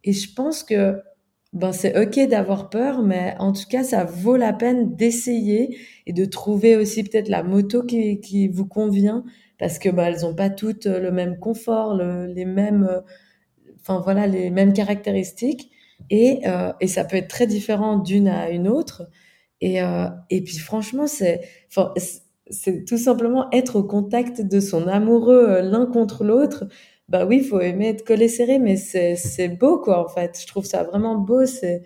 et 0.04 0.12
je 0.12 0.32
pense 0.34 0.62
que 0.64 1.00
ben 1.52 1.72
c'est 1.72 1.98
ok 2.00 2.28
d'avoir 2.28 2.70
peur 2.70 3.02
mais 3.02 3.34
en 3.38 3.52
tout 3.52 3.66
cas 3.68 3.84
ça 3.84 4.04
vaut 4.04 4.36
la 4.36 4.52
peine 4.54 4.96
d'essayer 4.96 5.76
et 6.06 6.12
de 6.12 6.24
trouver 6.24 6.76
aussi 6.76 7.04
peut-être 7.04 7.28
la 7.28 7.42
moto 7.42 7.82
qui, 7.84 8.20
qui 8.20 8.48
vous 8.48 8.66
convient 8.66 9.24
parce 9.62 9.78
que 9.78 9.88
bah, 9.88 10.08
elles 10.08 10.26
ont 10.26 10.34
pas 10.34 10.50
toutes 10.50 10.86
euh, 10.86 10.98
le 10.98 11.12
même 11.12 11.38
confort, 11.38 11.94
les 11.94 12.44
mêmes, 12.44 12.82
euh, 12.82 13.00
enfin 13.80 14.00
voilà, 14.00 14.26
les 14.26 14.50
mêmes 14.50 14.72
caractéristiques. 14.72 15.70
Et, 16.10 16.40
euh, 16.48 16.72
et 16.80 16.88
ça 16.88 17.04
peut 17.04 17.14
être 17.16 17.28
très 17.28 17.46
différent 17.46 17.96
d'une 17.98 18.26
à 18.26 18.50
une 18.50 18.66
autre. 18.66 19.08
Et, 19.60 19.78
et 20.30 20.42
puis 20.42 20.58
franchement, 20.58 21.06
c'est, 21.06 21.42
c'est 22.50 22.84
tout 22.84 22.98
simplement 22.98 23.48
être 23.52 23.76
au 23.76 23.84
contact 23.84 24.40
de 24.40 24.58
son 24.58 24.88
amoureux 24.88 25.60
l'un 25.60 25.86
contre 25.86 26.24
l'autre. 26.24 26.64
Bah 27.08 27.26
oui, 27.26 27.38
il 27.42 27.44
faut 27.44 27.60
aimer 27.60 27.88
être 27.88 28.04
collé 28.04 28.28
serré, 28.28 28.58
mais 28.58 28.76
c'est 28.76 29.48
beau 29.48 29.78
quoi 29.80 30.04
en 30.04 30.08
fait. 30.08 30.38
Je 30.40 30.46
trouve 30.46 30.64
ça 30.64 30.84
vraiment 30.84 31.16
beau. 31.16 31.44
C'est 31.46 31.82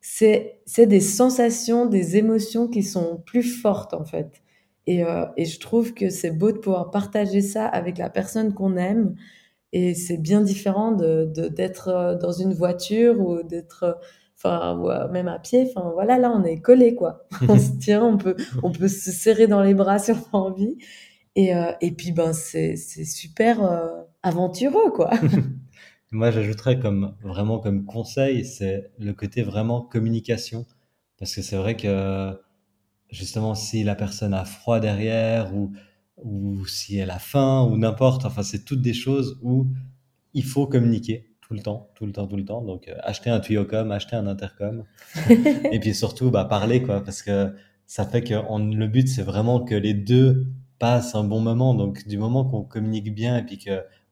c'est 0.00 0.86
des 0.86 1.00
sensations, 1.00 1.86
des 1.86 2.16
émotions 2.16 2.68
qui 2.68 2.82
sont 2.82 3.22
plus 3.26 3.42
fortes 3.42 3.94
en 3.94 4.04
fait. 4.04 4.42
Et, 4.86 5.04
euh, 5.04 5.26
et 5.36 5.44
je 5.46 5.58
trouve 5.60 5.94
que 5.94 6.10
c'est 6.10 6.30
beau 6.30 6.52
de 6.52 6.58
pouvoir 6.58 6.90
partager 6.92 7.42
ça 7.42 7.66
avec 7.66 7.98
la 7.98 8.10
personne 8.10 8.54
qu'on 8.54 8.76
aime. 8.76 9.16
Et 9.72 9.94
c'est 9.94 10.18
bien 10.18 10.42
différent 10.42 10.92
de 10.92 11.26
d'être 11.48 11.88
euh, 11.88 12.16
dans 12.16 12.32
une 12.32 12.54
voiture 12.54 13.20
ou 13.20 13.42
d'être, 13.44 13.84
euh, 13.84 13.94
enfin, 14.38 15.08
même 15.12 15.28
à 15.28 15.38
pied. 15.40 15.68
Enfin, 15.76 15.90
voilà, 15.94 16.18
là, 16.18 16.32
on 16.32 16.44
est 16.44 16.60
collé, 16.60 16.94
quoi. 16.96 17.26
on 17.48 17.58
se 17.58 17.72
tient, 17.78 18.04
on 18.04 18.18
peut, 18.18 18.36
on 18.64 18.72
peut 18.72 18.88
se 18.88 19.12
serrer 19.12 19.46
dans 19.48 19.62
les 19.62 19.74
bras 19.74 19.98
si 20.00 20.12
on 20.12 20.16
a 20.16 20.38
envie. 20.38 20.78
Et, 21.36 21.54
euh, 21.56 21.72
et 21.80 21.92
puis, 21.92 22.12
ben, 22.12 22.32
c'est 22.32 22.76
super 22.76 23.62
euh, 23.64 24.02
aventureux, 24.26 24.90
quoi. 24.90 25.10
Moi, 26.12 26.30
j'ajouterais 26.30 26.78
comme 26.78 27.14
vraiment 27.22 27.58
comme 27.58 27.84
conseil, 27.84 28.44
c'est 28.44 28.90
le 28.98 29.12
côté 29.12 29.42
vraiment 29.42 29.80
communication, 29.80 30.66
parce 31.18 31.34
que 31.34 31.42
c'est 31.42 31.56
vrai 31.56 31.76
que 31.76 32.38
justement 33.10 33.54
si 33.54 33.84
la 33.84 33.94
personne 33.94 34.34
a 34.34 34.44
froid 34.44 34.80
derrière 34.80 35.54
ou, 35.54 35.72
ou 36.22 36.66
si 36.66 36.96
elle 36.96 37.10
a 37.10 37.18
faim 37.18 37.68
ou 37.70 37.76
n'importe. 37.76 38.24
Enfin, 38.24 38.42
c'est 38.42 38.64
toutes 38.64 38.82
des 38.82 38.94
choses 38.94 39.38
où 39.42 39.68
il 40.34 40.44
faut 40.44 40.66
communiquer 40.66 41.30
tout 41.40 41.54
le 41.54 41.60
temps, 41.60 41.90
tout 41.94 42.06
le 42.06 42.12
temps, 42.12 42.26
tout 42.26 42.36
le 42.36 42.44
temps. 42.44 42.62
Donc, 42.62 42.90
acheter 43.02 43.30
un 43.30 43.38
tuyaucom, 43.38 43.92
acheter 43.92 44.16
un 44.16 44.26
intercom. 44.26 44.84
et 45.72 45.78
puis 45.78 45.94
surtout, 45.94 46.30
bah, 46.30 46.44
parler, 46.44 46.82
quoi, 46.82 47.02
parce 47.02 47.22
que 47.22 47.54
ça 47.86 48.04
fait 48.04 48.22
que 48.22 48.34
le 48.34 48.86
but, 48.88 49.08
c'est 49.08 49.22
vraiment 49.22 49.60
que 49.60 49.76
les 49.76 49.94
deux 49.94 50.48
passent 50.78 51.14
un 51.14 51.24
bon 51.24 51.40
moment. 51.40 51.74
Donc, 51.74 52.06
du 52.08 52.18
moment 52.18 52.44
qu'on 52.44 52.64
communique 52.64 53.14
bien 53.14 53.38
et 53.38 53.44
puis 53.44 53.58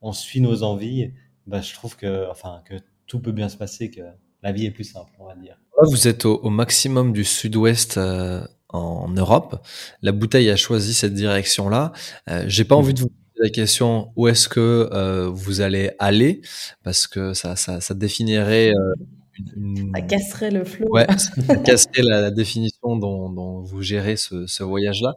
qu'on 0.05 0.13
suit 0.13 0.43
nos 0.43 0.63
envies, 0.63 1.13
bah, 1.47 1.63
je 1.63 1.73
trouve 1.73 1.97
que, 1.97 2.31
enfin, 2.31 2.61
que 2.69 2.75
tout 3.07 3.21
peut 3.21 3.33
bien 3.33 3.49
se 3.49 3.57
passer, 3.57 3.91
que 3.91 4.03
la 4.43 4.53
vie 4.53 4.67
est 4.67 4.71
plus 4.71 4.85
simple, 4.85 5.11
on 5.19 5.27
va 5.27 5.35
dire. 5.35 5.59
Vous 5.83 6.07
êtes 6.09 6.27
au, 6.27 6.51
maximum 6.51 7.13
du 7.13 7.25
sud-ouest 7.25 7.97
euh, 7.97 8.47
en 8.69 9.09
Europe. 9.09 9.67
La 10.03 10.13
bouteille 10.13 10.51
a 10.51 10.57
choisi 10.57 10.93
cette 10.93 11.15
direction-là. 11.15 11.93
Euh, 12.29 12.45
J'ai 12.47 12.65
pas 12.65 12.77
envie 12.77 12.93
de 12.93 13.01
vous 13.01 13.09
poser 13.09 13.45
la 13.45 13.49
question 13.49 14.13
où 14.15 14.29
est-ce 14.29 14.47
que 14.47 14.91
euh, 14.93 15.29
vous 15.29 15.63
allez 15.63 15.93
aller, 15.99 16.43
parce 16.83 17.07
que 17.07 17.33
ça, 17.33 17.57
ça, 17.57 17.81
ça 17.81 17.95
définirait 17.95 18.73
euh, 18.75 18.95
ça 19.95 20.01
casserait 20.03 20.51
le 20.51 20.65
flot. 20.65 20.87
Ouais, 20.91 21.07
ça 21.47 21.57
casserait 21.57 22.03
la, 22.03 22.31
définition 22.31 22.97
dont, 22.97 23.31
dont, 23.31 23.63
vous 23.63 23.83
gérez 23.83 24.17
ce, 24.17 24.47
ce 24.47 24.63
voyage-là. 24.63 25.15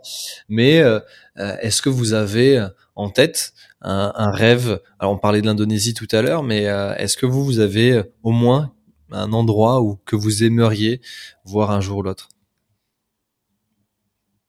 Mais 0.49 0.79
euh, 0.79 0.99
est-ce 1.35 1.81
que 1.81 1.89
vous 1.89 2.13
avez 2.13 2.65
en 2.97 3.09
tête 3.09 3.53
un, 3.81 4.31
rêve 4.31 4.81
Alors, 4.99 5.13
on 5.13 5.17
parlait 5.17 5.41
de 5.41 5.45
l'Indonésie 5.45 5.93
tout 5.93 6.07
à 6.11 6.21
l'heure, 6.21 6.43
mais 6.43 6.67
euh, 6.67 6.93
est-ce 6.95 7.15
que 7.15 7.25
vous, 7.25 7.45
vous 7.45 7.59
avez 7.59 8.01
au 8.23 8.31
moins 8.31 8.73
un 9.11 9.31
endroit 9.31 9.81
où 9.81 9.97
que 10.05 10.15
vous 10.15 10.43
aimeriez 10.43 10.99
voir 11.45 11.71
un 11.71 11.79
jour 11.79 11.99
ou 11.99 12.01
l'autre? 12.03 12.29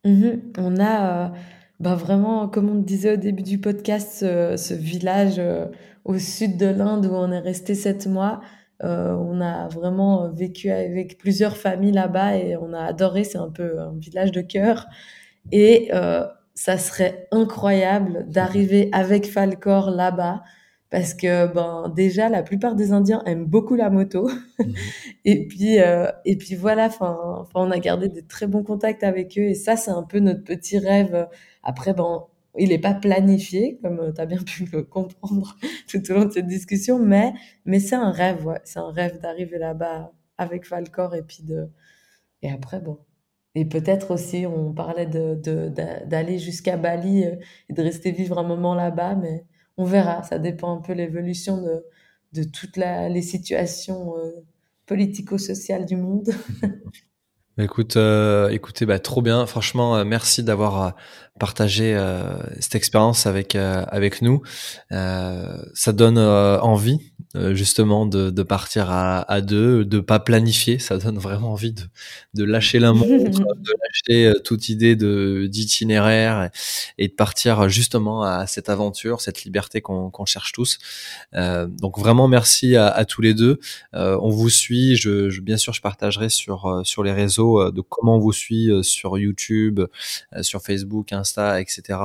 Mmh 0.04 0.30
On 0.56 0.80
a 0.80 1.32
bah 1.80 1.94
vraiment, 1.94 2.48
comme 2.48 2.68
on 2.70 2.80
disait 2.80 3.12
au 3.12 3.16
début 3.16 3.42
du 3.44 3.60
podcast, 3.60 4.18
ce, 4.20 4.74
village 4.74 5.40
au 6.04 6.18
sud 6.18 6.56
de 6.56 6.66
l'Inde 6.66 7.06
où 7.06 7.14
on 7.14 7.30
est 7.30 7.38
resté 7.38 7.74
sept 7.74 8.06
mois. 8.06 8.40
Euh, 8.84 9.12
on 9.12 9.40
a 9.40 9.68
vraiment 9.68 10.30
vécu 10.30 10.70
avec 10.70 11.18
plusieurs 11.18 11.56
familles 11.56 11.92
là-bas 11.92 12.36
et 12.36 12.56
on 12.56 12.72
a 12.72 12.82
adoré. 12.82 13.24
C'est 13.24 13.38
un 13.38 13.50
peu 13.50 13.80
un 13.80 13.92
village 13.98 14.32
de 14.32 14.40
cœur. 14.40 14.86
Et 15.52 15.90
euh, 15.92 16.26
ça 16.58 16.76
serait 16.76 17.28
incroyable 17.30 18.26
d'arriver 18.28 18.88
avec 18.90 19.30
Falcor 19.30 19.92
là-bas 19.92 20.42
parce 20.90 21.14
que 21.14 21.46
ben 21.46 21.92
déjà 21.94 22.28
la 22.28 22.42
plupart 22.42 22.74
des 22.74 22.90
Indiens 22.90 23.22
aiment 23.26 23.44
beaucoup 23.46 23.76
la 23.76 23.90
moto 23.90 24.28
et 25.24 25.46
puis 25.46 25.78
euh, 25.78 26.10
et 26.24 26.36
puis 26.36 26.56
voilà 26.56 26.86
enfin 26.86 27.46
on 27.54 27.70
a 27.70 27.78
gardé 27.78 28.08
de 28.08 28.20
très 28.20 28.48
bons 28.48 28.64
contacts 28.64 29.04
avec 29.04 29.38
eux 29.38 29.42
et 29.42 29.54
ça 29.54 29.76
c'est 29.76 29.92
un 29.92 30.02
peu 30.02 30.18
notre 30.18 30.42
petit 30.42 30.78
rêve 30.80 31.28
après 31.62 31.94
ben 31.94 32.24
il 32.58 32.70
n'est 32.70 32.80
pas 32.80 32.94
planifié, 32.94 33.78
comme 33.80 34.12
tu 34.12 34.20
as 34.20 34.26
bien 34.26 34.42
pu 34.42 34.64
le 34.72 34.82
comprendre 34.82 35.56
tout 35.88 36.02
au 36.10 36.14
long 36.14 36.24
de 36.24 36.32
cette 36.32 36.48
discussion, 36.48 36.98
mais, 36.98 37.34
mais 37.66 37.78
c'est 37.78 37.94
un 37.94 38.10
rêve, 38.10 38.44
ouais. 38.44 38.60
C'est 38.64 38.80
un 38.80 38.90
rêve 38.90 39.20
d'arriver 39.20 39.58
là-bas 39.58 40.12
avec 40.38 40.66
Falcor 40.66 41.14
et 41.14 41.22
puis 41.22 41.44
de. 41.44 41.68
Et 42.42 42.50
après, 42.50 42.80
bon. 42.80 42.98
Et 43.58 43.64
peut-être 43.64 44.12
aussi, 44.12 44.46
on 44.46 44.72
parlait 44.72 45.06
d'aller 45.06 46.38
jusqu'à 46.38 46.76
Bali 46.76 47.24
euh, 47.24 47.34
et 47.68 47.72
de 47.72 47.82
rester 47.82 48.12
vivre 48.12 48.38
un 48.38 48.44
moment 48.44 48.72
là-bas, 48.72 49.16
mais 49.16 49.46
on 49.76 49.84
verra. 49.84 50.22
Ça 50.22 50.38
dépend 50.38 50.78
un 50.78 50.80
peu 50.80 50.92
l'évolution 50.92 51.60
de, 51.60 51.84
de 52.34 52.44
toutes 52.44 52.76
les 52.76 53.22
situations 53.22 54.16
euh, 54.16 54.30
politico-sociales 54.86 55.86
du 55.86 55.96
monde. 55.96 56.30
Écoute, 57.60 57.96
euh, 57.96 58.50
écoutez, 58.50 58.86
bah, 58.86 59.00
trop 59.00 59.20
bien. 59.20 59.44
Franchement, 59.44 60.04
merci 60.04 60.44
d'avoir 60.44 60.94
partagé 61.40 62.00
cette 62.60 62.76
expérience 62.76 63.26
avec 63.26 63.56
avec 63.56 64.22
nous. 64.22 64.42
ça 64.90 65.92
donne 65.92 66.18
envie 66.18 67.12
euh, 67.36 67.54
justement 67.54 68.06
de, 68.06 68.30
de 68.30 68.42
partir 68.42 68.90
à, 68.90 69.20
à, 69.30 69.40
deux, 69.42 69.84
de 69.84 70.00
pas 70.00 70.18
planifier. 70.18 70.78
Ça 70.78 70.96
donne 70.96 71.18
vraiment 71.18 71.52
envie 71.52 71.72
de, 71.72 71.82
de 72.34 72.44
lâcher 72.44 72.78
la 72.78 72.92
montre, 72.94 73.08
de 73.40 73.72
lâcher 73.82 74.26
euh, 74.26 74.40
toute 74.42 74.68
idée 74.70 74.96
de 74.96 75.46
d'itinéraire 75.50 76.50
et, 76.96 77.08
de 77.08 77.12
partir 77.12 77.68
justement 77.68 78.22
à 78.22 78.46
cette 78.46 78.70
aventure, 78.70 79.20
cette 79.20 79.44
liberté 79.44 79.82
qu'on 79.82 80.24
cherche 80.24 80.52
tous. 80.52 80.78
Euh, 81.34 81.66
donc 81.66 81.98
vraiment 81.98 82.28
merci 82.28 82.76
à, 82.76 82.88
à 82.88 83.04
tous 83.04 83.20
les 83.20 83.34
deux. 83.34 83.58
Euh, 83.94 84.18
on 84.22 84.30
vous 84.30 84.50
suit. 84.50 84.96
Je, 84.96 85.28
je, 85.28 85.40
bien 85.42 85.58
sûr, 85.58 85.74
je 85.74 85.82
partagerai 85.82 86.30
sur 86.30 86.66
euh, 86.66 86.84
sur 86.84 87.02
les 87.02 87.12
réseaux 87.12 87.70
de 87.70 87.80
comment 87.82 88.16
on 88.16 88.20
vous 88.20 88.32
suit 88.32 88.70
sur 88.82 89.18
YouTube, 89.18 89.80
sur 90.40 90.62
Facebook, 90.62 91.12
Insta, 91.12 91.60
etc 91.60 91.98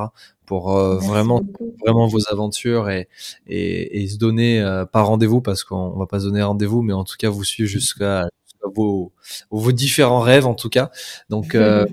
pour 0.46 0.76
euh, 0.76 0.98
vraiment 0.98 1.42
vraiment 1.80 2.06
vos 2.06 2.30
aventures 2.30 2.90
et, 2.90 3.08
et, 3.46 4.02
et 4.02 4.08
se 4.08 4.18
donner 4.18 4.60
euh, 4.60 4.84
pas 4.84 5.02
rendez-vous 5.02 5.40
parce 5.40 5.64
qu'on 5.64 5.90
va 5.90 6.06
pas 6.06 6.20
se 6.20 6.26
donner 6.26 6.42
rendez-vous 6.42 6.82
mais 6.82 6.92
en 6.92 7.04
tout 7.04 7.16
cas 7.18 7.28
vous 7.28 7.44
suivre 7.44 7.68
jusqu'à 7.68 8.28
vos, 8.74 9.12
vos 9.50 9.72
différents 9.72 10.20
rêves 10.20 10.46
en 10.46 10.54
tout 10.54 10.70
cas. 10.70 10.90
Donc 11.28 11.54
euh, 11.54 11.86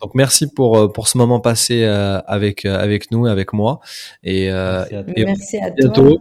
donc 0.00 0.14
merci 0.14 0.48
pour 0.48 0.92
pour 0.92 1.08
ce 1.08 1.18
moment 1.18 1.40
passé 1.40 1.84
avec 1.84 2.64
avec 2.64 3.10
nous 3.10 3.26
avec 3.26 3.52
moi. 3.52 3.80
Et, 4.22 4.50
merci 4.50 5.58
à, 5.58 5.70
bientôt. 5.70 6.18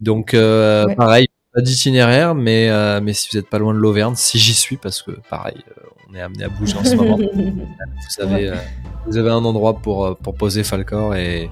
donc 0.00 0.32
pareil 0.32 1.26
pas 1.54 1.60
d'itinéraire 1.60 2.34
mais 2.34 3.00
mais 3.00 3.12
si 3.12 3.28
vous 3.30 3.38
êtes 3.38 3.48
pas 3.48 3.58
loin 3.58 3.74
de 3.74 3.78
l'Auvergne 3.78 4.14
si 4.16 4.38
j'y 4.38 4.54
suis 4.54 4.76
parce 4.76 5.02
que 5.02 5.12
pareil 5.28 5.62
on 6.12 6.16
est 6.16 6.20
amené 6.20 6.44
à 6.44 6.48
bouger 6.48 6.76
en 6.76 6.84
ce 6.84 6.94
moment 6.94 7.16
vous 7.34 7.66
savez 8.08 8.52
vous 9.06 9.16
avez 9.16 9.30
un 9.30 9.44
endroit 9.44 9.78
pour, 9.78 10.04
euh, 10.04 10.14
pour 10.14 10.34
poser 10.34 10.62
Falcor 10.62 11.14
et, 11.14 11.50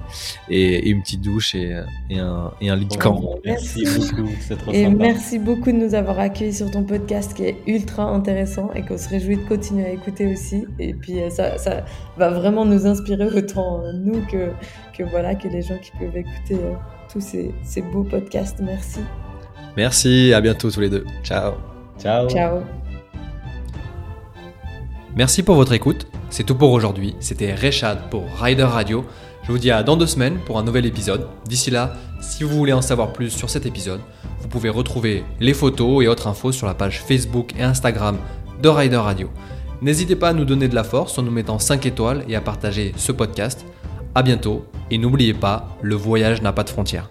et, 0.49 0.89
une 0.89 1.01
petite 1.01 1.21
douche 1.21 1.55
et, 1.55 1.81
et, 2.09 2.19
un, 2.19 2.51
et 2.61 2.69
un 2.69 2.75
lit 2.75 2.85
de 2.85 2.95
camp. 2.95 3.19
Merci 3.43 3.83
beaucoup, 3.83 4.29
c'est 4.39 4.57
trop 4.57 4.71
Et 4.71 4.87
merci 4.87 5.39
beaucoup 5.39 5.71
de 5.71 5.77
nous 5.77 5.93
avoir 5.93 6.19
accueillis 6.19 6.53
sur 6.53 6.71
ton 6.71 6.83
podcast 6.83 7.33
qui 7.33 7.43
est 7.43 7.57
ultra 7.67 8.03
intéressant 8.03 8.71
et 8.73 8.83
qu'on 8.83 8.97
se 8.97 9.09
réjouit 9.09 9.37
de 9.37 9.43
continuer 9.43 9.85
à 9.85 9.89
écouter 9.89 10.31
aussi. 10.31 10.65
Et 10.79 10.93
puis 10.93 11.21
euh, 11.21 11.29
ça, 11.29 11.57
ça 11.57 11.83
va 12.17 12.29
vraiment 12.29 12.65
nous 12.65 12.87
inspirer 12.87 13.25
autant 13.25 13.83
euh, 13.83 13.91
nous 13.93 14.21
que, 14.27 14.51
que, 14.97 15.03
voilà, 15.03 15.35
que 15.35 15.47
les 15.47 15.61
gens 15.61 15.77
qui 15.77 15.91
peuvent 15.99 16.15
écouter 16.15 16.57
tous 17.11 17.21
ces, 17.21 17.53
ces 17.63 17.81
beaux 17.81 18.03
podcasts. 18.03 18.59
Merci. 18.61 19.01
Merci, 19.75 20.33
à 20.33 20.41
bientôt 20.41 20.71
tous 20.71 20.79
les 20.79 20.89
deux. 20.89 21.05
Ciao. 21.23 21.53
Ciao. 21.99 22.29
Ciao. 22.29 22.61
Merci 25.15 25.43
pour 25.43 25.55
votre 25.55 25.73
écoute. 25.73 26.07
C'est 26.29 26.45
tout 26.45 26.55
pour 26.55 26.71
aujourd'hui. 26.71 27.15
C'était 27.19 27.53
Rechad 27.53 28.09
pour 28.09 28.23
Rider 28.39 28.63
Radio. 28.63 29.03
Je 29.43 29.51
vous 29.51 29.57
dis 29.57 29.69
à 29.69 29.83
dans 29.83 29.97
deux 29.97 30.07
semaines 30.07 30.39
pour 30.45 30.57
un 30.57 30.63
nouvel 30.63 30.85
épisode. 30.85 31.27
D'ici 31.45 31.69
là, 31.69 31.95
si 32.21 32.45
vous 32.45 32.55
voulez 32.55 32.71
en 32.71 32.81
savoir 32.81 33.11
plus 33.11 33.29
sur 33.29 33.49
cet 33.49 33.65
épisode, 33.65 33.99
vous 34.39 34.47
pouvez 34.47 34.69
retrouver 34.69 35.25
les 35.41 35.53
photos 35.53 36.01
et 36.01 36.07
autres 36.07 36.27
infos 36.27 36.53
sur 36.53 36.65
la 36.65 36.75
page 36.75 37.01
Facebook 37.01 37.51
et 37.59 37.63
Instagram 37.63 38.17
de 38.61 38.69
Rider 38.69 38.97
Radio. 38.97 39.29
N'hésitez 39.81 40.15
pas 40.15 40.29
à 40.29 40.33
nous 40.33 40.45
donner 40.45 40.69
de 40.69 40.75
la 40.75 40.85
force 40.85 41.17
en 41.17 41.23
nous 41.23 41.31
mettant 41.31 41.59
5 41.59 41.85
étoiles 41.85 42.23
et 42.29 42.37
à 42.37 42.41
partager 42.41 42.93
ce 42.95 43.11
podcast. 43.11 43.65
A 44.15 44.23
bientôt 44.23 44.65
et 44.91 44.97
n'oubliez 44.97 45.33
pas, 45.33 45.75
le 45.81 45.95
voyage 45.95 46.41
n'a 46.41 46.53
pas 46.53 46.63
de 46.63 46.69
frontières. 46.69 47.09